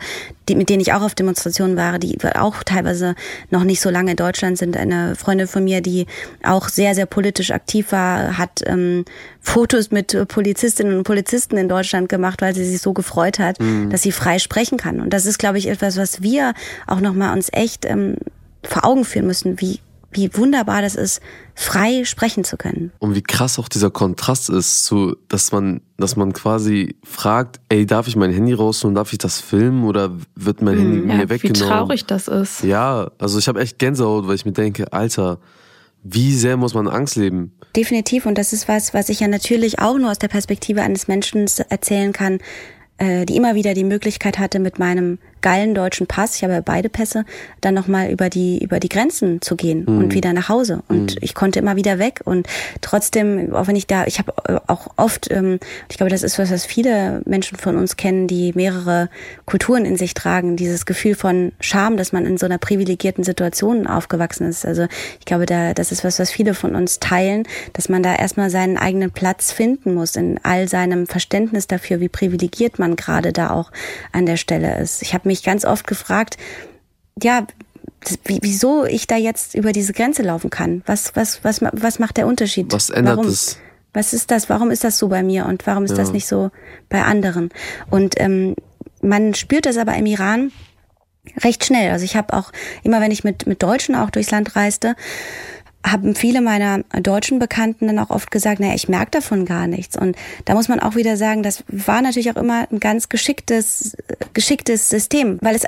die, 0.48 0.54
mit 0.54 0.68
denen 0.68 0.80
ich 0.80 0.92
auch 0.92 1.02
auf 1.02 1.14
Demonstrationen 1.14 1.76
war, 1.76 1.98
die 1.98 2.18
auch 2.34 2.62
teilweise 2.62 3.14
noch 3.50 3.64
nicht 3.64 3.80
so 3.80 3.90
lange 3.90 4.12
in 4.12 4.16
Deutschland 4.16 4.58
sind. 4.58 4.76
Eine 4.76 5.16
Freundin 5.16 5.46
von 5.46 5.64
mir, 5.64 5.80
die 5.80 6.06
auch 6.42 6.68
sehr, 6.68 6.94
sehr 6.94 7.06
politisch 7.06 7.50
aktiv 7.50 7.92
war, 7.92 8.38
hat 8.38 8.62
ähm, 8.66 9.04
Fotos 9.40 9.90
mit 9.90 10.16
Polizistinnen 10.28 10.96
und 10.98 11.04
Polizisten 11.04 11.56
in 11.56 11.68
Deutschland 11.68 12.08
gemacht, 12.08 12.42
weil 12.42 12.54
sie 12.54 12.64
sich 12.64 12.80
so 12.80 12.92
gefreut 12.92 13.38
hat, 13.38 13.60
mhm. 13.60 13.90
dass 13.90 14.02
sie 14.02 14.12
frei 14.12 14.38
sprechen 14.38 14.78
kann. 14.78 15.00
Und 15.00 15.12
das 15.12 15.26
ist, 15.26 15.38
glaube 15.38 15.58
ich, 15.58 15.68
etwas, 15.68 15.96
was 15.96 16.22
wir 16.22 16.54
auch 16.86 17.00
nochmal 17.00 17.34
uns 17.34 17.48
echt 17.52 17.84
ähm, 17.84 18.16
vor 18.64 18.84
Augen 18.84 19.04
führen 19.04 19.26
müssen, 19.26 19.60
wie 19.60 19.80
wie 20.12 20.30
wunderbar 20.34 20.82
das 20.82 20.96
ist, 20.96 21.20
frei 21.54 22.04
sprechen 22.04 22.42
zu 22.44 22.56
können. 22.56 22.92
Und 22.98 23.14
wie 23.14 23.22
krass 23.22 23.58
auch 23.58 23.68
dieser 23.68 23.90
Kontrast 23.90 24.50
ist, 24.50 24.84
zu, 24.84 25.16
dass 25.28 25.52
man, 25.52 25.82
dass 25.98 26.16
man 26.16 26.32
quasi 26.32 26.96
fragt, 27.04 27.60
ey, 27.68 27.86
darf 27.86 28.08
ich 28.08 28.16
mein 28.16 28.32
Handy 28.32 28.52
rausholen, 28.52 28.94
darf 28.94 29.12
ich 29.12 29.18
das 29.18 29.40
filmen 29.40 29.84
oder 29.84 30.10
wird 30.34 30.62
mein 30.62 30.78
Handy 30.78 31.08
ja, 31.08 31.16
mir 31.16 31.28
weggenommen? 31.28 31.62
Wie 31.62 31.68
traurig 31.68 32.06
das 32.06 32.28
ist. 32.28 32.62
Ja, 32.64 33.10
also 33.18 33.38
ich 33.38 33.46
habe 33.46 33.60
echt 33.60 33.78
Gänsehaut, 33.78 34.26
weil 34.26 34.34
ich 34.34 34.44
mir 34.44 34.52
denke, 34.52 34.92
Alter, 34.92 35.38
wie 36.02 36.34
sehr 36.34 36.56
muss 36.56 36.74
man 36.74 36.88
Angst 36.88 37.16
leben? 37.16 37.52
Definitiv. 37.76 38.26
Und 38.26 38.38
das 38.38 38.52
ist 38.52 38.68
was, 38.68 38.94
was 38.94 39.10
ich 39.10 39.20
ja 39.20 39.28
natürlich 39.28 39.78
auch 39.78 39.98
nur 39.98 40.10
aus 40.10 40.18
der 40.18 40.28
Perspektive 40.28 40.82
eines 40.82 41.08
Menschen 41.08 41.46
erzählen 41.68 42.12
kann, 42.12 42.38
äh, 42.98 43.26
die 43.26 43.36
immer 43.36 43.54
wieder 43.54 43.74
die 43.74 43.84
Möglichkeit 43.84 44.38
hatte, 44.38 44.58
mit 44.58 44.78
meinem 44.78 45.18
geilen 45.40 45.74
deutschen 45.74 46.06
Pass, 46.06 46.36
ich 46.36 46.42
habe 46.42 46.54
ja 46.54 46.60
beide 46.60 46.88
Pässe, 46.88 47.24
dann 47.60 47.74
nochmal 47.74 48.10
über 48.10 48.28
die, 48.28 48.62
über 48.62 48.80
die 48.80 48.88
Grenzen 48.88 49.40
zu 49.40 49.56
gehen 49.56 49.84
mhm. 49.86 49.98
und 49.98 50.14
wieder 50.14 50.32
nach 50.32 50.48
Hause. 50.48 50.82
Und 50.88 51.14
mhm. 51.14 51.18
ich 51.20 51.34
konnte 51.34 51.58
immer 51.58 51.76
wieder 51.76 51.98
weg. 51.98 52.20
Und 52.24 52.46
trotzdem, 52.80 53.54
auch 53.54 53.66
wenn 53.66 53.76
ich 53.76 53.86
da, 53.86 54.06
ich 54.06 54.18
habe 54.18 54.32
äh, 54.46 54.60
auch 54.66 54.88
oft, 54.96 55.30
ähm, 55.30 55.58
ich 55.88 55.96
glaube, 55.96 56.10
das 56.10 56.22
ist 56.22 56.38
was, 56.38 56.50
was 56.50 56.66
viele 56.66 57.22
Menschen 57.24 57.58
von 57.58 57.76
uns 57.76 57.96
kennen, 57.96 58.26
die 58.26 58.52
mehrere 58.54 59.08
Kulturen 59.46 59.84
in 59.84 59.96
sich 59.96 60.14
tragen, 60.14 60.56
dieses 60.56 60.86
Gefühl 60.86 61.14
von 61.14 61.52
Scham, 61.60 61.96
dass 61.96 62.12
man 62.12 62.26
in 62.26 62.38
so 62.38 62.46
einer 62.46 62.58
privilegierten 62.58 63.24
Situation 63.24 63.86
aufgewachsen 63.86 64.48
ist. 64.48 64.66
Also 64.66 64.86
ich 65.18 65.24
glaube, 65.24 65.46
da, 65.46 65.74
das 65.74 65.92
ist 65.92 66.04
was, 66.04 66.18
was 66.18 66.30
viele 66.30 66.54
von 66.54 66.74
uns 66.74 67.00
teilen, 67.00 67.44
dass 67.72 67.88
man 67.88 68.02
da 68.02 68.14
erstmal 68.14 68.50
seinen 68.50 68.76
eigenen 68.76 69.10
Platz 69.10 69.52
finden 69.52 69.94
muss 69.94 70.16
in 70.16 70.38
all 70.42 70.68
seinem 70.68 71.06
Verständnis 71.06 71.66
dafür, 71.66 72.00
wie 72.00 72.08
privilegiert 72.08 72.78
man 72.78 72.96
gerade 72.96 73.32
da 73.32 73.50
auch 73.50 73.70
an 74.12 74.26
der 74.26 74.36
Stelle 74.36 74.78
ist. 74.78 75.02
Ich 75.02 75.14
habe 75.14 75.28
mich 75.30 75.42
ganz 75.42 75.64
oft 75.64 75.86
gefragt, 75.86 76.36
ja, 77.22 77.46
wieso 78.24 78.84
ich 78.84 79.06
da 79.06 79.16
jetzt 79.16 79.54
über 79.54 79.72
diese 79.72 79.92
Grenze 79.92 80.22
laufen 80.22 80.50
kann. 80.50 80.82
Was, 80.86 81.14
was, 81.16 81.44
was, 81.44 81.60
was 81.60 81.98
macht 81.98 82.16
der 82.16 82.26
Unterschied? 82.26 82.72
Was 82.72 82.90
ändert 82.90 83.18
warum, 83.18 83.30
es? 83.30 83.58
Was 83.92 84.12
ist 84.12 84.30
das? 84.30 84.48
Warum 84.48 84.70
ist 84.70 84.84
das 84.84 84.98
so 84.98 85.08
bei 85.08 85.22
mir 85.22 85.46
und 85.46 85.66
warum 85.66 85.84
ist 85.84 85.92
ja. 85.92 85.96
das 85.98 86.12
nicht 86.12 86.26
so 86.26 86.50
bei 86.88 87.02
anderen? 87.02 87.50
Und 87.90 88.18
ähm, 88.18 88.54
man 89.02 89.34
spürt 89.34 89.66
das 89.66 89.76
aber 89.76 89.94
im 89.96 90.06
Iran 90.06 90.52
recht 91.44 91.64
schnell. 91.64 91.90
Also 91.90 92.04
ich 92.04 92.16
habe 92.16 92.32
auch 92.32 92.52
immer, 92.82 93.00
wenn 93.00 93.10
ich 93.10 93.24
mit 93.24 93.46
mit 93.46 93.62
Deutschen 93.62 93.94
auch 93.94 94.10
durchs 94.10 94.30
Land 94.30 94.56
reiste, 94.56 94.96
haben 95.84 96.14
viele 96.14 96.42
meiner 96.42 96.82
deutschen 97.02 97.38
Bekannten 97.38 97.86
dann 97.86 97.98
auch 97.98 98.10
oft 98.10 98.30
gesagt, 98.30 98.60
naja, 98.60 98.74
ich 98.74 98.88
merke 98.88 99.12
davon 99.12 99.46
gar 99.46 99.66
nichts. 99.66 99.96
Und 99.96 100.14
da 100.44 100.54
muss 100.54 100.68
man 100.68 100.78
auch 100.78 100.94
wieder 100.94 101.16
sagen, 101.16 101.42
das 101.42 101.64
war 101.68 102.02
natürlich 102.02 102.30
auch 102.30 102.36
immer 102.36 102.66
ein 102.70 102.80
ganz 102.80 103.08
geschicktes, 103.08 103.96
geschicktes 104.34 104.90
System, 104.90 105.38
weil 105.40 105.56
es 105.56 105.64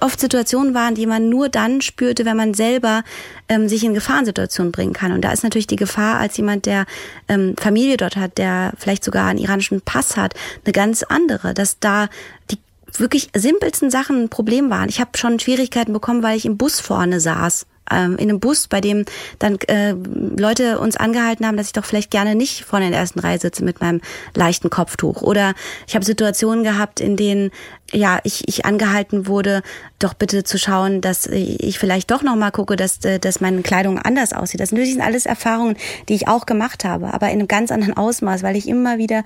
oft, 0.00 0.20
Situationen 0.20 0.72
waren, 0.72 0.94
die 0.94 1.06
man 1.06 1.28
nur 1.28 1.48
dann 1.48 1.80
spürte, 1.80 2.24
wenn 2.24 2.36
man 2.36 2.54
selber 2.54 3.02
ähm, 3.48 3.68
sich 3.68 3.82
in 3.84 3.92
Gefahrensituationen 3.92 4.72
bringen 4.72 4.92
kann. 4.92 5.12
Und 5.12 5.22
da 5.22 5.32
ist 5.32 5.42
natürlich 5.42 5.66
die 5.66 5.76
Gefahr 5.76 6.18
als 6.18 6.36
jemand, 6.36 6.66
der 6.66 6.86
ähm, 7.28 7.54
Familie 7.58 7.96
dort 7.96 8.16
hat, 8.16 8.38
der 8.38 8.72
vielleicht 8.78 9.04
sogar 9.04 9.26
einen 9.26 9.38
iranischen 9.38 9.80
Pass 9.80 10.16
hat, 10.16 10.34
eine 10.64 10.72
ganz 10.72 11.02
andere, 11.02 11.54
dass 11.54 11.80
da 11.80 12.08
die 12.50 12.58
wirklich 12.98 13.30
simpelsten 13.34 13.90
Sachen 13.90 14.24
ein 14.24 14.28
Problem 14.28 14.70
waren. 14.70 14.88
Ich 14.88 15.00
habe 15.00 15.18
schon 15.18 15.40
Schwierigkeiten 15.40 15.92
bekommen, 15.92 16.22
weil 16.22 16.36
ich 16.36 16.46
im 16.46 16.56
Bus 16.56 16.80
vorne 16.80 17.20
saß 17.20 17.66
ähm, 17.90 18.16
in 18.16 18.28
einem 18.28 18.40
Bus, 18.40 18.68
bei 18.68 18.80
dem 18.80 19.04
dann 19.38 19.58
äh, 19.68 19.92
Leute 19.92 20.78
uns 20.78 20.96
angehalten 20.96 21.46
haben, 21.46 21.56
dass 21.56 21.68
ich 21.68 21.72
doch 21.72 21.84
vielleicht 21.84 22.10
gerne 22.10 22.34
nicht 22.34 22.64
vorne 22.64 22.86
in 22.86 22.92
der 22.92 23.00
ersten 23.00 23.20
Reihe 23.20 23.38
sitze 23.38 23.64
mit 23.64 23.80
meinem 23.80 24.00
leichten 24.34 24.70
Kopftuch. 24.70 25.22
Oder 25.22 25.54
ich 25.86 25.94
habe 25.94 26.04
Situationen 26.04 26.64
gehabt, 26.64 27.00
in 27.00 27.16
denen 27.16 27.50
ja 27.92 28.20
ich, 28.24 28.48
ich 28.48 28.64
angehalten 28.64 29.26
wurde, 29.26 29.62
doch 29.98 30.14
bitte 30.14 30.44
zu 30.44 30.58
schauen, 30.58 31.00
dass 31.00 31.26
ich 31.26 31.78
vielleicht 31.78 32.10
doch 32.10 32.22
noch 32.22 32.36
gucke, 32.52 32.76
dass, 32.76 33.04
äh, 33.04 33.18
dass 33.18 33.40
meine 33.40 33.62
Kleidung 33.62 33.98
anders 33.98 34.32
aussieht. 34.32 34.60
Das 34.60 34.70
sind 34.70 35.00
alles 35.00 35.26
Erfahrungen, 35.26 35.76
die 36.08 36.14
ich 36.14 36.28
auch 36.28 36.46
gemacht 36.46 36.84
habe, 36.84 37.12
aber 37.12 37.28
in 37.28 37.38
einem 37.38 37.48
ganz 37.48 37.70
anderen 37.70 37.96
Ausmaß, 37.96 38.42
weil 38.42 38.56
ich 38.56 38.68
immer 38.68 38.98
wieder 38.98 39.24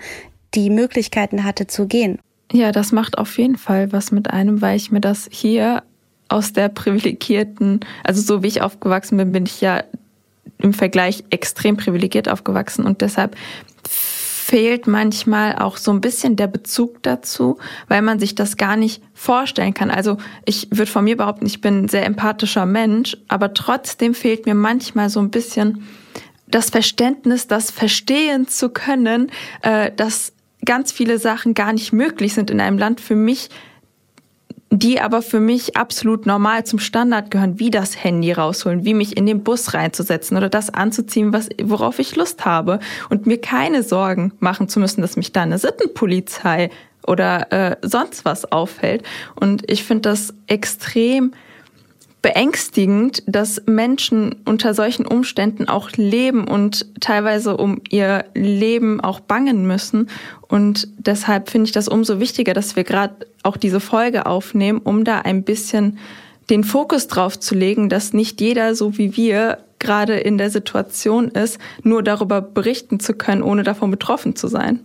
die 0.55 0.71
Möglichkeiten 0.71 1.45
hatte 1.45 1.67
zu 1.67 1.87
gehen. 1.87 2.19
Ja, 2.53 2.73
das 2.73 2.91
macht 2.91 3.19
auf 3.19 3.39
jeden 3.39 3.57
Fall 3.57 3.93
was 3.93 4.11
mit 4.11 4.31
einem, 4.31 4.61
weil 4.61 4.77
ich 4.77 4.91
mir 4.91 5.01
das 5.01 5.29
hier 5.31 5.85
aus 6.31 6.53
der 6.53 6.69
privilegierten, 6.69 7.81
also 8.05 8.23
so 8.23 8.43
wie 8.43 8.47
ich 8.47 8.63
aufgewachsen 8.63 9.19
bin, 9.19 9.33
bin 9.33 9.47
ich 9.47 9.61
ja 9.61 9.83
im 10.59 10.73
Vergleich 10.73 11.25
extrem 11.31 11.77
privilegiert 11.77 12.29
aufgewachsen 12.29 12.85
und 12.85 13.01
deshalb 13.01 13.37
fehlt 13.87 14.87
manchmal 14.87 15.57
auch 15.57 15.77
so 15.77 15.93
ein 15.93 16.01
bisschen 16.01 16.37
der 16.37 16.47
Bezug 16.47 17.03
dazu, 17.03 17.59
weil 17.89 18.03
man 18.03 18.19
sich 18.19 18.35
das 18.35 18.57
gar 18.57 18.77
nicht 18.77 19.03
vorstellen 19.15 19.75
kann. 19.75 19.91
Also 19.91 20.17
ich 20.45 20.69
würde 20.71 20.91
von 20.91 21.05
mir 21.05 21.17
behaupten, 21.17 21.47
ich 21.47 21.61
bin 21.61 21.85
ein 21.85 21.89
sehr 21.89 22.05
empathischer 22.05 22.67
Mensch, 22.67 23.17
aber 23.29 23.55
trotzdem 23.55 24.15
fehlt 24.15 24.47
mir 24.47 24.55
manchmal 24.55 25.09
so 25.09 25.21
ein 25.21 25.31
bisschen 25.31 25.87
das 26.49 26.71
Verständnis, 26.71 27.47
das 27.47 27.71
verstehen 27.71 28.49
zu 28.49 28.71
können, 28.71 29.31
äh, 29.63 29.93
dass 29.95 30.33
ganz 30.65 30.93
viele 30.93 31.19
Sachen 31.19 31.55
gar 31.55 31.73
nicht 31.73 31.93
möglich 31.93 32.35
sind 32.35 32.51
in 32.51 32.61
einem 32.61 32.79
Land 32.79 33.01
für 33.01 33.15
mich 33.17 33.51
die 34.71 35.01
aber 35.01 35.21
für 35.21 35.41
mich 35.41 35.77
absolut 35.77 36.27
normal 36.27 36.65
zum 36.65 36.79
Standard 36.79 37.31
gehören, 37.31 37.59
wie 37.59 37.71
das 37.71 38.03
Handy 38.03 38.33
rausholen, 38.33 38.85
wie 38.85 38.95
mich 38.95 39.17
in 39.17 39.27
den 39.27 39.43
Bus 39.43 39.75
reinzusetzen 39.75 40.37
oder 40.37 40.49
das 40.49 40.73
anzuziehen, 40.73 41.33
was, 41.33 41.49
worauf 41.63 41.99
ich 41.99 42.15
Lust 42.15 42.45
habe 42.45 42.79
und 43.09 43.27
mir 43.27 43.41
keine 43.41 43.83
Sorgen 43.83 44.33
machen 44.39 44.69
zu 44.69 44.79
müssen, 44.79 45.03
dass 45.03 45.17
mich 45.17 45.33
da 45.33 45.43
eine 45.43 45.59
Sittenpolizei 45.59 46.71
oder 47.07 47.53
äh, 47.53 47.77
sonst 47.83 48.25
was 48.25 48.51
auffällt. 48.53 49.03
Und 49.35 49.69
ich 49.69 49.83
finde 49.83 50.03
das 50.03 50.35
extrem 50.47 51.33
beängstigend, 52.23 53.23
dass 53.27 53.63
Menschen 53.67 54.37
unter 54.45 54.75
solchen 54.75 55.07
Umständen 55.07 55.69
auch 55.69 55.91
leben 55.97 56.47
und 56.47 56.87
teilweise 57.01 57.57
um 57.57 57.81
ihr 57.89 58.27
Leben 58.35 59.01
auch 59.01 59.21
bangen 59.21 59.67
müssen. 59.67 60.09
Und 60.51 60.89
deshalb 60.99 61.49
finde 61.49 61.67
ich 61.67 61.73
das 61.73 61.89
umso 61.89 62.21
wichtiger, 62.21 62.55
dass 62.55 62.77
wir 62.77 62.85
gerade 62.85 63.15
auch 63.43 63.57
diese 63.57 63.81
Folge 63.81 64.27
aufnehmen, 64.27 64.81
um 64.83 65.05
da 65.05 65.21
ein 65.21 65.45
bisschen 65.45 65.99
den 66.51 66.65
Fokus 66.65 67.07
drauf 67.07 67.39
zu 67.39 67.55
legen, 67.55 67.89
dass 67.89 68.13
nicht 68.13 68.41
jeder, 68.41 68.75
so 68.75 68.99
wie 68.99 69.17
wir, 69.17 69.59
gerade 69.79 70.19
in 70.19 70.37
der 70.37 70.51
Situation 70.51 71.29
ist, 71.29 71.59
nur 71.83 72.03
darüber 72.03 72.43
berichten 72.43 73.01
zu 73.01 73.15
können, 73.15 73.43
ohne 73.43 73.63
davon 73.63 73.91
betroffen 73.91 74.37
zu 74.37 74.47
sein 74.47 74.81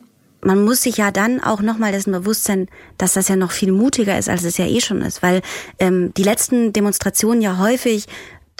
man 0.45 0.63
muss 0.63 0.83
sich 0.83 0.97
ja 0.97 1.11
dann 1.11 1.43
auch 1.43 1.61
nochmal 1.61 1.91
dessen 1.91 2.11
bewusst 2.11 2.43
sein, 2.45 2.67
dass 2.97 3.13
das 3.13 3.27
ja 3.27 3.35
noch 3.35 3.51
viel 3.51 3.71
mutiger 3.71 4.17
ist, 4.17 4.29
als 4.29 4.43
es 4.43 4.57
ja 4.57 4.67
eh 4.67 4.79
schon 4.79 5.01
ist, 5.01 5.23
weil 5.23 5.41
ähm, 5.79 6.13
die 6.15 6.23
letzten 6.23 6.71
Demonstrationen 6.71 7.41
ja 7.41 7.57
häufig 7.57 8.05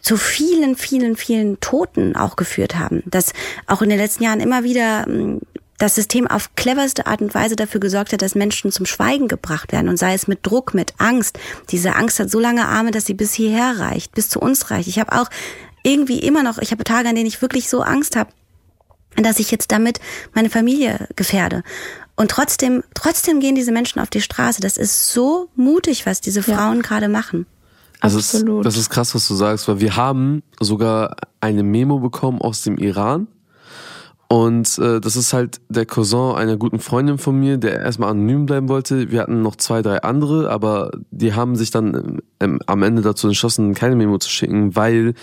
zu 0.02 0.18
vielen, 0.18 0.76
vielen, 0.76 1.16
vielen 1.16 1.60
Toten 1.60 2.16
auch 2.16 2.36
geführt 2.36 2.76
haben. 2.76 3.04
Dass 3.06 3.34
auch 3.68 3.82
in 3.82 3.90
den 3.90 4.00
letzten 4.00 4.24
Jahren 4.24 4.40
immer 4.40 4.64
wieder 4.64 5.06
ähm, 5.08 5.42
das 5.78 5.96
System 5.96 6.28
auf 6.28 6.56
cleverste 6.56 7.06
Art 7.06 7.22
und 7.22 7.34
Weise 7.36 7.56
dafür 7.56 7.82
gesorgt 7.82 8.14
hat, 8.14 8.22
dass 8.22 8.36
Menschen 8.36 8.72
zum 8.72 8.86
Schweigen 8.86 9.28
gebracht 9.28 9.72
werden 9.72 9.90
und 9.90 9.98
sei 9.98 10.14
es 10.14 10.28
mit 10.28 10.46
Druck, 10.46 10.74
mit 10.74 10.94
Angst. 11.00 11.38
Diese 11.70 11.96
Angst 11.96 12.20
hat 12.20 12.32
so 12.32 12.40
lange 12.40 12.66
Arme, 12.66 12.92
dass 12.92 13.06
sie 13.06 13.14
bis 13.14 13.34
hierher 13.34 13.80
reicht, 13.80 14.14
bis 14.14 14.30
zu 14.30 14.40
uns 14.40 14.72
reicht. 14.72 14.88
Ich 14.88 15.00
habe 15.00 15.12
auch 15.14 15.30
irgendwie 15.84 16.20
immer 16.20 16.44
noch, 16.44 16.58
ich 16.60 16.72
habe 16.72 16.84
Tage, 16.84 17.10
an 17.10 17.16
denen 17.16 17.28
ich 17.28 17.42
wirklich 17.42 17.70
so 17.70 17.82
Angst 17.82 18.16
habe, 18.16 18.32
dass 19.16 19.40
ich 19.40 19.52
jetzt 19.52 19.72
damit 19.72 20.00
meine 20.34 20.50
Familie 20.50 21.08
gefährde. 21.16 21.64
Und 22.16 22.32
trotzdem, 22.32 22.84
trotzdem 22.94 23.40
gehen 23.40 23.56
diese 23.56 23.72
Menschen 23.72 24.00
auf 24.00 24.10
die 24.10 24.22
Straße. 24.22 24.62
Das 24.62 24.78
ist 24.78 25.12
so 25.12 25.50
mutig, 25.56 26.06
was 26.06 26.22
diese 26.22 26.44
Frauen 26.44 26.78
ja. 26.78 26.82
gerade 26.82 27.10
machen. 27.10 27.46
Das 28.02 28.16
Absolut. 28.16 28.66
Ist, 28.66 28.66
das 28.66 28.78
ist 28.82 28.90
krass, 28.90 29.16
was 29.16 29.28
du 29.28 29.36
sagst, 29.36 29.68
weil 29.68 29.80
wir 29.80 29.96
haben 29.96 30.44
sogar 30.60 31.16
eine 31.42 31.64
Memo 31.64 32.00
bekommen 32.00 32.42
aus 32.42 32.62
dem 32.64 32.78
Iran. 32.78 33.28
Und 34.28 34.80
äh, 34.80 35.00
das 35.00 35.16
ist 35.16 35.34
halt 35.34 35.62
der 35.70 35.86
Cousin 35.86 36.36
einer 36.36 36.58
guten 36.58 36.80
Freundin 36.80 37.18
von 37.18 37.40
mir, 37.40 37.58
der 37.58 37.82
erstmal 37.82 38.10
anonym 38.10 38.48
bleiben 38.48 38.70
wollte. 38.70 39.12
Wir 39.12 39.22
hatten 39.22 39.44
noch 39.44 39.56
zwei, 39.56 39.82
drei 39.84 40.02
andere, 40.02 40.50
aber 40.50 40.92
die 41.12 41.34
haben 41.34 41.56
sich 41.56 41.70
dann 41.70 42.22
ähm, 42.40 42.60
am 42.66 42.82
Ende 42.82 43.04
dazu 43.04 43.28
entschlossen, 43.28 43.76
keine 43.76 43.96
Memo 43.96 44.18
zu 44.18 44.30
schicken, 44.30 44.76
weil 44.76 45.14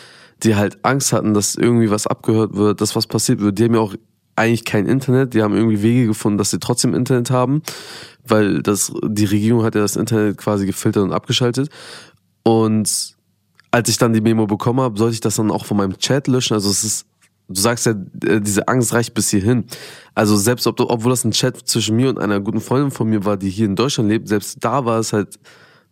die 0.45 0.55
halt 0.55 0.85
Angst 0.85 1.13
hatten, 1.13 1.35
dass 1.35 1.57
irgendwie 1.57 1.91
was 1.91 2.07
abgehört 2.07 2.55
wird, 2.55 2.81
dass 2.81 2.95
was 2.95 3.07
passiert 3.07 3.41
wird. 3.41 3.59
Die 3.59 3.65
haben 3.65 3.75
ja 3.75 3.81
auch 3.81 3.95
eigentlich 4.37 4.65
kein 4.65 4.87
Internet, 4.87 5.35
die 5.35 5.43
haben 5.43 5.55
irgendwie 5.55 5.83
Wege 5.83 6.07
gefunden, 6.07 6.39
dass 6.39 6.51
sie 6.51 6.59
trotzdem 6.59 6.95
Internet 6.95 7.31
haben, 7.31 7.63
weil 8.27 8.63
das, 8.63 8.93
die 9.05 9.25
Regierung 9.25 9.65
hat 9.65 9.75
ja 9.75 9.81
das 9.81 9.97
Internet 9.97 10.39
quasi 10.39 10.65
gefiltert 10.65 11.03
und 11.03 11.13
abgeschaltet. 11.13 11.71
Und 12.45 13.17
als 13.71 13.89
ich 13.89 13.99
dann 13.99 14.13
die 14.13 14.21
Memo 14.21 14.47
bekommen 14.47 14.81
habe, 14.81 14.99
sollte 14.99 15.15
ich 15.15 15.21
das 15.21 15.37
dann 15.37 15.51
auch 15.51 15.65
von 15.65 15.77
meinem 15.77 15.99
Chat 15.99 16.29
löschen. 16.29 16.55
Also 16.55 16.71
es 16.71 16.85
ist, 16.85 17.07
du 17.53 17.61
sagst 17.61 17.87
ja, 17.87 17.93
äh, 18.27 18.41
diese 18.41 18.69
Angst 18.69 18.93
reicht 18.93 19.15
bis 19.15 19.31
hierhin. 19.31 19.65
Also 20.15 20.37
selbst 20.37 20.67
ob, 20.67 20.81
obwohl 20.81 21.11
das 21.11 21.25
ein 21.25 21.33
Chat 21.33 21.57
zwischen 21.69 21.97
mir 21.97 22.09
und 22.09 22.19
einer 22.19 22.41
guten 22.41 22.61
Freundin 22.61 22.91
von 22.91 23.09
mir 23.09 23.25
war, 23.25 23.37
die 23.37 23.51
hier 23.51 23.67
in 23.67 23.77
Deutschland 23.77 24.09
lebt, 24.09 24.29
selbst 24.29 24.59
da 24.61 24.85
war 24.85 24.99
es 24.99 25.13
halt, 25.13 25.39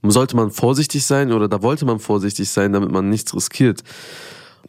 sollte 0.03 0.37
man 0.37 0.51
vorsichtig 0.51 1.05
sein 1.05 1.33
oder 1.33 1.49
da 1.49 1.63
wollte 1.63 1.85
man 1.85 1.99
vorsichtig 1.99 2.49
sein, 2.51 2.73
damit 2.73 2.91
man 2.91 3.09
nichts 3.09 3.35
riskiert. 3.35 3.83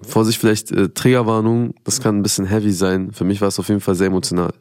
Vorsicht, 0.01 0.39
vielleicht 0.39 0.71
äh, 0.71 0.89
Triggerwarnung, 0.89 1.75
das 1.83 2.01
kann 2.01 2.17
ein 2.17 2.23
bisschen 2.23 2.45
heavy 2.45 2.71
sein. 2.71 3.11
Für 3.11 3.23
mich 3.23 3.41
war 3.41 3.47
es 3.47 3.59
auf 3.59 3.67
jeden 3.69 3.81
Fall 3.81 3.95
sehr 3.95 4.07
emotional. 4.07 4.53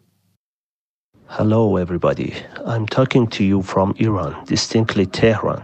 Hello 1.27 1.79
everybody, 1.79 2.33
I'm 2.67 2.87
talking 2.87 3.31
to 3.31 3.45
you 3.45 3.63
from 3.63 3.95
Iran, 3.99 4.35
distinctly 4.49 5.07
Tehran. 5.07 5.63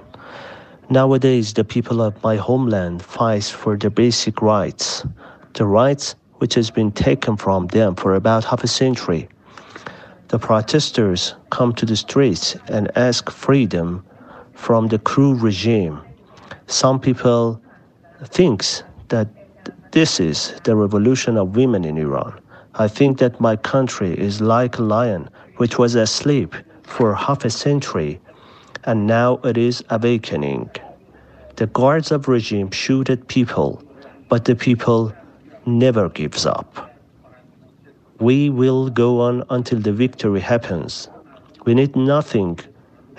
Nowadays, 0.89 1.53
the 1.53 1.64
people 1.64 2.01
of 2.01 2.14
my 2.23 2.37
homeland 2.37 3.03
fight 3.03 3.43
for 3.43 3.77
their 3.77 3.91
basic 3.91 4.41
rights, 4.41 5.05
the 5.55 5.64
rights 5.64 6.14
which 6.39 6.55
has 6.55 6.70
been 6.70 6.93
taken 6.93 7.37
from 7.37 7.66
them 7.68 7.95
for 7.95 8.14
about 8.14 8.45
half 8.45 8.64
a 8.64 8.68
century. 8.68 9.28
The 10.28 10.39
protesters 10.39 11.34
come 11.51 11.72
to 11.74 11.87
the 11.87 11.97
streets 11.97 12.57
and 12.68 12.91
ask 12.97 13.30
freedom 13.30 14.05
from 14.55 14.89
the 14.89 14.99
cruel 14.99 15.34
regime. 15.34 16.01
Some 16.66 16.99
people 16.99 17.61
thinks 18.24 18.82
that 19.09 19.28
this 19.93 20.18
is 20.20 20.61
the 20.64 20.74
revolution 20.74 21.37
of 21.37 21.57
women 21.57 21.84
in 21.84 21.97
Iran. 21.97 22.41
I 22.74 22.89
think 22.89 23.18
that 23.18 23.41
my 23.41 23.57
country 23.57 24.18
is 24.18 24.41
like 24.41 24.78
a 24.78 24.82
lion 24.82 25.30
which 25.57 25.78
was 25.78 25.95
asleep 25.95 26.55
for 26.82 27.14
half 27.14 27.45
a 27.45 27.51
century 27.51 28.20
and 28.84 29.07
now 29.07 29.39
it 29.45 29.57
is 29.57 29.82
awakening. 29.91 30.70
The 31.57 31.66
guards 31.68 32.11
of 32.11 32.28
regime 32.28 32.70
shoot 32.70 33.11
at 33.11 33.28
people, 33.28 33.82
but 34.28 34.45
the 34.45 34.55
people 34.55 35.12
never 35.67 36.09
gives 36.09 36.47
up. 36.47 36.91
We 38.19 38.51
will 38.51 38.91
go 38.91 39.21
on 39.21 39.45
until 39.51 39.81
the 39.81 39.93
victory 39.93 40.41
happens. 40.41 41.09
We 41.67 41.75
need 41.75 41.97
nothing 41.97 42.59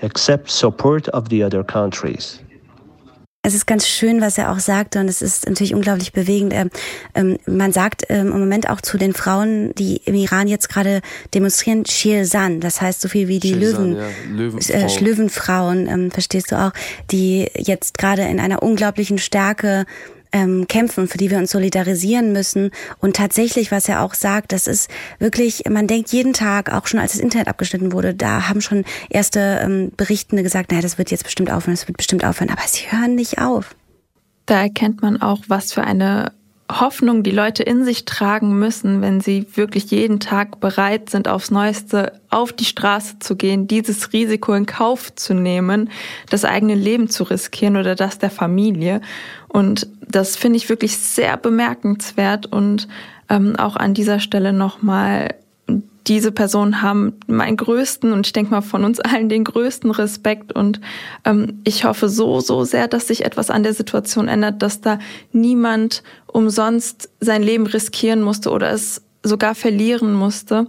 except 0.02 0.50
support 0.50 1.08
of 1.10 1.28
the 1.28 1.44
other 1.44 1.62
countries. 1.62 2.40
Es 3.42 3.54
ist 3.54 3.66
ganz 3.66 3.86
schön, 3.86 4.20
was 4.20 4.36
er 4.36 4.50
auch 4.50 4.58
sagte 4.58 4.98
und 4.98 5.08
es 5.08 5.22
ist 5.22 5.46
natürlich 5.46 5.72
unglaublich 5.72 6.12
bewegend. 6.12 6.52
Ähm, 7.14 7.38
man 7.46 7.72
sagt 7.72 8.02
ähm, 8.08 8.32
im 8.32 8.40
Moment 8.40 8.68
auch 8.68 8.80
zu 8.80 8.98
den 8.98 9.14
Frauen, 9.14 9.72
die 9.76 10.02
im 10.04 10.14
Iran 10.16 10.48
jetzt 10.48 10.68
gerade 10.68 11.00
demonstrieren, 11.32 11.86
Shirzan, 11.86 12.60
das 12.60 12.80
heißt 12.82 13.00
so 13.00 13.08
viel 13.08 13.28
wie 13.28 13.38
die 13.38 13.54
Löwen, 13.54 13.96
ja. 13.96 14.08
Löwenfrau. 14.28 14.74
äh, 14.74 15.04
Löwenfrauen, 15.04 15.86
ähm, 15.86 16.10
verstehst 16.10 16.50
du 16.50 16.56
auch, 16.56 16.72
die 17.12 17.48
jetzt 17.56 17.96
gerade 17.96 18.22
in 18.22 18.40
einer 18.40 18.62
unglaublichen 18.62 19.18
Stärke 19.18 19.86
ähm, 20.32 20.66
kämpfen, 20.68 21.08
für 21.08 21.18
die 21.18 21.30
wir 21.30 21.38
uns 21.38 21.50
solidarisieren 21.50 22.32
müssen. 22.32 22.70
Und 23.00 23.16
tatsächlich, 23.16 23.70
was 23.70 23.88
er 23.88 24.02
auch 24.02 24.14
sagt, 24.14 24.52
das 24.52 24.66
ist 24.66 24.90
wirklich, 25.18 25.64
man 25.68 25.86
denkt 25.86 26.10
jeden 26.12 26.32
Tag, 26.32 26.72
auch 26.72 26.86
schon 26.86 27.00
als 27.00 27.12
das 27.12 27.20
Internet 27.20 27.48
abgeschnitten 27.48 27.92
wurde, 27.92 28.14
da 28.14 28.48
haben 28.48 28.60
schon 28.60 28.84
erste 29.10 29.60
ähm, 29.62 29.92
Berichtende 29.96 30.42
gesagt, 30.42 30.70
naja, 30.70 30.82
das 30.82 30.98
wird 30.98 31.10
jetzt 31.10 31.24
bestimmt 31.24 31.50
aufhören, 31.50 31.74
das 31.74 31.88
wird 31.88 31.96
bestimmt 31.96 32.24
aufhören, 32.24 32.50
aber 32.50 32.62
sie 32.66 32.90
hören 32.90 33.14
nicht 33.14 33.40
auf. 33.40 33.74
Da 34.46 34.62
erkennt 34.62 35.02
man 35.02 35.20
auch, 35.20 35.40
was 35.48 35.72
für 35.72 35.84
eine 35.84 36.32
Hoffnung 36.70 37.22
die 37.22 37.30
Leute 37.30 37.62
in 37.62 37.84
sich 37.84 38.04
tragen 38.04 38.58
müssen, 38.58 39.00
wenn 39.00 39.20
sie 39.20 39.46
wirklich 39.54 39.90
jeden 39.90 40.20
Tag 40.20 40.60
bereit 40.60 41.08
sind, 41.08 41.26
aufs 41.26 41.50
Neueste 41.50 42.20
auf 42.28 42.52
die 42.52 42.66
Straße 42.66 43.18
zu 43.20 43.36
gehen, 43.36 43.66
dieses 43.66 44.12
Risiko 44.12 44.52
in 44.52 44.66
Kauf 44.66 45.14
zu 45.14 45.32
nehmen, 45.32 45.90
das 46.28 46.44
eigene 46.44 46.74
Leben 46.74 47.08
zu 47.08 47.24
riskieren 47.24 47.76
oder 47.76 47.94
das 47.94 48.18
der 48.18 48.30
Familie. 48.30 49.00
Und 49.48 49.86
das 50.06 50.36
finde 50.36 50.56
ich 50.56 50.68
wirklich 50.68 50.96
sehr 50.98 51.36
bemerkenswert 51.36 52.46
und 52.46 52.88
ähm, 53.28 53.56
auch 53.56 53.76
an 53.76 53.94
dieser 53.94 54.20
Stelle 54.20 54.52
nochmal 54.52 55.34
diese 56.08 56.32
Personen 56.32 56.80
haben 56.80 57.14
meinen 57.26 57.58
größten 57.58 58.12
und 58.12 58.26
ich 58.26 58.32
denke 58.32 58.50
mal 58.50 58.62
von 58.62 58.84
uns 58.84 58.98
allen 58.98 59.28
den 59.28 59.44
größten 59.44 59.90
Respekt 59.90 60.52
und 60.52 60.80
ähm, 61.24 61.60
ich 61.64 61.84
hoffe 61.84 62.08
so, 62.08 62.40
so 62.40 62.64
sehr, 62.64 62.88
dass 62.88 63.08
sich 63.08 63.24
etwas 63.24 63.50
an 63.50 63.62
der 63.62 63.74
Situation 63.74 64.26
ändert, 64.26 64.62
dass 64.62 64.80
da 64.80 64.98
niemand 65.32 66.02
umsonst 66.26 67.10
sein 67.20 67.42
Leben 67.42 67.66
riskieren 67.66 68.22
musste 68.22 68.50
oder 68.50 68.70
es 68.70 69.02
sogar 69.22 69.54
verlieren 69.54 70.14
musste. 70.14 70.66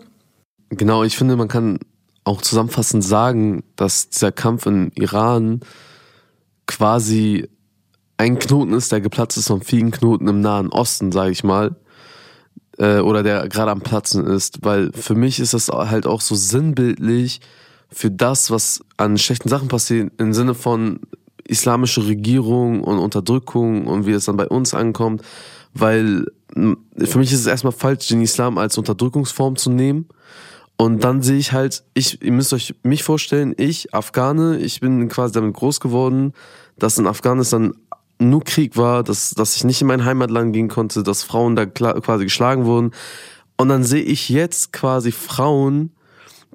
Genau, 0.69 1.03
ich 1.03 1.17
finde, 1.17 1.37
man 1.37 1.47
kann 1.47 1.79
auch 2.25 2.41
zusammenfassend 2.41 3.03
sagen, 3.03 3.63
dass 3.77 4.09
dieser 4.09 4.31
Kampf 4.33 4.65
in 4.65 4.91
Iran 4.95 5.61
quasi 6.67 7.47
ein 8.19 8.37
Knoten 8.37 8.73
ist, 8.73 8.91
der 8.91 9.01
geplatzt 9.01 9.37
ist 9.37 9.47
von 9.47 9.61
vielen 9.61 9.91
Knoten 9.91 10.27
im 10.27 10.41
Nahen 10.41 10.69
Osten, 10.69 11.11
sage 11.11 11.31
ich 11.31 11.43
mal 11.43 11.75
äh, 12.79 12.99
oder 12.99 13.21
der 13.21 13.47
gerade 13.47 13.71
am 13.71 13.81
Platzen 13.81 14.25
ist, 14.25 14.59
weil 14.63 14.91
für 14.93 15.15
mich 15.15 15.39
ist 15.39 15.53
das 15.53 15.69
halt 15.69 16.07
auch 16.07 16.21
so 16.21 16.33
sinnbildlich 16.35 17.41
für 17.91 18.09
das, 18.09 18.49
was 18.49 18.81
an 18.97 19.17
schlechten 19.17 19.49
Sachen 19.49 19.67
passiert, 19.67 20.11
im 20.17 20.33
Sinne 20.33 20.55
von 20.55 20.99
islamische 21.43 22.05
Regierung 22.05 22.83
und 22.83 22.99
Unterdrückung 22.99 23.87
und 23.87 24.05
wie 24.05 24.11
es 24.11 24.25
dann 24.25 24.37
bei 24.37 24.47
uns 24.47 24.73
ankommt, 24.73 25.23
weil 25.73 26.25
für 26.53 27.19
mich 27.19 27.31
ist 27.31 27.41
es 27.41 27.47
erstmal 27.47 27.73
falsch, 27.73 28.07
den 28.07 28.21
Islam 28.21 28.57
als 28.57 28.77
Unterdrückungsform 28.77 29.55
zu 29.55 29.69
nehmen. 29.69 30.07
Und 30.77 31.03
dann 31.03 31.21
sehe 31.21 31.37
ich 31.37 31.51
halt, 31.51 31.83
ich, 31.93 32.21
ihr 32.23 32.31
müsst 32.31 32.53
euch 32.53 32.75
mich 32.83 33.03
vorstellen, 33.03 33.53
ich, 33.57 33.93
Afghane, 33.93 34.57
ich 34.57 34.79
bin 34.79 35.09
quasi 35.09 35.33
damit 35.33 35.53
groß 35.53 35.79
geworden, 35.79 36.33
dass 36.77 36.97
in 36.97 37.07
Afghanistan 37.07 37.73
nur 38.19 38.43
Krieg 38.43 38.77
war, 38.77 39.03
dass, 39.03 39.31
dass 39.31 39.55
ich 39.55 39.63
nicht 39.63 39.81
in 39.81 39.87
mein 39.87 40.05
Heimatland 40.05 40.53
gehen 40.53 40.67
konnte, 40.67 41.03
dass 41.03 41.23
Frauen 41.23 41.55
da 41.55 41.65
quasi 41.65 42.25
geschlagen 42.25 42.65
wurden. 42.65 42.91
Und 43.57 43.69
dann 43.69 43.83
sehe 43.83 44.03
ich 44.03 44.29
jetzt 44.29 44.73
quasi 44.73 45.11
Frauen, 45.11 45.91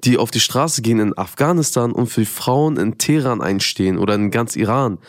die 0.03 0.17
auf 0.17 0.31
die 0.31 0.39
Straße 0.39 0.81
gehen 0.81 0.99
in 0.99 1.17
Afghanistan 1.17 1.91
und 1.91 2.07
für 2.07 2.25
Frauen 2.25 2.77
in 2.77 2.97
Teheran 2.97 3.41
einstehen 3.41 3.97
oder 3.97 4.15
in 4.15 4.31
ganz 4.31 4.55
Iran. 4.55 4.99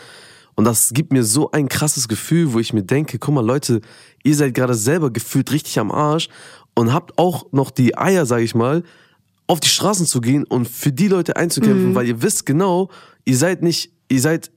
Und 0.54 0.64
das 0.64 0.92
gibt 0.94 1.12
mir 1.12 1.24
so 1.24 1.50
ein 1.50 1.68
krasses 1.68 2.08
Gefühl, 2.08 2.54
wo 2.54 2.60
ich 2.60 2.72
mir 2.72 2.82
denke, 2.82 3.18
guck 3.18 3.34
mal 3.34 3.44
Leute, 3.44 3.82
ihr 4.24 4.34
seid 4.34 4.54
gerade 4.54 4.74
selber 4.74 5.10
gefühlt 5.10 5.52
richtig 5.52 5.78
am 5.78 5.90
Arsch 5.90 6.28
und 6.74 6.92
habt 6.92 7.18
auch 7.18 7.52
noch 7.52 7.70
die 7.70 7.96
Eier, 7.98 8.24
sag 8.24 8.40
ich 8.40 8.54
mal, 8.54 8.82
auf 9.46 9.60
die 9.60 9.68
Straßen 9.68 10.06
zu 10.06 10.20
gehen 10.20 10.44
und 10.44 10.66
für 10.66 10.92
die 10.92 11.08
Leute 11.08 11.36
einzukämpfen, 11.36 11.90
mhm. 11.90 11.94
weil 11.94 12.08
ihr 12.08 12.22
wisst 12.22 12.46
genau, 12.46 12.88
ihr 13.24 13.36
seid 13.36 13.62
nicht, 13.62 13.92
ihr 14.08 14.20
seid 14.20 14.50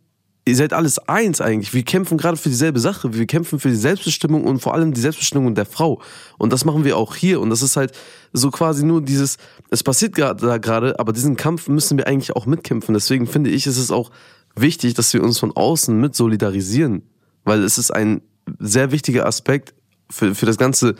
ihr 0.49 0.55
seid 0.55 0.73
alles 0.73 0.99
eins 1.07 1.41
eigentlich. 1.41 1.73
Wir 1.73 1.83
kämpfen 1.83 2.17
gerade 2.17 2.37
für 2.37 2.49
dieselbe 2.49 2.79
Sache. 2.79 3.13
Wir 3.13 3.25
kämpfen 3.25 3.59
für 3.59 3.69
die 3.69 3.75
Selbstbestimmung 3.75 4.43
und 4.43 4.59
vor 4.59 4.73
allem 4.73 4.93
die 4.93 5.01
Selbstbestimmung 5.01 5.55
der 5.55 5.65
Frau. 5.65 6.01
Und 6.37 6.51
das 6.51 6.65
machen 6.65 6.83
wir 6.83 6.97
auch 6.97 7.15
hier. 7.15 7.39
Und 7.39 7.49
das 7.49 7.61
ist 7.61 7.77
halt 7.77 7.93
so 8.33 8.51
quasi 8.51 8.83
nur 8.83 9.01
dieses, 9.01 9.37
es 9.69 9.83
passiert 9.83 10.17
da 10.17 10.57
gerade, 10.57 10.99
aber 10.99 11.13
diesen 11.13 11.35
Kampf 11.35 11.67
müssen 11.67 11.97
wir 11.97 12.07
eigentlich 12.07 12.35
auch 12.35 12.45
mitkämpfen. 12.45 12.93
Deswegen 12.93 13.27
finde 13.27 13.49
ich, 13.49 13.67
ist 13.67 13.77
es 13.77 13.91
auch 13.91 14.11
wichtig, 14.55 14.93
dass 14.93 15.13
wir 15.13 15.23
uns 15.23 15.39
von 15.39 15.55
außen 15.55 15.99
mit 15.99 16.15
solidarisieren. 16.15 17.03
Weil 17.43 17.63
es 17.63 17.77
ist 17.77 17.91
ein 17.91 18.21
sehr 18.59 18.91
wichtiger 18.91 19.25
Aspekt 19.25 19.73
für, 20.09 20.35
für 20.35 20.45
das 20.45 20.57
ganze, 20.57 20.95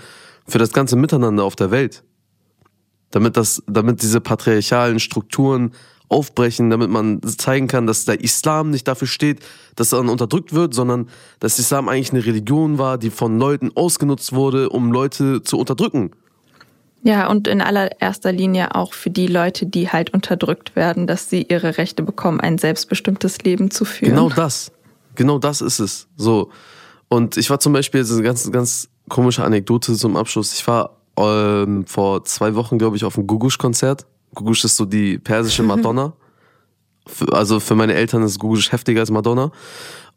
für 0.47 0.60
das 0.60 0.72
ganze 0.72 0.95
Miteinander 0.95 1.43
auf 1.43 1.56
der 1.56 1.72
Welt. 1.72 2.04
Damit 3.12 3.38
das, 3.38 3.64
damit 3.68 4.02
diese 4.04 4.22
patriarchalen 4.22 5.00
Strukturen 5.00 5.72
aufbrechen, 6.10 6.70
damit 6.70 6.89
man 6.89 7.22
zeigen 7.24 7.68
kann, 7.68 7.88
dass 7.88 8.05
der 8.05 8.22
Islam 8.22 8.72
nicht 8.72 8.88
dafür 8.88 9.07
steht, 9.07 9.39
dass 9.76 9.93
er 9.93 9.99
unterdrückt 9.99 10.53
wird, 10.53 10.74
sondern 10.74 11.07
dass 11.39 11.60
Islam 11.60 11.88
eigentlich 11.88 12.12
eine 12.12 12.26
Religion 12.26 12.78
war, 12.78 12.97
die 12.97 13.12
von 13.12 13.39
Leuten 13.39 13.72
ausgenutzt 13.76 14.34
wurde, 14.34 14.70
um 14.70 14.91
Leute 14.91 15.43
zu 15.43 15.57
unterdrücken. 15.57 16.12
Ja, 17.03 17.30
und 17.30 17.47
in 17.47 17.62
allererster 17.62 18.32
Linie 18.32 18.76
auch 18.76 18.93
für 18.93 19.10
die 19.10 19.28
Leute, 19.28 19.66
die 19.66 19.89
halt 19.89 20.14
unterdrückt 20.14 20.76
werden, 20.76 21.07
dass 21.07 21.30
sie 21.30 21.43
ihre 21.43 21.78
Rechte 21.78 22.03
bekommen, 22.03 22.41
ein 22.41 22.57
selbstbestimmtes 22.57 23.39
Leben 23.43 23.72
zu 23.72 23.86
führen. 23.86 24.16
Genau 24.16 24.30
das. 24.30 24.72
Genau 25.16 25.39
das 25.39 25.62
ist 25.62 25.80
es. 25.80 26.07
So. 26.18 26.49
Und 27.07 27.38
ich 27.38 27.49
war 27.49 27.60
zum 27.60 27.74
Beispiel, 27.74 28.01
das 28.01 28.10
ist 28.10 28.18
eine 28.18 28.26
ganz, 28.26 28.51
ganz 28.51 28.89
komische 29.07 29.43
Anekdote 29.43 29.93
zum 29.93 30.18
Abschluss. 30.18 30.53
Ich 30.53 30.68
war 30.68 30.97
ähm, 31.18 31.86
vor 31.86 32.26
zwei 32.26 32.55
Wochen, 32.55 32.78
glaube 32.78 32.97
ich, 32.97 33.05
auf 33.05 33.18
einem 33.18 33.28
Gugusch-Konzert 33.28 34.05
Gugusch 34.34 34.63
ist 34.65 34.75
so 34.75 34.86
die 34.86 35.17
persische 35.17 35.63
Madonna. 35.71 36.13
also 37.32 37.59
für 37.59 37.75
meine 37.75 37.93
Eltern 37.93 38.23
ist 38.23 38.39
Gugusch 38.39 38.71
heftiger 38.71 39.01
als 39.01 39.11
Madonna. 39.11 39.51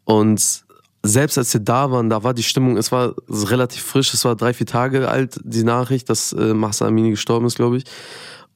Und 0.05 0.65
selbst 1.03 1.37
als 1.37 1.53
wir 1.53 1.61
da 1.61 1.91
waren, 1.91 2.09
da 2.09 2.23
war 2.23 2.33
die 2.33 2.43
Stimmung, 2.43 2.77
es 2.77 2.91
war 2.91 3.13
relativ 3.27 3.83
frisch, 3.83 4.13
es 4.13 4.23
war 4.23 4.35
drei, 4.35 4.53
vier 4.53 4.65
Tage 4.65 5.09
alt, 5.09 5.39
die 5.43 5.63
Nachricht, 5.63 6.09
dass 6.09 6.31
äh, 6.33 6.53
Mahsa 6.53 6.87
Amini 6.87 7.11
gestorben 7.11 7.45
ist, 7.45 7.55
glaube 7.55 7.77
ich. 7.77 7.83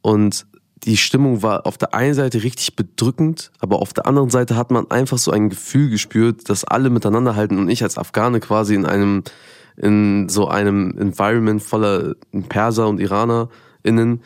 Und 0.01 0.47
die 0.84 0.95
Stimmung 0.95 1.41
war 1.41 1.66
auf 1.66 1.78
der 1.78 1.93
einen 1.93 2.14
Seite 2.14 2.43
richtig 2.43 2.76
bedrückend, 2.76 3.51
aber 3.60 3.82
auf 3.82 3.93
der 3.93 4.05
anderen 4.05 4.30
Seite 4.30 4.55
hat 4.55 4.72
man 4.72 4.89
einfach 4.91 5.18
so 5.18 5.32
ein 5.32 5.49
Gefühl 5.49 5.89
gespürt, 5.89 6.49
dass 6.49 6.64
alle 6.64 6.89
miteinander 6.89 7.36
halten 7.36 7.58
und 7.58 7.70
ich 7.70 7.84
als 7.84 7.97
Afghane 7.97 8.39
quasi 8.39 8.76
in 8.76 8.86
einem, 8.86 9.24
in 9.76 10.30
so 10.30 10.47
einem 10.47 10.95
Environment 10.97 11.62
voller 11.62 12.16
Perser 12.47 12.88
und 12.88 12.99
IranerInnen, 12.99 14.22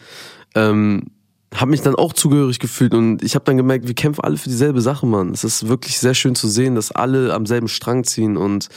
ähm, 0.53 1.05
habe 1.53 1.71
mich 1.71 1.81
dann 1.81 1.95
auch 1.95 2.13
zugehörig 2.13 2.59
gefühlt 2.59 2.93
und 2.93 3.23
ich 3.23 3.35
habe 3.35 3.45
dann 3.45 3.57
gemerkt, 3.57 3.87
wir 3.87 3.93
kämpfen 3.93 4.23
alle 4.23 4.37
für 4.37 4.49
dieselbe 4.49 4.81
Sache, 4.81 5.05
Mann. 5.05 5.31
Es 5.31 5.43
ist 5.43 5.67
wirklich 5.67 5.99
sehr 5.99 6.13
schön 6.13 6.35
zu 6.35 6.47
sehen, 6.47 6.75
dass 6.75 6.91
alle 6.91 7.33
am 7.33 7.45
selben 7.45 7.67
Strang 7.67 8.03
ziehen 8.03 8.37
und 8.37 8.69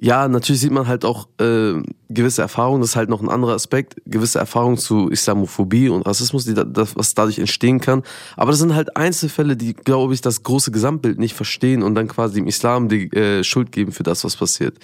ja, 0.00 0.28
natürlich 0.28 0.60
sieht 0.60 0.70
man 0.70 0.86
halt 0.86 1.04
auch 1.04 1.26
äh, 1.40 1.74
gewisse 2.08 2.40
Erfahrungen, 2.40 2.80
das 2.80 2.90
ist 2.90 2.96
halt 2.96 3.08
noch 3.08 3.20
ein 3.20 3.28
anderer 3.28 3.54
Aspekt, 3.54 3.96
gewisse 4.06 4.38
Erfahrungen 4.38 4.78
zu 4.78 5.10
Islamophobie 5.10 5.88
und 5.88 6.02
Rassismus, 6.02 6.44
die 6.44 6.54
da, 6.54 6.62
das, 6.62 6.94
was 6.94 7.14
dadurch 7.14 7.40
entstehen 7.40 7.80
kann. 7.80 8.04
Aber 8.36 8.52
das 8.52 8.60
sind 8.60 8.76
halt 8.76 8.96
Einzelfälle, 8.96 9.56
die, 9.56 9.74
glaube 9.74 10.14
ich, 10.14 10.20
das 10.20 10.44
große 10.44 10.70
Gesamtbild 10.70 11.18
nicht 11.18 11.34
verstehen 11.34 11.82
und 11.82 11.96
dann 11.96 12.06
quasi 12.06 12.36
dem 12.36 12.46
Islam 12.46 12.88
die 12.88 13.10
äh, 13.12 13.42
Schuld 13.42 13.72
geben 13.72 13.90
für 13.90 14.04
das, 14.04 14.22
was 14.22 14.36
passiert. 14.36 14.78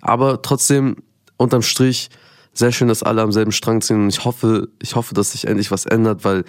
Aber 0.00 0.40
trotzdem, 0.40 0.96
unterm 1.36 1.62
Strich, 1.62 2.08
sehr 2.54 2.72
schön, 2.72 2.88
dass 2.88 3.02
alle 3.02 3.22
am 3.22 3.32
selben 3.32 3.52
Strang 3.52 3.80
ziehen 3.80 4.02
und 4.02 4.08
ich 4.08 4.24
hoffe, 4.24 4.68
ich 4.80 4.94
hoffe, 4.96 5.14
dass 5.14 5.32
sich 5.32 5.46
endlich 5.46 5.70
was 5.70 5.86
ändert, 5.86 6.24
weil 6.24 6.44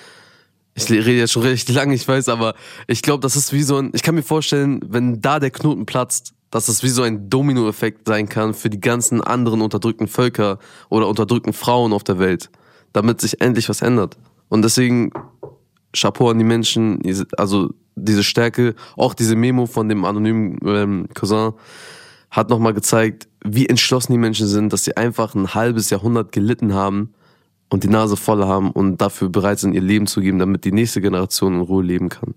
ich 0.76 0.90
rede 0.90 1.14
jetzt 1.14 1.32
schon 1.32 1.44
recht 1.44 1.70
lange, 1.70 1.96
ich 1.96 2.08
weiß, 2.08 2.30
aber 2.30 2.54
ich 2.88 3.02
glaube, 3.02 3.22
das 3.22 3.36
ist 3.36 3.54
wie 3.54 3.64
so 3.64 3.78
ein, 3.78 3.92
ich 3.94 4.04
kann 4.04 4.16
mir 4.16 4.24
vorstellen, 4.24 4.82
wenn 4.86 5.22
da 5.22 5.40
der 5.40 5.52
Knoten 5.52 5.86
platzt, 5.86 6.34
dass 6.52 6.68
das 6.68 6.84
wie 6.84 6.90
so 6.90 7.02
ein 7.02 7.30
Dominoeffekt 7.30 8.08
sein 8.08 8.30
kann 8.30 8.54
für 8.54 8.70
die 8.70 8.80
ganzen 8.80 9.22
anderen 9.22 9.62
unterdrückten 9.62 10.08
Völker 10.08 10.60
oder 10.90 11.08
unterdrückten 11.08 11.54
Frauen 11.54 11.92
auf 11.94 12.04
der 12.04 12.20
Welt, 12.20 12.50
damit 12.94 13.22
sich 13.22 13.42
endlich 13.42 13.68
was 13.70 13.82
ändert. 13.82 14.18
Und 14.50 14.62
deswegen 14.62 15.12
Chapeau 15.94 16.30
an 16.30 16.38
die 16.38 16.46
Menschen, 16.46 17.02
also 17.38 17.74
diese 17.96 18.24
Stärke, 18.24 18.76
auch 18.98 19.14
diese 19.14 19.36
Memo 19.36 19.66
von 19.66 19.90
dem 19.90 20.06
anonymen 20.06 20.60
ähm, 20.66 21.08
Cousin 21.14 21.54
hat 22.32 22.50
nochmal 22.50 22.74
gezeigt, 22.74 23.28
wie 23.46 23.68
entschlossen 23.68 24.12
die 24.12 24.18
Menschen 24.18 24.48
sind, 24.48 24.74
dass 24.74 24.84
sie 24.84 24.98
einfach 24.98 25.36
ein 25.36 25.54
halbes 25.54 25.90
Jahrhundert 25.90 26.32
gelitten 26.32 26.74
haben 26.74 27.14
und 27.70 27.84
die 27.84 27.88
Nase 27.88 28.18
voll 28.18 28.44
haben 28.44 28.72
und 28.72 29.02
dafür 29.02 29.30
bereit 29.30 29.60
sind, 29.60 29.74
ihr 29.74 29.82
Leben 29.82 30.08
zu 30.08 30.22
geben, 30.22 30.40
damit 30.40 30.66
die 30.66 30.72
nächste 30.72 31.02
Generation 31.02 31.56
in 31.56 31.62
Ruhe 31.62 31.84
leben 31.84 32.10
kann. 32.10 32.34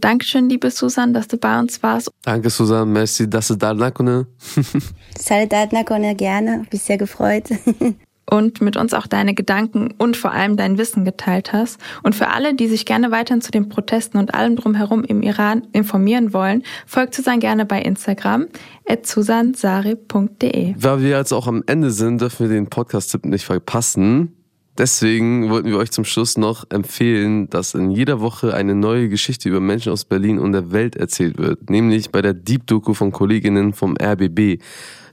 Dankeschön, 0.00 0.48
liebe 0.48 0.70
Susan, 0.70 1.14
dass 1.14 1.26
du 1.26 1.38
bei 1.38 1.58
uns 1.58 1.82
warst. 1.82 2.10
Danke, 2.22 2.50
Susan. 2.50 2.92
Merci, 2.92 3.30
dass 3.30 3.48
du 3.48 3.56
da 3.56 3.72
nakone. 3.72 4.26
Salut, 5.18 5.72
nakone, 5.72 6.14
gerne. 6.14 6.60
Hab 6.64 6.72
mich 6.72 6.82
sehr 6.82 6.98
gefreut. 6.98 7.44
und 8.28 8.60
mit 8.60 8.76
uns 8.76 8.92
auch 8.92 9.06
deine 9.06 9.34
Gedanken 9.34 9.94
und 9.98 10.16
vor 10.16 10.32
allem 10.32 10.56
dein 10.56 10.78
Wissen 10.78 11.04
geteilt 11.04 11.52
hast. 11.52 11.80
Und 12.02 12.14
für 12.14 12.28
alle, 12.28 12.54
die 12.54 12.66
sich 12.66 12.84
gerne 12.84 13.10
weiterhin 13.10 13.40
zu 13.40 13.52
den 13.52 13.68
Protesten 13.68 14.18
und 14.18 14.34
allem 14.34 14.56
drumherum 14.56 15.04
im 15.04 15.22
Iran 15.22 15.66
informieren 15.72 16.32
wollen, 16.32 16.62
folgt 16.86 17.14
Susan 17.14 17.40
gerne 17.40 17.64
bei 17.66 17.80
Instagram 17.80 18.46
at 18.88 19.06
susansari.de. 19.06 20.74
Weil 20.76 21.02
wir 21.02 21.10
jetzt 21.10 21.32
auch 21.32 21.46
am 21.46 21.62
Ende 21.66 21.90
sind, 21.90 22.20
dürfen 22.20 22.48
wir 22.48 22.54
den 22.54 22.68
Podcast-Tipp 22.68 23.24
nicht 23.26 23.44
verpassen. 23.44 24.32
Deswegen 24.78 25.48
wollten 25.48 25.70
wir 25.70 25.78
euch 25.78 25.90
zum 25.90 26.04
Schluss 26.04 26.36
noch 26.36 26.66
empfehlen, 26.70 27.48
dass 27.48 27.72
in 27.72 27.90
jeder 27.90 28.20
Woche 28.20 28.52
eine 28.52 28.74
neue 28.74 29.08
Geschichte 29.08 29.48
über 29.48 29.60
Menschen 29.60 29.90
aus 29.90 30.04
Berlin 30.04 30.38
und 30.38 30.52
der 30.52 30.70
Welt 30.70 30.96
erzählt 30.96 31.38
wird, 31.38 31.70
nämlich 31.70 32.10
bei 32.10 32.20
der 32.20 32.34
Deep 32.34 32.66
Doku 32.66 32.92
von 32.92 33.10
Kolleginnen 33.10 33.72
vom 33.72 33.96
RBB. 33.96 34.60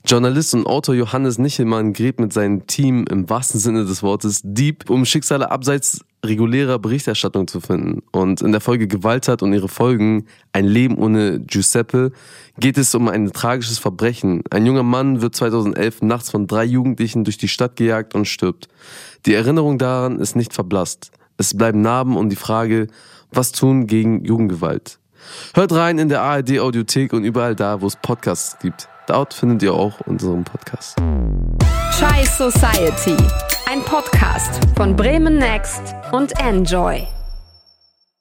Journalist 0.05 0.53
und 0.53 0.67
Autor 0.67 0.95
Johannes 0.95 1.37
Nichelmann 1.37 1.93
gräbt 1.93 2.19
mit 2.19 2.33
seinem 2.33 2.67
Team 2.67 3.05
im 3.09 3.29
wahrsten 3.29 3.57
Sinne 3.57 3.85
des 3.85 4.03
Wortes 4.03 4.41
deep, 4.43 4.89
um 4.89 5.05
Schicksale 5.05 5.49
abseits 5.49 6.01
regulärer 6.25 6.77
Berichterstattung 6.77 7.47
zu 7.47 7.61
finden. 7.61 8.03
Und 8.11 8.41
in 8.41 8.51
der 8.51 8.59
Folge 8.59 8.87
Gewalttat 8.87 9.41
und 9.41 9.53
ihre 9.53 9.69
Folgen 9.69 10.25
Ein 10.51 10.65
Leben 10.65 10.97
ohne 10.97 11.39
Giuseppe 11.39 12.11
geht 12.59 12.77
es 12.77 12.93
um 12.95 13.07
ein 13.07 13.31
tragisches 13.31 13.79
Verbrechen. 13.79 14.43
Ein 14.49 14.65
junger 14.65 14.83
Mann 14.83 15.21
wird 15.21 15.35
2011 15.35 16.01
nachts 16.01 16.29
von 16.29 16.47
drei 16.47 16.65
Jugendlichen 16.65 17.23
durch 17.23 17.37
die 17.37 17.47
Stadt 17.47 17.77
gejagt 17.77 18.13
und 18.13 18.25
stirbt. 18.25 18.67
Die 19.25 19.33
Erinnerung 19.33 19.77
daran 19.77 20.19
ist 20.19 20.35
nicht 20.35 20.53
verblasst. 20.53 21.11
Es 21.37 21.55
bleiben 21.55 21.81
Narben 21.81 22.17
und 22.17 22.29
die 22.29 22.35
Frage, 22.35 22.87
was 23.31 23.53
tun 23.53 23.87
gegen 23.87 24.25
Jugendgewalt. 24.25 24.99
Hört 25.53 25.71
rein 25.71 25.97
in 25.97 26.09
der 26.09 26.21
ARD 26.21 26.59
Audiothek 26.59 27.13
und 27.13 27.23
überall 27.23 27.55
da, 27.55 27.79
wo 27.79 27.87
es 27.87 27.95
Podcasts 27.95 28.59
gibt. 28.59 28.89
Dort 29.07 29.33
findet 29.33 29.63
ihr 29.63 29.73
auch 29.73 29.99
unseren 30.05 30.43
Podcast. 30.43 30.97
Chai 31.99 32.23
Society, 32.25 33.17
ein 33.69 33.81
Podcast 33.83 34.59
von 34.75 34.95
Bremen 34.95 35.37
Next 35.37 35.93
und 36.11 36.31
Enjoy. 36.39 37.05